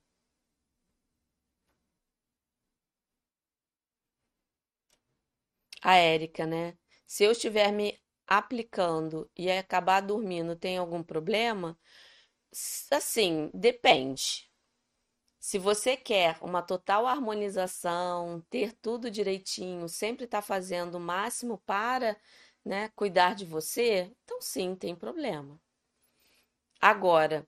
A 5.81 5.95
Érica, 5.95 6.45
né? 6.45 6.77
Se 7.07 7.23
eu 7.23 7.31
estiver 7.31 7.71
me 7.71 7.99
aplicando 8.27 9.29
e 9.37 9.49
acabar 9.51 10.01
dormindo, 10.01 10.55
tem 10.55 10.77
algum 10.77 11.03
problema? 11.03 11.77
Assim, 12.91 13.49
depende. 13.53 14.49
Se 15.39 15.59
você 15.59 15.97
quer 15.97 16.37
uma 16.41 16.61
total 16.61 17.07
harmonização, 17.07 18.41
ter 18.49 18.73
tudo 18.73 19.11
direitinho, 19.11 19.89
sempre 19.89 20.25
estar 20.25 20.41
fazendo 20.43 20.95
o 20.95 20.99
máximo 20.99 21.57
para, 21.65 22.17
né, 22.65 22.89
cuidar 22.95 23.35
de 23.35 23.45
você, 23.45 24.13
então 24.23 24.41
sim, 24.41 24.75
tem 24.75 24.95
problema. 24.95 25.59
Agora, 26.81 27.47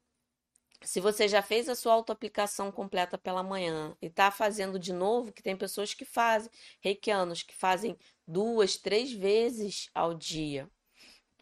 se 0.83 0.99
você 0.99 1.27
já 1.27 1.41
fez 1.41 1.67
a 1.67 1.75
sua 1.75 1.93
autoaplicação 1.93 2.71
completa 2.71 3.17
pela 3.17 3.43
manhã 3.43 3.95
e 4.01 4.07
está 4.07 4.31
fazendo 4.31 4.79
de 4.79 4.93
novo, 4.93 5.31
que 5.31 5.43
tem 5.43 5.55
pessoas 5.57 5.93
que 5.93 6.05
fazem, 6.05 6.49
reikianos 6.81 7.43
que 7.43 7.55
fazem 7.55 7.97
duas, 8.27 8.77
três 8.77 9.11
vezes 9.11 9.89
ao 9.93 10.13
dia, 10.13 10.69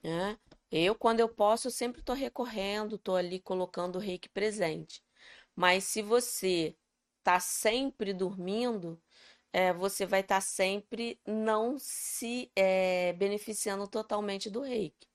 né? 0.03 0.38
Eu, 0.71 0.95
quando 0.95 1.19
eu 1.21 1.29
posso, 1.29 1.67
eu 1.67 1.71
sempre 1.71 2.01
estou 2.01 2.15
recorrendo, 2.15 2.95
estou 2.95 3.15
ali 3.15 3.39
colocando 3.39 3.97
o 3.97 3.99
reiki 3.99 4.27
presente. 4.29 5.01
Mas 5.55 5.85
se 5.85 6.01
você 6.01 6.75
está 7.19 7.39
sempre 7.39 8.13
dormindo, 8.13 9.01
é, 9.53 9.73
você 9.73 10.05
vai 10.05 10.21
estar 10.21 10.41
sempre 10.41 11.19
não 11.25 11.77
se 11.79 12.51
é, 12.55 13.13
beneficiando 13.13 13.88
totalmente 13.88 14.49
do 14.49 14.61
reiki. 14.61 15.07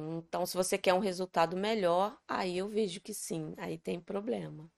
Então, 0.00 0.44
se 0.46 0.56
você 0.56 0.76
quer 0.78 0.94
um 0.94 0.98
resultado 0.98 1.56
melhor, 1.56 2.18
aí 2.28 2.58
eu 2.58 2.68
vejo 2.68 3.00
que 3.00 3.14
sim, 3.14 3.54
aí 3.58 3.78
tem 3.78 4.00
problema. 4.00 4.70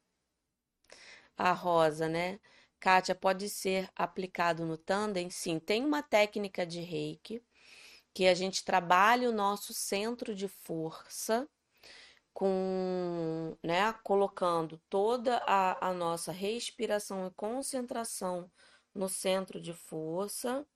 A 1.37 1.53
rosa, 1.53 2.09
né? 2.09 2.39
Kátia, 2.81 3.15
pode 3.15 3.49
ser 3.49 3.91
aplicado 3.97 4.65
no 4.67 4.77
tandem? 4.77 5.31
Sim, 5.31 5.59
tem 5.59 5.85
uma 5.85 6.03
técnica 6.03 6.67
de 6.67 6.81
reiki 6.81 7.43
que 8.15 8.27
a 8.27 8.35
gente 8.35 8.65
trabalha 8.65 9.29
o 9.31 9.33
nosso 9.33 9.75
centro 9.75 10.35
de 10.35 10.49
força 10.49 11.49
com, 12.35 13.57
né, 13.63 13.93
colocando 14.05 14.79
toda 14.91 15.39
a, 15.47 15.89
a 15.91 15.95
nossa 15.95 16.33
respiração 16.33 17.27
e 17.27 17.31
concentração 17.33 18.51
no 18.95 19.09
centro 19.09 19.61
de 19.61 19.73
força. 19.75 20.67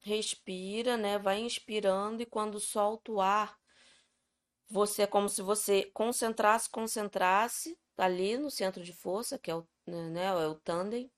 Respira, 0.00 0.96
né? 0.96 1.18
Vai 1.18 1.40
inspirando 1.40 2.22
e 2.22 2.26
quando 2.26 2.58
solta 2.60 3.12
o 3.12 3.20
ar, 3.20 3.58
você 4.70 5.02
é 5.02 5.06
como 5.06 5.28
se 5.28 5.42
você 5.42 5.84
concentrasse, 5.94 6.68
concentrasse 6.70 7.78
ali 7.96 8.36
no 8.36 8.50
centro 8.50 8.82
de 8.82 8.92
força, 8.92 9.38
que 9.38 9.50
é 9.50 9.54
o, 9.56 9.66
né, 9.86 10.26
é 10.26 10.46
o 10.46 10.54
tandem, 10.54 11.10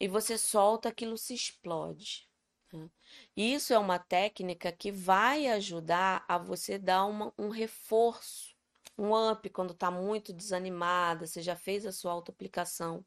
e 0.00 0.08
você 0.08 0.38
solta, 0.38 0.88
aquilo 0.88 1.16
se 1.18 1.34
explode. 1.34 2.28
né? 2.72 2.90
Isso 3.36 3.72
é 3.72 3.78
uma 3.78 3.98
técnica 3.98 4.72
que 4.72 4.90
vai 4.92 5.46
ajudar 5.48 6.24
a 6.28 6.38
você 6.38 6.78
dar 6.78 7.04
uma- 7.06 7.32
um 7.38 7.48
reforço, 7.48 8.54
um 8.98 9.12
up 9.30 9.48
quando 9.50 9.72
está 9.72 9.90
muito 9.90 10.32
desanimada, 10.32 11.26
você 11.26 11.42
já 11.42 11.56
fez 11.56 11.86
a 11.86 11.92
sua 11.92 12.12
autoaplicação. 12.12 13.04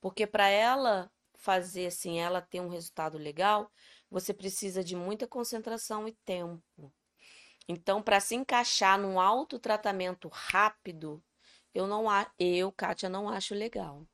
Porque 0.00 0.26
para 0.26 0.48
ela 0.48 1.10
fazer 1.36 1.86
assim, 1.86 2.18
ela 2.20 2.40
ter 2.42 2.60
um 2.60 2.68
resultado 2.68 3.18
legal, 3.18 3.70
você 4.10 4.34
precisa 4.34 4.82
de 4.84 4.96
muita 4.96 5.26
concentração 5.26 6.08
e 6.08 6.12
tempo. 6.24 6.92
Então, 7.68 8.02
para 8.02 8.20
se 8.20 8.34
encaixar 8.34 8.98
num 8.98 9.18
autotratamento 9.20 10.28
rápido, 10.28 11.22
eu 11.74 11.86
não, 11.86 12.10
a- 12.10 12.30
eu, 12.38 12.70
Kátia, 12.72 13.08
não 13.08 13.28
acho 13.28 13.54
legal. 13.54 14.06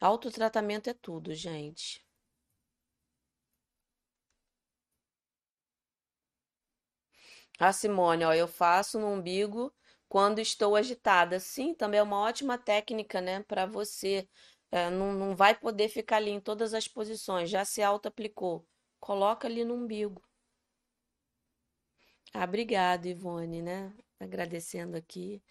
Autotratamento 0.00 0.90
é 0.90 0.94
tudo, 0.94 1.34
gente. 1.34 2.04
A 7.58 7.70
Simone, 7.72 8.24
ó, 8.24 8.32
eu 8.32 8.48
faço 8.48 8.98
no 8.98 9.08
umbigo 9.08 9.72
quando 10.08 10.38
estou 10.38 10.74
agitada. 10.76 11.38
Sim, 11.40 11.74
também 11.74 12.00
é 12.00 12.02
uma 12.02 12.20
ótima 12.20 12.56
técnica, 12.58 13.20
né, 13.20 13.42
para 13.42 13.66
você. 13.66 14.28
É, 14.70 14.90
não, 14.90 15.12
não 15.12 15.36
vai 15.36 15.54
poder 15.54 15.88
ficar 15.88 16.16
ali 16.16 16.30
em 16.30 16.40
todas 16.40 16.74
as 16.74 16.88
posições, 16.88 17.48
já 17.50 17.64
se 17.64 17.82
auto-aplicou. 17.82 18.66
Coloca 19.00 19.48
ali 19.48 19.64
no 19.64 19.72
umbigo. 19.74 20.22
Ah, 22.32 22.44
obrigada, 22.44 23.08
Ivone, 23.08 23.62
né? 23.62 23.92
Agradecendo 24.20 24.96
aqui. 24.96 25.42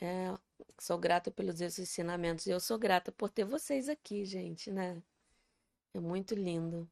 É, 0.00 0.34
sou 0.80 0.98
grata 0.98 1.30
pelos 1.30 1.58
seus 1.58 1.78
ensinamentos. 1.78 2.46
Eu 2.46 2.60
sou 2.60 2.78
grata 2.78 3.12
por 3.12 3.30
ter 3.30 3.44
vocês 3.44 3.88
aqui, 3.88 4.24
gente, 4.24 4.70
né? 4.70 5.02
É 5.94 6.00
muito 6.00 6.34
lindo. 6.34 6.90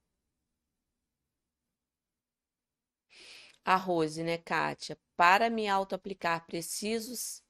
A 3.64 3.76
Rose, 3.76 4.22
né, 4.22 4.38
Kátia? 4.38 4.98
Para 5.16 5.50
me 5.50 5.68
auto-aplicar, 5.68 6.46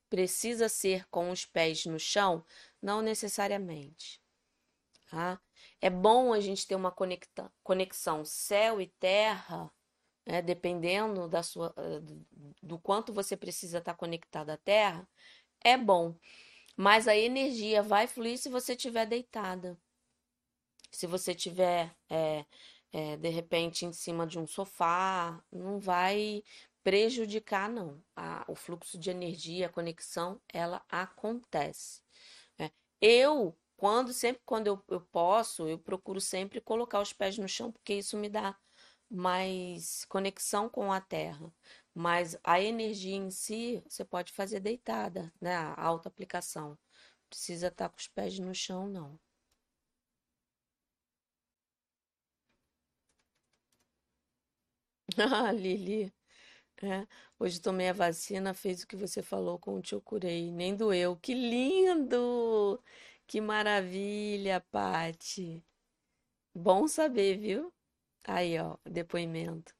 precisa 0.08 0.68
ser 0.68 1.06
com 1.08 1.30
os 1.30 1.44
pés 1.44 1.86
no 1.86 1.98
chão? 1.98 2.44
Não 2.82 3.00
necessariamente, 3.02 4.20
tá? 5.10 5.40
É 5.84 5.90
bom 5.90 6.32
a 6.32 6.40
gente 6.40 6.66
ter 6.66 6.74
uma 6.76 6.90
conecta- 6.90 7.52
conexão 7.62 8.24
céu 8.24 8.80
e 8.80 8.86
terra, 8.86 9.70
né, 10.26 10.40
dependendo 10.40 11.28
da 11.28 11.42
sua, 11.42 11.74
eh, 11.76 12.00
do 12.62 12.78
quanto 12.78 13.12
você 13.12 13.36
precisa 13.36 13.80
estar 13.80 13.94
conectado 13.94 14.48
à 14.50 14.56
terra, 14.56 15.06
é 15.62 15.76
bom. 15.76 16.16
Mas 16.76 17.06
a 17.08 17.14
energia 17.16 17.82
vai 17.82 18.06
fluir 18.06 18.38
se 18.38 18.48
você 18.48 18.72
estiver 18.74 19.06
deitada. 19.06 19.78
Se 20.90 21.06
você 21.06 21.32
estiver, 21.32 21.94
é, 22.08 22.46
é, 22.92 23.16
de 23.18 23.28
repente, 23.28 23.84
em 23.84 23.92
cima 23.92 24.26
de 24.26 24.38
um 24.38 24.46
sofá, 24.46 25.44
não 25.52 25.78
vai 25.78 26.42
prejudicar, 26.82 27.68
não. 27.68 28.02
A- 28.16 28.44
o 28.48 28.54
fluxo 28.54 28.98
de 28.98 29.10
energia, 29.10 29.66
a 29.66 29.68
conexão, 29.68 30.40
ela 30.52 30.82
acontece. 30.88 32.00
né? 32.58 32.70
Eu, 33.00 33.56
quando, 33.76 34.12
sempre 34.12 34.42
quando 34.46 34.66
eu, 34.68 34.82
eu 34.88 35.00
posso, 35.00 35.68
eu 35.68 35.78
procuro 35.78 36.20
sempre 36.20 36.60
colocar 36.60 37.00
os 37.00 37.12
pés 37.12 37.38
no 37.38 37.48
chão, 37.48 37.72
porque 37.72 37.94
isso 37.94 38.16
me 38.16 38.28
dá 38.28 38.56
mais 39.10 40.04
conexão 40.06 40.68
com 40.68 40.92
a 40.92 41.00
terra. 41.00 41.52
Mas 41.94 42.36
a 42.44 42.60
energia 42.60 43.16
em 43.16 43.30
si, 43.30 43.82
você 43.88 44.04
pode 44.04 44.32
fazer 44.32 44.60
deitada, 44.60 45.32
né? 45.40 45.54
A 45.56 45.80
auto-aplicação. 45.82 46.76
Precisa 47.28 47.68
estar 47.68 47.88
com 47.88 47.98
os 47.98 48.08
pés 48.08 48.38
no 48.38 48.54
chão, 48.54 48.88
não. 48.88 49.18
Ah, 55.18 55.52
Lili, 55.52 56.12
é. 56.82 57.06
Hoje 57.38 57.60
tomei 57.60 57.88
a 57.90 57.92
vacina, 57.92 58.54
fez 58.54 58.82
o 58.82 58.86
que 58.88 58.96
você 58.96 59.22
falou 59.22 59.58
com 59.58 59.76
o 59.76 59.82
tio 59.82 60.00
curei, 60.00 60.52
nem 60.52 60.76
doeu. 60.76 61.16
Que 61.16 61.34
lindo! 61.34 62.80
Que 63.26 63.38
maravilha, 63.40 64.60
Pati. 64.70 65.62
Bom 66.54 66.88
saber, 66.88 67.38
viu? 67.38 67.72
Aí, 68.24 68.58
ó, 68.60 68.76
depoimento. 68.84 69.74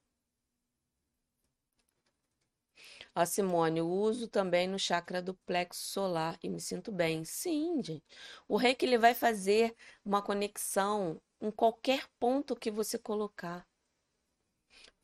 Ó, 3.15 3.25
Simone, 3.25 3.81
uso 3.83 4.29
também 4.29 4.69
no 4.69 4.79
chakra 4.79 5.21
do 5.23 5.35
plexo 5.35 5.83
solar 5.83 6.39
e 6.43 6.49
me 6.49 6.61
sinto 6.61 6.93
bem. 6.93 7.25
Sim, 7.25 7.83
gente. 7.83 8.05
O 8.49 8.57
reiki 8.57 8.85
ele 8.85 8.99
vai 8.99 9.15
fazer 9.15 9.75
uma 10.05 10.23
conexão 10.23 11.21
em 11.41 11.51
qualquer 11.51 12.07
ponto 12.21 12.55
que 12.57 12.71
você 12.71 12.99
colocar. 12.99 13.67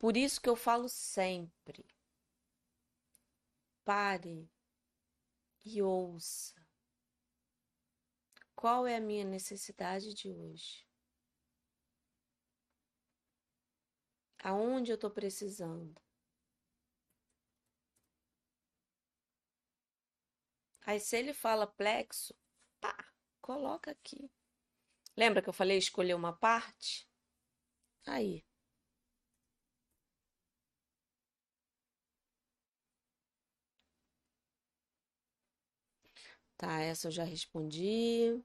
Por 0.00 0.16
isso 0.16 0.40
que 0.40 0.48
eu 0.48 0.56
falo 0.56 0.88
sempre, 0.88 1.86
pare 3.84 4.48
e 5.64 5.80
ouça. 5.80 6.59
Qual 8.60 8.86
é 8.86 8.96
a 8.96 9.00
minha 9.00 9.24
necessidade 9.24 10.12
de 10.12 10.30
hoje? 10.30 10.84
Aonde 14.44 14.92
eu 14.92 14.96
estou 14.96 15.10
precisando? 15.10 15.98
Aí, 20.84 21.00
se 21.00 21.16
ele 21.16 21.32
fala 21.32 21.66
plexo, 21.66 22.34
pá, 22.80 22.94
coloca 23.40 23.90
aqui. 23.92 24.30
Lembra 25.16 25.42
que 25.42 25.48
eu 25.48 25.52
falei 25.54 25.78
escolher 25.78 26.14
uma 26.14 26.32
parte? 26.32 27.08
Aí. 28.06 28.44
Tá, 36.56 36.80
essa 36.80 37.08
eu 37.08 37.10
já 37.12 37.24
respondi. 37.24 38.40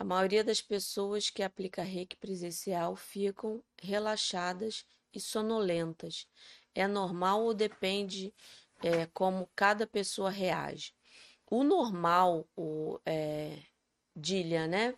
A 0.00 0.04
maioria 0.04 0.42
das 0.42 0.62
pessoas 0.62 1.28
que 1.28 1.42
aplica 1.42 1.82
reiki 1.82 2.16
presencial 2.16 2.96
ficam 2.96 3.62
relaxadas 3.78 4.86
e 5.12 5.20
sonolentas. 5.20 6.26
É 6.74 6.86
normal 6.86 7.44
ou 7.44 7.52
depende 7.52 8.32
é, 8.82 9.04
como 9.12 9.50
cada 9.54 9.86
pessoa 9.86 10.30
reage? 10.30 10.94
O 11.50 11.62
normal, 11.62 12.48
o 12.56 12.98
é, 13.04 13.58
Dilha, 14.16 14.66
né? 14.66 14.94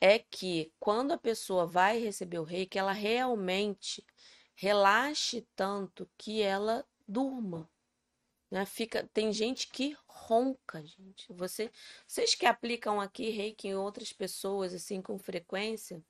É 0.00 0.18
que 0.18 0.72
quando 0.80 1.12
a 1.12 1.18
pessoa 1.18 1.64
vai 1.64 2.00
receber 2.00 2.40
o 2.40 2.44
reiki, 2.44 2.76
ela 2.76 2.90
realmente 2.90 4.04
relaxe 4.56 5.46
tanto 5.54 6.10
que 6.18 6.42
ela 6.42 6.84
durma. 7.06 7.70
Né? 8.50 8.66
Fica, 8.66 9.08
tem 9.14 9.32
gente 9.32 9.68
que 9.68 9.96
ronca, 10.26 10.84
gente. 10.84 11.32
Você, 11.32 11.70
vocês 12.06 12.34
que 12.34 12.46
aplicam 12.46 13.00
aqui 13.00 13.30
reiki 13.30 13.68
em 13.68 13.74
outras 13.74 14.12
pessoas 14.12 14.74
assim 14.74 15.02
com 15.02 15.18
frequência, 15.18 16.02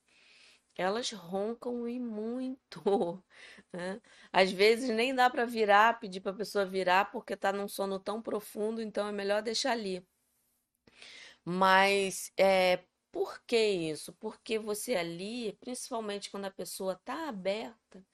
elas 0.76 1.10
roncam 1.12 1.88
e 1.88 2.00
muito, 2.00 3.22
né? 3.72 4.00
Às 4.32 4.50
vezes 4.52 4.90
nem 4.90 5.14
dá 5.14 5.30
para 5.30 5.44
virar, 5.44 6.00
pedir 6.00 6.20
para 6.20 6.32
a 6.32 6.36
pessoa 6.36 6.64
virar 6.66 7.10
porque 7.10 7.34
está 7.34 7.52
num 7.52 7.68
sono 7.68 7.98
tão 7.98 8.22
profundo, 8.22 8.80
então 8.82 9.06
é 9.08 9.12
melhor 9.12 9.42
deixar 9.42 9.72
ali. 9.72 10.06
Mas 11.44 12.32
é, 12.36 12.84
por 13.10 13.42
que 13.46 13.58
isso? 13.58 14.12
Porque 14.14 14.58
você 14.58 14.94
ali, 14.96 15.52
principalmente 15.60 16.30
quando 16.30 16.46
a 16.46 16.50
pessoa 16.50 16.94
está 16.94 17.28
aberta, 17.28 18.04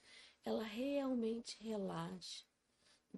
ela 0.44 0.64
realmente 0.64 1.56
relaxa. 1.62 2.47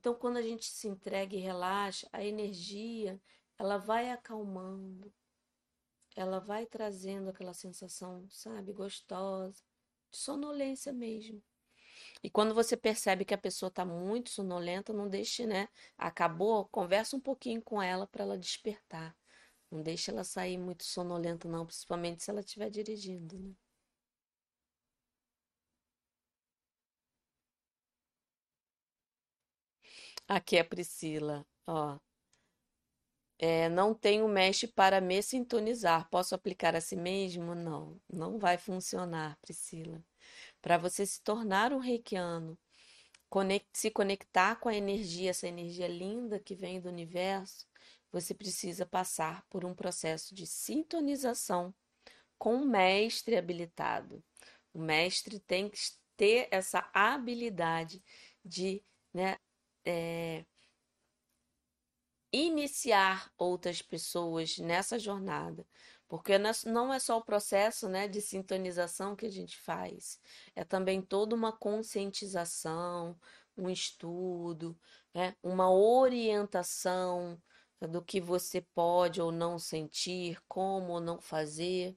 Então, 0.01 0.15
quando 0.15 0.39
a 0.39 0.43
gente 0.43 0.65
se 0.65 0.89
entrega 0.89 1.37
e 1.37 1.41
relaxa, 1.41 2.09
a 2.11 2.25
energia 2.25 3.21
ela 3.59 3.77
vai 3.77 4.11
acalmando, 4.11 5.13
ela 6.17 6.41
vai 6.41 6.65
trazendo 6.65 7.29
aquela 7.29 7.53
sensação, 7.53 8.27
sabe, 8.31 8.73
gostosa, 8.73 9.63
de 10.11 10.17
sonolência 10.17 10.91
mesmo. 10.91 11.43
E 12.23 12.31
quando 12.31 12.55
você 12.55 12.79
percebe 12.79 13.27
que 13.27 13.35
a 13.35 13.39
pessoa 13.39 13.69
está 13.69 13.85
muito 13.85 14.31
sonolenta, 14.31 14.91
não 14.91 15.07
deixe, 15.07 15.47
né? 15.47 15.69
Acabou, 15.99 16.65
conversa 16.71 17.15
um 17.15 17.21
pouquinho 17.21 17.61
com 17.61 17.83
ela 17.83 18.07
para 18.07 18.25
ela 18.25 18.39
despertar. 18.39 19.15
Não 19.71 19.83
deixe 19.83 20.11
ela 20.11 20.25
sair 20.25 20.57
muito 20.57 20.83
sonolenta, 20.83 21.47
não, 21.47 21.67
principalmente 21.67 22.23
se 22.23 22.31
ela 22.31 22.41
estiver 22.41 22.71
dirigindo, 22.71 23.39
né? 23.39 23.55
Aqui 30.29 30.57
é 30.57 30.61
a 30.61 30.65
Priscila, 30.65 31.47
ó. 31.67 31.99
É, 33.39 33.71
não 33.71 33.95
tenho 33.95 34.29
mesh 34.29 34.67
para 34.75 35.01
me 35.01 35.23
sintonizar. 35.23 36.09
Posso 36.11 36.35
aplicar 36.35 36.77
a 36.77 36.81
si 36.81 36.95
mesmo? 36.95 37.55
Não, 37.55 37.99
não 38.13 38.39
vai 38.39 38.59
funcionar, 38.59 39.39
Priscila. 39.41 40.05
Para 40.61 40.77
você 40.77 41.07
se 41.07 41.23
tornar 41.23 41.73
um 41.73 41.79
reikiano, 41.79 42.59
se 43.73 43.91
conectar 43.91 44.57
com 44.57 44.69
a 44.69 44.75
energia, 44.75 45.31
essa 45.31 45.49
energia 45.49 45.89
linda 45.89 46.39
que 46.39 46.55
vem 46.55 46.81
do 46.81 46.89
universo, 46.89 47.67
você 48.13 48.35
precisa 48.35 48.85
passar 48.85 49.45
por 49.49 49.65
um 49.65 49.75
processo 49.75 50.35
de 50.35 50.47
sintonização 50.47 51.75
com 52.39 52.57
um 52.57 52.67
mestre 52.67 53.37
habilitado. 53.37 54.23
O 54.75 54.81
mestre 54.81 55.39
tem 55.41 55.69
que 55.69 55.79
ter 56.17 56.49
essa 56.51 56.91
habilidade 56.93 58.03
de 58.45 58.83
né, 59.15 59.39
é, 59.85 60.45
iniciar 62.33 63.33
outras 63.37 63.83
pessoas 63.83 64.59
nessa 64.59 64.99
jornada. 64.99 65.67
Porque 66.09 66.33
não 66.67 66.93
é 66.93 66.99
só 66.99 67.19
o 67.19 67.25
processo 67.25 67.89
né, 67.89 68.09
de 68.09 68.21
sintonização 68.21 69.15
que 69.15 69.27
a 69.27 69.31
gente 69.31 69.57
faz, 69.61 70.19
é 70.57 70.65
também 70.65 71.01
toda 71.01 71.37
uma 71.37 71.53
conscientização, 71.53 73.17
um 73.57 73.71
estudo, 73.71 74.77
né, 75.15 75.37
uma 75.41 75.71
orientação 75.71 77.41
do 77.81 78.03
que 78.03 78.21
você 78.21 78.61
pode 78.75 79.21
ou 79.23 79.31
não 79.31 79.57
sentir, 79.57 80.41
como 80.49 80.95
ou 80.95 81.01
não 81.01 81.21
fazer. 81.21 81.97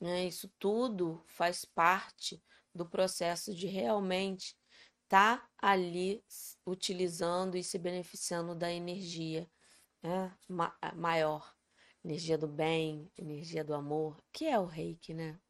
Né? 0.00 0.24
Isso 0.24 0.50
tudo 0.58 1.22
faz 1.26 1.66
parte 1.66 2.42
do 2.74 2.86
processo 2.86 3.54
de 3.54 3.66
realmente 3.66 4.56
estar 5.14 5.38
tá 5.38 5.48
ali 5.60 6.22
utilizando 6.66 7.56
e 7.56 7.62
se 7.64 7.78
beneficiando 7.78 8.54
da 8.54 8.72
energia 8.72 9.48
né? 10.02 10.32
Ma 10.48 10.74
maior, 10.96 11.54
energia 12.04 12.38
do 12.38 12.48
bem, 12.48 13.10
energia 13.18 13.64
do 13.64 13.74
amor, 13.74 14.22
que 14.32 14.46
é 14.46 14.58
o 14.60 14.66
reiki, 14.66 15.14
né? 15.14 15.40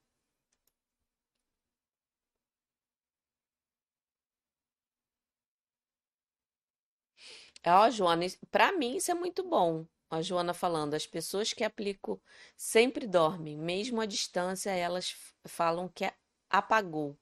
Ó, 7.67 7.91
Joana, 7.91 8.27
para 8.51 8.73
mim 8.73 8.97
isso 8.97 9.11
é 9.11 9.15
muito 9.15 9.43
bom. 9.49 9.87
A 10.11 10.23
Joana 10.23 10.55
falando, 10.55 10.95
as 10.95 11.07
pessoas 11.07 11.53
que 11.53 11.65
aplicam 11.65 12.21
sempre 12.57 13.07
dormem, 13.07 13.57
mesmo 13.57 14.01
à 14.01 14.07
distância, 14.07 14.71
elas 14.71 15.15
falam 15.47 15.89
que 15.89 16.11
apagou. 16.51 17.19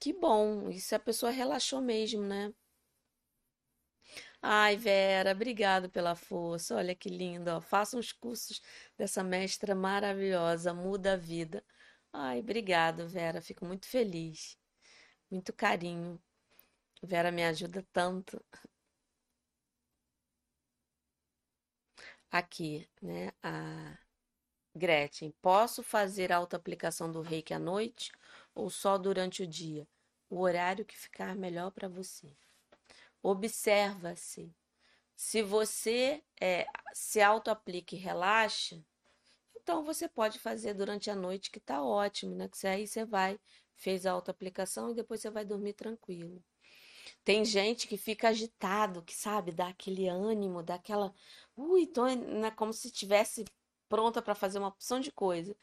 Que 0.00 0.12
bom, 0.12 0.68
isso 0.70 0.94
a 0.94 0.98
pessoa 0.98 1.30
relaxou 1.30 1.80
mesmo, 1.80 2.22
né? 2.22 2.52
Ai, 4.42 4.76
Vera, 4.76 5.32
obrigado 5.32 5.88
pela 5.90 6.14
força. 6.14 6.76
Olha 6.76 6.94
que 6.94 7.08
lindo, 7.08 7.50
ó. 7.50 7.60
Faça 7.60 7.96
uns 7.96 8.12
cursos 8.12 8.60
dessa 8.96 9.22
mestra 9.24 9.74
maravilhosa, 9.74 10.72
muda 10.74 11.14
a 11.14 11.16
vida. 11.16 11.64
Ai, 12.12 12.40
obrigado, 12.40 13.08
Vera. 13.08 13.40
Fico 13.42 13.64
muito 13.66 13.86
feliz. 13.86 14.58
Muito 15.30 15.52
carinho. 15.52 16.20
Vera 17.02 17.32
me 17.32 17.44
ajuda 17.44 17.86
tanto 17.92 18.42
aqui, 22.30 22.88
né? 23.02 23.32
A 23.42 23.96
Gretchen, 24.74 25.32
posso 25.42 25.82
fazer 25.82 26.32
autoaplicação 26.32 27.10
do 27.10 27.20
Reiki 27.22 27.54
à 27.54 27.58
noite 27.58 28.12
ou 28.58 28.68
só 28.68 28.98
durante 28.98 29.42
o 29.42 29.46
dia? 29.46 29.86
O 30.28 30.40
horário 30.40 30.84
que 30.84 30.98
ficar 30.98 31.36
melhor 31.36 31.70
para 31.70 31.88
você. 31.88 32.36
Observa-se. 33.22 34.52
Se 35.14 35.42
você 35.42 36.22
é, 36.40 36.66
se 36.92 37.20
autoaplica 37.20 37.94
e 37.94 37.98
relaxa, 37.98 38.84
então 39.54 39.84
você 39.84 40.08
pode 40.08 40.38
fazer 40.38 40.74
durante 40.74 41.08
a 41.08 41.14
noite, 41.14 41.50
que 41.50 41.60
tá 41.60 41.82
ótimo, 41.82 42.34
né? 42.34 42.48
Que 42.48 42.66
aí 42.66 42.86
você 42.86 43.04
vai, 43.04 43.38
fez 43.76 44.06
a 44.06 44.12
autoaplicação 44.12 44.90
e 44.90 44.94
depois 44.94 45.20
você 45.20 45.30
vai 45.30 45.44
dormir 45.44 45.74
tranquilo. 45.74 46.42
Tem 47.24 47.44
gente 47.44 47.86
que 47.86 47.96
fica 47.96 48.28
agitado, 48.28 49.02
que 49.02 49.14
sabe, 49.14 49.52
dá 49.52 49.68
aquele 49.68 50.08
ânimo, 50.08 50.62
dá 50.62 50.74
aquela. 50.74 51.14
Ui, 51.56 51.86
tô 51.86 52.06
né, 52.06 52.50
como 52.50 52.72
se 52.72 52.88
estivesse 52.88 53.44
pronta 53.88 54.20
para 54.20 54.34
fazer 54.34 54.58
uma 54.58 54.68
opção 54.68 55.00
de 55.00 55.10
coisa. 55.10 55.56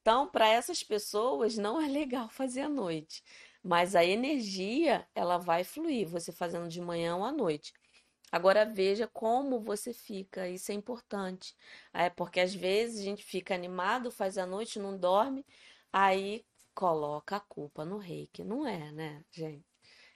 Então, 0.00 0.28
para 0.28 0.48
essas 0.48 0.82
pessoas, 0.82 1.56
não 1.56 1.80
é 1.80 1.86
legal 1.88 2.28
fazer 2.30 2.62
à 2.62 2.68
noite. 2.68 3.22
Mas 3.62 3.94
a 3.96 4.04
energia, 4.04 5.06
ela 5.14 5.38
vai 5.38 5.64
fluir, 5.64 6.08
você 6.08 6.32
fazendo 6.32 6.68
de 6.68 6.80
manhã 6.80 7.16
ou 7.16 7.24
à 7.24 7.32
noite. 7.32 7.72
Agora 8.30 8.64
veja 8.64 9.06
como 9.08 9.60
você 9.60 9.92
fica, 9.92 10.48
isso 10.48 10.70
é 10.70 10.74
importante. 10.74 11.54
É 11.92 12.10
porque 12.10 12.40
às 12.40 12.54
vezes 12.54 13.00
a 13.00 13.04
gente 13.04 13.24
fica 13.24 13.54
animado, 13.54 14.10
faz 14.10 14.36
a 14.38 14.46
noite, 14.46 14.78
não 14.78 14.98
dorme, 14.98 15.44
aí 15.92 16.44
coloca 16.74 17.36
a 17.36 17.40
culpa 17.40 17.84
no 17.84 17.98
reiki. 17.98 18.44
Não 18.44 18.66
é, 18.66 18.92
né, 18.92 19.24
gente? 19.30 19.64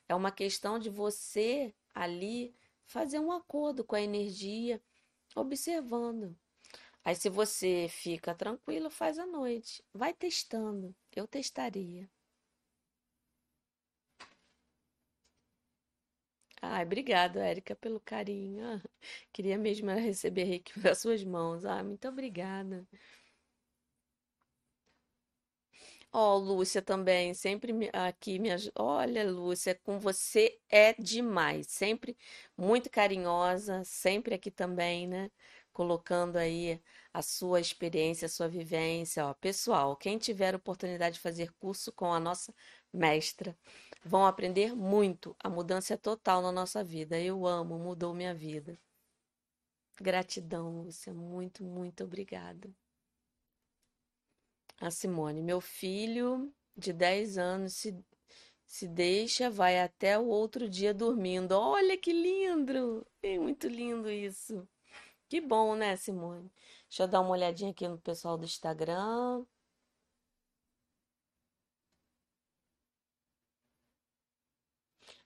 É 0.09 0.15
uma 0.15 0.31
questão 0.33 0.79
de 0.79 0.91
você 0.91 1.75
ali 1.95 2.55
fazer 2.87 3.19
um 3.19 3.33
acordo 3.33 3.85
com 3.85 3.97
a 3.97 4.03
energia, 4.03 4.83
observando. 5.35 6.37
Aí, 7.05 7.15
se 7.15 7.29
você 7.29 7.87
fica 7.89 8.35
tranquilo, 8.35 8.91
faz 8.91 9.19
à 9.19 9.27
noite. 9.27 9.85
Vai 9.95 10.13
testando. 10.15 10.95
Eu 11.15 11.27
testaria. 11.29 12.09
Ai, 16.63 16.85
obrigada, 16.85 17.41
Érica, 17.47 17.75
pelo 17.77 18.01
carinho. 18.01 18.65
Ah, 18.67 18.81
queria 19.33 19.59
mesmo 19.59 19.91
receber 19.91 20.45
reiki 20.45 20.79
das 20.81 20.99
suas 21.03 21.23
mãos. 21.25 21.65
Ah, 21.65 21.83
muito 21.85 22.09
obrigada. 22.09 22.87
Ó, 26.13 26.37
Lúcia 26.37 26.83
também, 26.83 27.33
sempre 27.35 27.73
aqui 27.93 28.39
me 28.39 28.51
ajuda. 28.51 28.73
Olha, 28.79 29.29
Lúcia, 29.31 29.75
com 29.75 29.99
você 29.99 30.59
é 30.71 30.93
demais. 30.95 31.67
Sempre 31.69 32.17
muito 32.57 32.91
carinhosa, 32.91 33.83
sempre 33.85 34.35
aqui 34.35 34.51
também, 34.51 35.07
né? 35.09 35.31
Colocando 35.73 36.37
aí 36.37 36.81
a 37.13 37.23
sua 37.23 37.61
experiência, 37.61 38.27
a 38.27 38.29
sua 38.29 38.49
vivência. 38.49 39.27
Ó, 39.27 39.35
pessoal, 39.35 39.97
quem 39.97 40.19
tiver 40.19 40.55
oportunidade 40.55 41.15
de 41.17 41.21
fazer 41.21 41.53
curso 41.55 41.93
com 41.93 42.13
a 42.13 42.21
nossa 42.21 42.55
mestra, 42.93 43.57
vão 44.05 44.27
aprender 44.27 44.75
muito. 44.75 45.35
A 45.43 45.49
mudança 45.49 45.95
é 45.95 45.97
total 45.97 46.43
na 46.43 46.53
nossa 46.53 46.85
vida. 46.85 47.19
Eu 47.21 47.47
amo, 47.47 47.79
mudou 47.79 48.15
minha 48.15 48.35
vida. 48.35 48.79
Gratidão, 50.01 50.83
Lúcia. 50.83 51.15
Muito, 51.15 51.65
muito 51.65 52.05
obrigada. 52.05 52.71
A 54.81 54.91
Simone, 54.91 55.41
meu 55.43 55.61
filho 55.61 56.53
de 56.77 56.93
10 56.93 57.39
anos 57.39 57.75
se, 57.75 57.97
se 58.67 58.89
deixa, 58.89 59.49
vai 59.49 59.81
até 59.81 60.19
o 60.19 60.27
outro 60.27 60.69
dia 60.69 60.93
dormindo. 60.93 61.53
Olha 61.53 61.97
que 61.97 62.13
lindo! 62.13 63.07
É 63.23 63.39
muito 63.39 63.69
lindo 63.69 64.11
isso. 64.11 64.67
Que 65.33 65.41
bom, 65.41 65.75
né, 65.75 65.97
Simone? 65.97 66.53
Deixa 66.91 67.05
eu 67.05 67.09
dar 67.09 67.23
uma 67.23 67.31
olhadinha 67.31 67.71
aqui 67.71 67.89
no 67.89 67.97
pessoal 67.99 68.37
do 68.37 68.45
Instagram. 68.45 69.47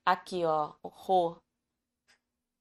Aqui, 0.06 0.42
ó, 0.46 0.74
Rô. 0.82 1.36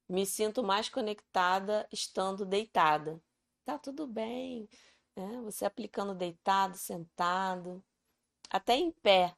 Me 0.10 0.26
sinto 0.26 0.64
mais 0.64 0.90
conectada 0.90 1.88
estando 1.92 2.48
deitada. 2.48 3.22
Tá 3.64 3.78
tudo 3.78 4.08
bem, 4.08 4.68
né? 5.16 5.40
Você 5.44 5.66
aplicando 5.66 6.16
deitado, 6.16 6.76
sentado, 6.76 7.84
até 8.50 8.76
em 8.76 8.92
pé, 8.92 9.36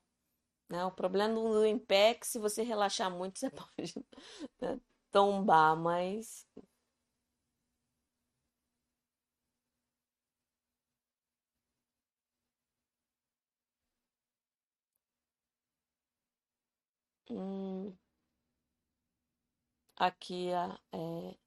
né? 0.70 0.86
O 0.86 0.92
problema 0.92 1.36
do 1.36 1.66
em 1.66 1.80
pé 1.80 2.12
é 2.12 2.16
que 2.16 2.28
se 2.28 2.40
você 2.40 2.64
relaxar 2.64 3.12
muito, 3.12 3.40
você 3.40 3.50
pode, 3.52 4.06
né, 4.62 4.80
tombar, 5.12 5.76
mas 5.78 6.48
hum, 17.30 17.98
aqui 19.96 20.52
a 20.54 20.80
é, 20.94 21.38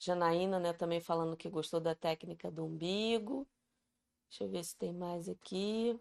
Janaína, 0.00 0.60
né, 0.60 0.72
também 0.72 1.00
falando 1.00 1.36
que 1.36 1.48
gostou 1.50 1.80
da 1.80 1.94
técnica 1.94 2.50
do 2.50 2.64
umbigo. 2.66 3.46
Deixa 4.30 4.44
eu 4.44 4.50
ver 4.50 4.64
se 4.64 4.76
tem 4.76 4.92
mais 4.94 5.28
aqui. 5.28 5.98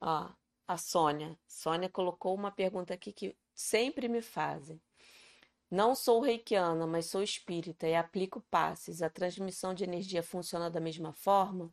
Ó, 0.00 0.28
a 0.66 0.76
Sônia. 0.76 1.38
Sônia 1.46 1.88
colocou 1.88 2.34
uma 2.34 2.50
pergunta 2.50 2.92
aqui 2.94 3.12
que 3.12 3.36
sempre 3.54 4.08
me 4.08 4.20
fazem. 4.22 4.80
Não 5.70 5.94
sou 5.94 6.20
reikiana, 6.20 6.86
mas 6.86 7.06
sou 7.06 7.22
espírita 7.22 7.86
e 7.86 7.94
aplico 7.94 8.40
passes. 8.50 9.02
A 9.02 9.10
transmissão 9.10 9.74
de 9.74 9.84
energia 9.84 10.22
funciona 10.22 10.70
da 10.70 10.80
mesma 10.80 11.12
forma? 11.12 11.72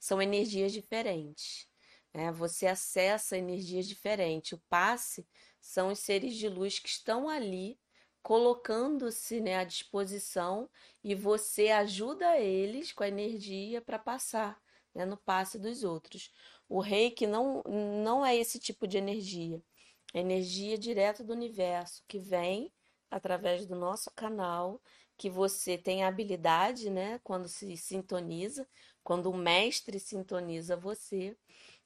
São 0.00 0.20
energias 0.20 0.72
diferentes. 0.72 1.68
Né? 2.12 2.32
Você 2.32 2.66
acessa 2.66 3.36
energias 3.36 3.86
diferentes. 3.86 4.52
O 4.52 4.62
passe 4.68 5.26
são 5.60 5.92
os 5.92 6.00
seres 6.00 6.34
de 6.34 6.48
luz 6.48 6.78
que 6.80 6.88
estão 6.88 7.28
ali 7.28 7.78
colocando-se 8.20 9.40
né, 9.40 9.56
à 9.58 9.62
disposição 9.62 10.68
e 11.04 11.14
você 11.14 11.68
ajuda 11.68 12.36
eles 12.38 12.90
com 12.90 13.04
a 13.04 13.08
energia 13.08 13.80
para 13.80 14.00
passar 14.00 14.60
né, 14.92 15.04
no 15.04 15.16
passe 15.16 15.60
dos 15.60 15.84
outros. 15.84 16.32
O 16.68 16.80
reiki 16.80 17.24
não, 17.24 17.62
não 18.02 18.26
é 18.26 18.34
esse 18.34 18.58
tipo 18.58 18.88
de 18.88 18.98
energia. 18.98 19.62
É 20.12 20.18
energia 20.18 20.76
direta 20.76 21.22
do 21.22 21.32
universo 21.32 22.02
que 22.08 22.18
vem 22.18 22.72
através 23.10 23.66
do 23.66 23.74
nosso 23.76 24.10
canal, 24.10 24.80
que 25.16 25.30
você 25.30 25.78
tem 25.78 26.04
a 26.04 26.08
habilidade, 26.08 26.90
né, 26.90 27.18
quando 27.24 27.48
se 27.48 27.76
sintoniza, 27.76 28.68
quando 29.02 29.30
o 29.30 29.36
mestre 29.36 29.98
sintoniza 29.98 30.76
você, 30.76 31.36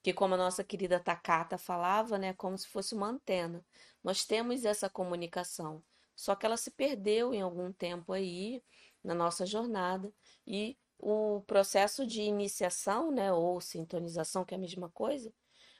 que 0.02 0.12
como 0.12 0.34
a 0.34 0.38
nossa 0.38 0.64
querida 0.64 0.98
Takata 0.98 1.58
falava, 1.58 2.18
né, 2.18 2.32
como 2.34 2.56
se 2.58 2.66
fosse 2.68 2.94
uma 2.94 3.08
antena. 3.08 3.64
Nós 4.02 4.24
temos 4.24 4.64
essa 4.64 4.88
comunicação, 4.88 5.82
só 6.16 6.34
que 6.34 6.46
ela 6.46 6.56
se 6.56 6.70
perdeu 6.70 7.32
em 7.34 7.42
algum 7.42 7.72
tempo 7.72 8.12
aí 8.12 8.62
na 9.02 9.14
nossa 9.14 9.46
jornada 9.46 10.12
e 10.46 10.76
o 10.98 11.42
processo 11.46 12.06
de 12.06 12.22
iniciação, 12.22 13.10
né, 13.10 13.32
ou 13.32 13.60
sintonização, 13.60 14.44
que 14.44 14.54
é 14.54 14.56
a 14.56 14.60
mesma 14.60 14.90
coisa, 14.90 15.32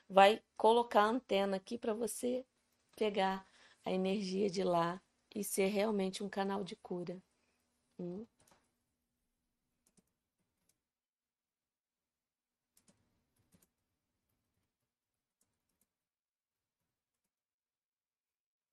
vai 0.09 0.41
colocar 0.57 1.03
a 1.03 1.09
antena 1.09 1.57
aqui 1.57 1.77
para 1.77 1.93
você 1.93 2.45
pegar 2.95 3.45
a 3.85 3.91
energia 3.91 4.49
de 4.49 4.63
lá 4.63 5.01
e 5.35 5.43
ser 5.43 5.67
realmente 5.67 6.23
um 6.23 6.29
canal 6.29 6.63
de 6.63 6.75
cura. 6.77 7.21
Hum? 7.99 8.25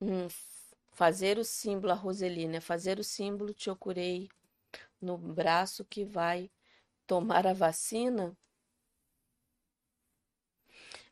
Hum, 0.00 0.26
fazer 0.92 1.38
o 1.38 1.44
símbolo, 1.44 1.92
a 1.92 1.96
Roselina, 1.96 2.56
é 2.56 2.60
fazer 2.60 2.98
o 2.98 3.04
símbolo, 3.04 3.52
te 3.54 3.70
ocurei 3.70 4.28
no 5.00 5.18
braço 5.18 5.84
que 5.84 6.04
vai 6.04 6.50
tomar 7.06 7.46
a 7.46 7.52
vacina. 7.54 8.36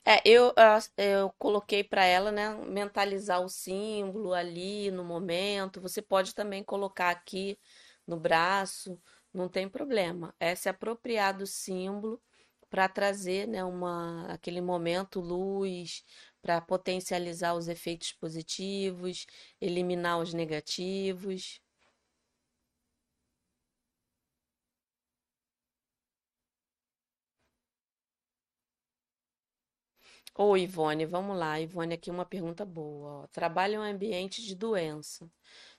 É, 0.08 0.22
eu, 0.24 0.52
eu 0.96 1.30
coloquei 1.38 1.82
para 1.82 2.04
ela, 2.04 2.30
né, 2.30 2.54
mentalizar 2.66 3.40
o 3.42 3.48
símbolo 3.48 4.32
ali 4.32 4.90
no 4.90 5.04
momento. 5.04 5.80
Você 5.80 6.00
pode 6.00 6.32
também 6.34 6.62
colocar 6.62 7.10
aqui 7.10 7.58
no 8.06 8.16
braço, 8.18 9.00
não 9.34 9.48
tem 9.48 9.68
problema. 9.68 10.32
É 10.38 10.54
se 10.54 10.68
apropriar 10.68 11.36
do 11.36 11.44
símbolo 11.46 12.22
para 12.70 12.88
trazer, 12.88 13.48
né, 13.48 13.64
uma, 13.64 14.26
aquele 14.32 14.60
momento 14.60 15.20
luz, 15.20 16.04
para 16.40 16.60
potencializar 16.60 17.54
os 17.54 17.66
efeitos 17.68 18.12
positivos, 18.12 19.26
eliminar 19.60 20.18
os 20.20 20.32
negativos. 20.32 21.60
Ô, 30.38 30.56
Ivone, 30.56 31.06
vamos 31.06 31.36
lá. 31.36 31.58
Ivone, 31.60 31.94
aqui 31.94 32.10
uma 32.10 32.24
pergunta 32.26 32.64
boa. 32.64 33.26
Trabalho 33.32 33.74
em 33.74 33.78
um 33.78 33.82
ambiente 33.82 34.42
de 34.42 34.54
doença. 34.54 35.30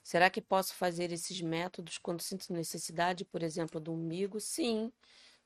Será 0.03 0.29
que 0.29 0.41
posso 0.41 0.73
fazer 0.75 1.11
esses 1.11 1.39
métodos 1.41 1.97
quando 1.97 2.21
sinto 2.21 2.51
necessidade, 2.53 3.23
por 3.25 3.43
exemplo, 3.43 3.79
do 3.79 3.93
umbigo? 3.93 4.39
Sim, 4.39 4.91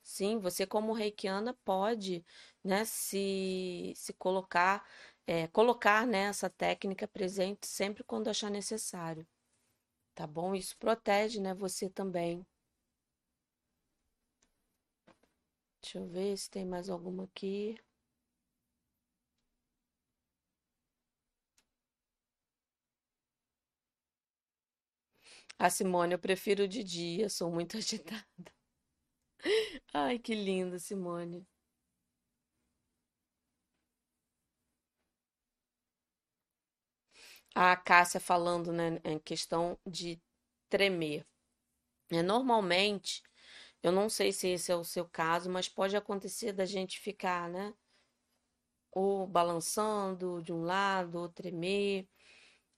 sim. 0.02 0.38
Você, 0.38 0.66
como 0.66 0.92
reikiana, 0.94 1.54
pode, 1.64 2.24
né, 2.64 2.84
se, 2.86 3.92
se 3.96 4.12
colocar, 4.14 4.86
é, 5.26 5.46
colocar, 5.48 6.06
né, 6.06 6.24
essa 6.26 6.48
técnica 6.50 7.06
presente 7.08 7.66
sempre 7.66 8.02
quando 8.04 8.28
achar 8.28 8.50
necessário. 8.50 9.26
Tá 10.14 10.26
bom? 10.26 10.54
Isso 10.54 10.76
protege, 10.78 11.40
né, 11.40 11.54
você 11.54 11.90
também. 11.90 12.46
Deixa 15.82 15.98
eu 15.98 16.06
ver 16.06 16.34
se 16.38 16.48
tem 16.50 16.64
mais 16.64 16.88
alguma 16.88 17.24
aqui. 17.24 17.76
Ah, 25.62 25.70
Simone, 25.70 26.12
eu 26.12 26.18
prefiro 26.18 26.66
de 26.68 26.82
dia, 26.84 27.28
sou 27.30 27.50
muito 27.50 27.76
agitada. 27.78 28.22
Ai, 29.94 30.18
que 30.18 30.34
lindo, 30.34 30.78
Simone. 30.78 31.46
A 37.54 37.74
Cássia 37.76 38.20
falando, 38.20 38.72
né, 38.72 39.00
em 39.04 39.18
questão 39.18 39.78
de 39.86 40.20
tremer. 40.68 41.26
É, 42.10 42.22
normalmente, 42.22 43.22
eu 43.82 43.92
não 43.92 44.08
sei 44.10 44.32
se 44.32 44.48
esse 44.48 44.72
é 44.72 44.76
o 44.76 44.84
seu 44.84 45.06
caso, 45.08 45.50
mas 45.50 45.68
pode 45.68 45.96
acontecer 45.96 46.52
da 46.52 46.66
gente 46.66 47.00
ficar, 47.00 47.48
né, 47.50 47.74
ou 48.92 49.26
balançando 49.26 50.40
de 50.42 50.52
um 50.52 50.62
lado, 50.64 51.18
ou 51.18 51.28
tremer. 51.28 52.08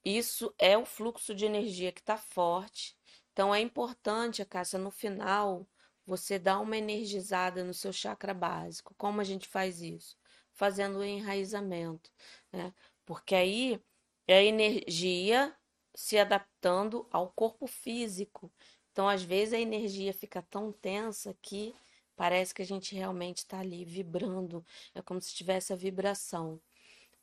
Isso 0.05 0.55
é 0.59 0.77
o 0.77 0.85
fluxo 0.85 1.35
de 1.35 1.45
energia 1.47 1.93
que 1.93 2.01
está 2.01 2.17
forte. 2.17 2.97
Então 3.33 3.55
é 3.55 3.61
importante, 3.61 4.45
Cássia, 4.45 4.79
no 4.79 4.91
final, 4.91 5.67
você 6.07 6.39
dar 6.39 6.61
uma 6.61 6.77
energizada 6.77 7.65
no 7.65 7.75
seu 7.75 7.93
chakra 7.93 8.35
básico. 8.35 8.95
Como 8.97 9.21
a 9.21 9.25
gente 9.25 9.49
faz 9.49 9.81
isso? 9.81 10.17
Fazendo 10.53 10.99
o 10.99 11.05
enraizamento, 11.05 12.11
né? 12.53 12.73
Porque 13.05 13.35
aí 13.35 13.81
é 14.27 14.39
a 14.39 14.43
energia 14.45 15.55
se 15.95 16.19
adaptando 16.19 17.07
ao 17.11 17.31
corpo 17.33 17.67
físico. 17.67 18.53
Então, 18.93 19.09
às 19.09 19.23
vezes, 19.23 19.55
a 19.55 19.59
energia 19.59 20.13
fica 20.13 20.43
tão 20.43 20.73
tensa 20.73 21.37
que 21.43 21.75
parece 22.17 22.55
que 22.55 22.63
a 22.63 22.67
gente 22.67 22.95
realmente 22.95 23.39
está 23.39 23.59
ali 23.59 23.85
vibrando, 23.85 24.65
é 24.95 25.03
como 25.03 25.21
se 25.21 25.35
tivesse 25.35 25.73
a 25.73 25.77
vibração. 25.77 26.61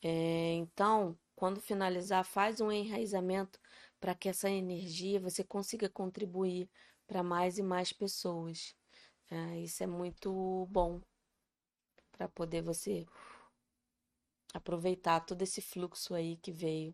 É, 0.01 0.53
então, 0.55 1.17
quando 1.41 1.59
finalizar, 1.59 2.23
faz 2.23 2.61
um 2.61 2.71
enraizamento 2.71 3.59
para 3.99 4.13
que 4.13 4.29
essa 4.29 4.47
energia 4.47 5.19
você 5.19 5.43
consiga 5.43 5.89
contribuir 5.89 6.69
para 7.07 7.23
mais 7.23 7.57
e 7.57 7.63
mais 7.63 7.91
pessoas. 7.91 8.75
É, 9.27 9.57
isso 9.57 9.81
é 9.81 9.87
muito 9.87 10.67
bom 10.69 11.01
para 12.11 12.29
poder 12.29 12.61
você 12.61 13.07
aproveitar 14.53 15.19
todo 15.21 15.41
esse 15.41 15.63
fluxo 15.63 16.13
aí 16.13 16.37
que 16.37 16.51
veio. 16.51 16.93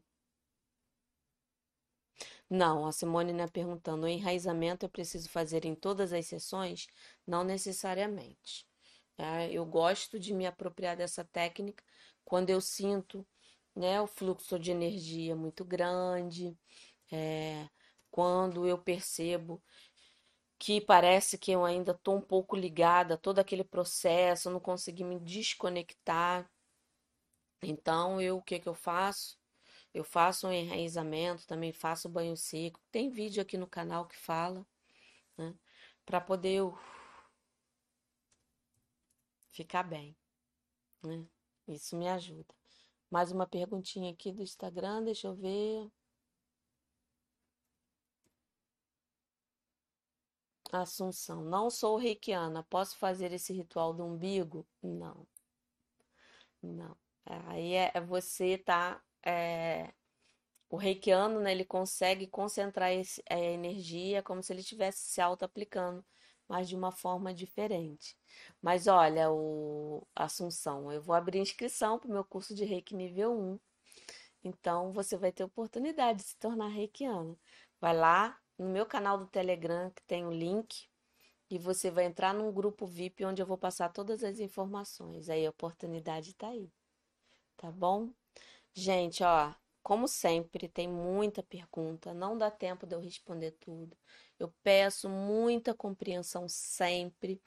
Não, 2.50 2.86
a 2.86 2.94
Simone 2.94 3.34
está 3.34 3.50
perguntando, 3.50 4.06
o 4.06 4.08
enraizamento 4.08 4.86
é 4.86 4.88
preciso 4.88 5.28
fazer 5.28 5.66
em 5.66 5.76
todas 5.76 6.14
as 6.14 6.26
sessões? 6.26 6.88
Não 7.28 7.44
necessariamente. 7.44 8.66
É, 9.18 9.52
eu 9.52 9.66
gosto 9.66 10.18
de 10.18 10.34
me 10.34 10.48
apropriar 10.48 10.96
dessa 10.96 11.26
técnica 11.26 11.84
quando 12.24 12.50
eu 12.50 12.62
sinto 12.62 13.28
né, 13.78 14.02
o 14.02 14.08
fluxo 14.08 14.60
de 14.60 14.72
energia 14.72 15.36
muito 15.36 15.64
grande, 15.64 16.58
é, 17.12 17.70
quando 18.12 18.68
eu 18.68 18.78
percebo 18.78 19.64
que 20.60 20.82
parece 20.82 21.38
que 21.38 21.52
eu 21.52 21.66
ainda 21.66 21.92
estou 21.94 22.18
um 22.18 22.22
pouco 22.22 22.56
ligada 22.56 23.16
a 23.16 23.18
todo 23.18 23.40
aquele 23.40 23.64
processo, 23.64 24.50
não 24.50 24.60
consegui 24.60 25.04
me 25.04 25.20
desconectar. 25.20 26.50
Então, 27.62 28.20
eu, 28.22 28.38
o 28.38 28.42
que 28.42 28.60
que 28.60 28.68
eu 28.70 28.74
faço? 28.76 29.38
Eu 29.94 30.04
faço 30.04 30.48
um 30.48 30.54
enraizamento, 30.54 31.48
também 31.48 31.74
faço 31.74 32.10
banho 32.10 32.38
seco. 32.38 32.80
Tem 32.92 33.10
vídeo 33.10 33.42
aqui 33.42 33.58
no 33.58 33.68
canal 33.68 34.08
que 34.08 34.18
fala, 34.18 34.66
né? 35.38 35.56
Para 36.06 36.22
poder 36.22 36.54
eu 36.56 36.78
ficar 39.52 39.84
bem, 39.84 40.16
né? 41.04 41.28
Isso 41.68 41.98
me 41.98 42.10
ajuda. 42.10 42.57
Mais 43.10 43.32
uma 43.32 43.48
perguntinha 43.48 44.12
aqui 44.12 44.32
do 44.32 44.42
Instagram, 44.42 45.04
deixa 45.04 45.28
eu 45.28 45.36
ver. 45.36 45.90
Assunção, 50.72 51.44
não 51.44 51.70
sou 51.70 51.98
reikiana, 51.98 52.64
posso 52.64 52.98
fazer 52.98 53.32
esse 53.32 53.54
ritual 53.54 53.94
do 53.94 54.04
umbigo? 54.06 54.66
Não, 54.82 55.26
não. 56.62 56.98
Aí 57.26 57.74
é, 57.74 57.92
é 57.94 58.02
você 58.02 58.58
tá. 58.58 59.02
É, 59.26 59.94
o 60.70 60.78
reikiano, 60.78 61.40
né, 61.40 61.52
ele 61.52 61.66
consegue 61.66 62.28
concentrar 62.28 62.92
esse, 62.92 63.24
a 63.30 63.38
energia 63.38 64.24
como 64.24 64.44
se 64.44 64.54
ele 64.54 64.62
estivesse 64.62 65.00
se 65.00 65.22
auto-aplicando, 65.22 66.06
mas 66.48 66.70
de 66.70 66.76
uma 66.76 66.92
forma 66.92 67.34
diferente. 67.34 68.18
Mas 68.62 68.88
olha, 68.88 69.32
o 69.32 70.06
Assunção, 70.16 70.92
eu 70.92 71.02
vou 71.02 71.16
abrir 71.16 71.40
inscrição 71.40 72.00
para 72.00 72.10
o 72.10 72.14
meu 72.14 72.24
curso 72.24 72.56
de 72.56 72.66
Reiki 72.66 72.96
nível 72.96 73.34
1. 73.38 73.60
Então 74.44 74.92
você 74.94 75.18
vai 75.18 75.32
ter 75.32 75.44
oportunidade 75.44 76.20
de 76.20 76.26
se 76.26 76.38
tornar 76.38 76.68
reikiano. 76.68 77.38
Vai 77.80 77.96
lá, 77.96 78.40
no 78.58 78.70
meu 78.70 78.86
canal 78.86 79.18
do 79.18 79.28
Telegram, 79.28 79.92
que 79.92 80.04
tem 80.04 80.26
o 80.26 80.32
link, 80.32 80.90
e 81.50 81.58
você 81.58 81.90
vai 81.92 82.06
entrar 82.06 82.34
num 82.34 82.52
grupo 82.52 82.86
VIP 82.86 83.24
onde 83.26 83.42
eu 83.42 83.46
vou 83.46 83.58
passar 83.58 83.90
todas 83.94 84.24
as 84.24 84.40
informações. 84.40 85.30
Aí 85.30 85.46
a 85.46 85.50
oportunidade 85.50 86.32
está 86.32 86.50
aí. 86.50 86.72
Tá 87.56 87.72
bom? 87.72 88.12
Gente, 88.74 89.24
ó, 89.24 89.54
como 89.82 90.08
sempre, 90.08 90.68
tem 90.68 90.88
muita 90.88 91.42
pergunta, 91.42 92.14
não 92.14 92.38
dá 92.38 92.52
tempo 92.52 92.86
de 92.86 92.94
eu 92.96 93.00
responder 93.00 93.52
tudo. 93.54 93.98
Eu 94.40 94.54
peço 94.64 95.10
muita 95.10 95.74
compreensão 95.74 96.48
sempre, 96.48 97.42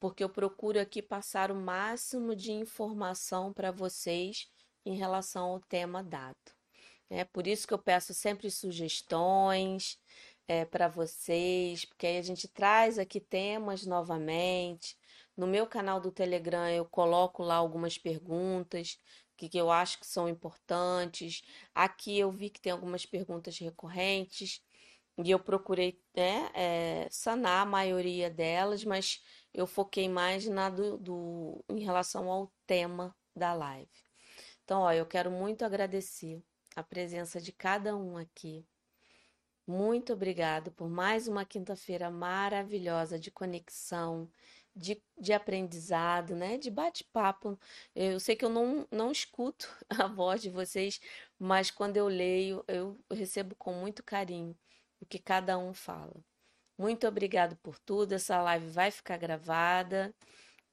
porque 0.00 0.24
eu 0.24 0.28
procuro 0.28 0.80
aqui 0.80 1.02
passar 1.02 1.50
o 1.50 1.54
máximo 1.54 2.34
de 2.34 2.52
informação 2.52 3.52
para 3.52 3.70
vocês 3.70 4.48
em 4.84 4.96
relação 4.96 5.50
ao 5.50 5.60
tema 5.60 6.02
dado. 6.02 6.36
É 7.10 7.24
por 7.24 7.46
isso 7.46 7.66
que 7.68 7.74
eu 7.74 7.78
peço 7.78 8.14
sempre 8.14 8.50
sugestões, 8.50 9.98
é, 10.48 10.64
para 10.64 10.88
vocês, 10.88 11.84
porque 11.84 12.06
aí 12.06 12.18
a 12.18 12.22
gente 12.22 12.48
traz 12.48 12.98
aqui 12.98 13.20
temas 13.20 13.86
novamente. 13.86 14.96
No 15.36 15.46
meu 15.46 15.66
canal 15.66 16.00
do 16.00 16.10
Telegram 16.10 16.68
eu 16.68 16.84
coloco 16.84 17.42
lá 17.42 17.56
algumas 17.56 17.96
perguntas 17.98 18.98
que, 19.36 19.48
que 19.48 19.58
eu 19.58 19.70
acho 19.70 19.98
que 19.98 20.06
são 20.06 20.28
importantes. 20.28 21.42
Aqui 21.74 22.18
eu 22.18 22.30
vi 22.30 22.50
que 22.50 22.60
tem 22.60 22.72
algumas 22.72 23.06
perguntas 23.06 23.58
recorrentes 23.58 24.62
e 25.18 25.30
eu 25.30 25.38
procurei 25.38 26.00
né, 26.14 26.50
é, 26.54 27.08
sanar 27.10 27.62
a 27.62 27.66
maioria 27.66 28.30
delas, 28.30 28.84
mas 28.84 29.22
eu 29.52 29.66
foquei 29.66 30.08
mais 30.08 30.46
na 30.46 30.70
do, 30.70 30.96
do, 30.98 31.64
em 31.68 31.80
relação 31.80 32.30
ao 32.30 32.50
tema 32.66 33.14
da 33.36 33.52
live. 33.52 33.90
Então, 34.64 34.82
ó, 34.82 34.92
eu 34.92 35.04
quero 35.06 35.30
muito 35.30 35.64
agradecer 35.64 36.42
a 36.74 36.82
presença 36.82 37.40
de 37.40 37.52
cada 37.52 37.96
um 37.96 38.16
aqui. 38.16 38.64
Muito 39.66 40.12
obrigado 40.12 40.72
por 40.72 40.88
mais 40.88 41.28
uma 41.28 41.44
quinta-feira 41.44 42.10
maravilhosa 42.10 43.18
de 43.18 43.30
conexão, 43.30 44.28
de, 44.74 45.00
de 45.18 45.32
aprendizado, 45.32 46.34
né? 46.34 46.56
De 46.58 46.70
bate-papo. 46.70 47.58
Eu 47.94 48.18
sei 48.18 48.34
que 48.34 48.44
eu 48.44 48.48
não, 48.48 48.86
não 48.90 49.12
escuto 49.12 49.68
a 49.90 50.06
voz 50.06 50.40
de 50.42 50.50
vocês, 50.50 51.00
mas 51.38 51.70
quando 51.70 51.96
eu 51.96 52.08
leio, 52.08 52.64
eu 52.66 52.98
recebo 53.10 53.54
com 53.54 53.74
muito 53.74 54.02
carinho 54.02 54.56
o 55.02 55.06
que 55.06 55.18
cada 55.18 55.58
um 55.58 55.74
fala. 55.74 56.14
Muito 56.78 57.06
obrigado 57.06 57.56
por 57.56 57.78
tudo. 57.80 58.12
Essa 58.12 58.40
live 58.40 58.68
vai 58.68 58.90
ficar 58.90 59.18
gravada 59.18 60.14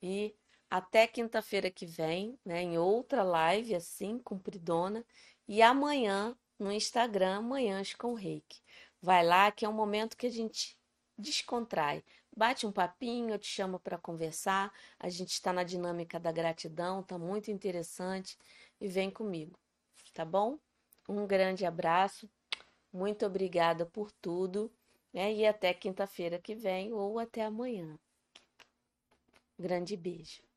e 0.01 0.35
até 0.69 1.07
quinta-feira 1.07 1.71
que 1.71 1.85
vem, 1.85 2.37
né, 2.45 2.61
em 2.61 2.77
outra 2.77 3.23
live 3.23 3.73
assim, 3.73 4.19
cumpridona, 4.19 5.03
e 5.47 5.63
amanhã 5.63 6.37
no 6.59 6.71
Instagram, 6.71 7.41
Manhãs 7.41 7.95
com 7.95 8.13
Reiki. 8.13 8.61
Vai 9.01 9.25
lá 9.25 9.51
que 9.51 9.65
é 9.65 9.69
um 9.69 9.73
momento 9.73 10.15
que 10.15 10.27
a 10.27 10.31
gente 10.31 10.77
descontrai. 11.17 12.03
Bate 12.35 12.67
um 12.67 12.71
papinho, 12.71 13.33
eu 13.33 13.39
te 13.39 13.47
chamo 13.47 13.79
para 13.79 13.97
conversar. 13.97 14.71
A 14.99 15.09
gente 15.09 15.31
está 15.31 15.51
na 15.51 15.63
dinâmica 15.63 16.19
da 16.19 16.31
gratidão, 16.31 17.01
tá 17.01 17.17
muito 17.17 17.49
interessante 17.49 18.37
e 18.79 18.87
vem 18.87 19.09
comigo, 19.09 19.57
tá 20.13 20.23
bom? 20.23 20.59
Um 21.07 21.25
grande 21.25 21.65
abraço. 21.65 22.29
Muito 22.93 23.25
obrigada 23.25 23.83
por 23.85 24.11
tudo, 24.11 24.71
né? 25.11 25.33
E 25.33 25.45
até 25.45 25.73
quinta-feira 25.73 26.39
que 26.39 26.53
vem 26.55 26.93
ou 26.93 27.17
até 27.17 27.43
amanhã. 27.43 27.97
Grande 29.59 29.95
beijo. 29.95 30.48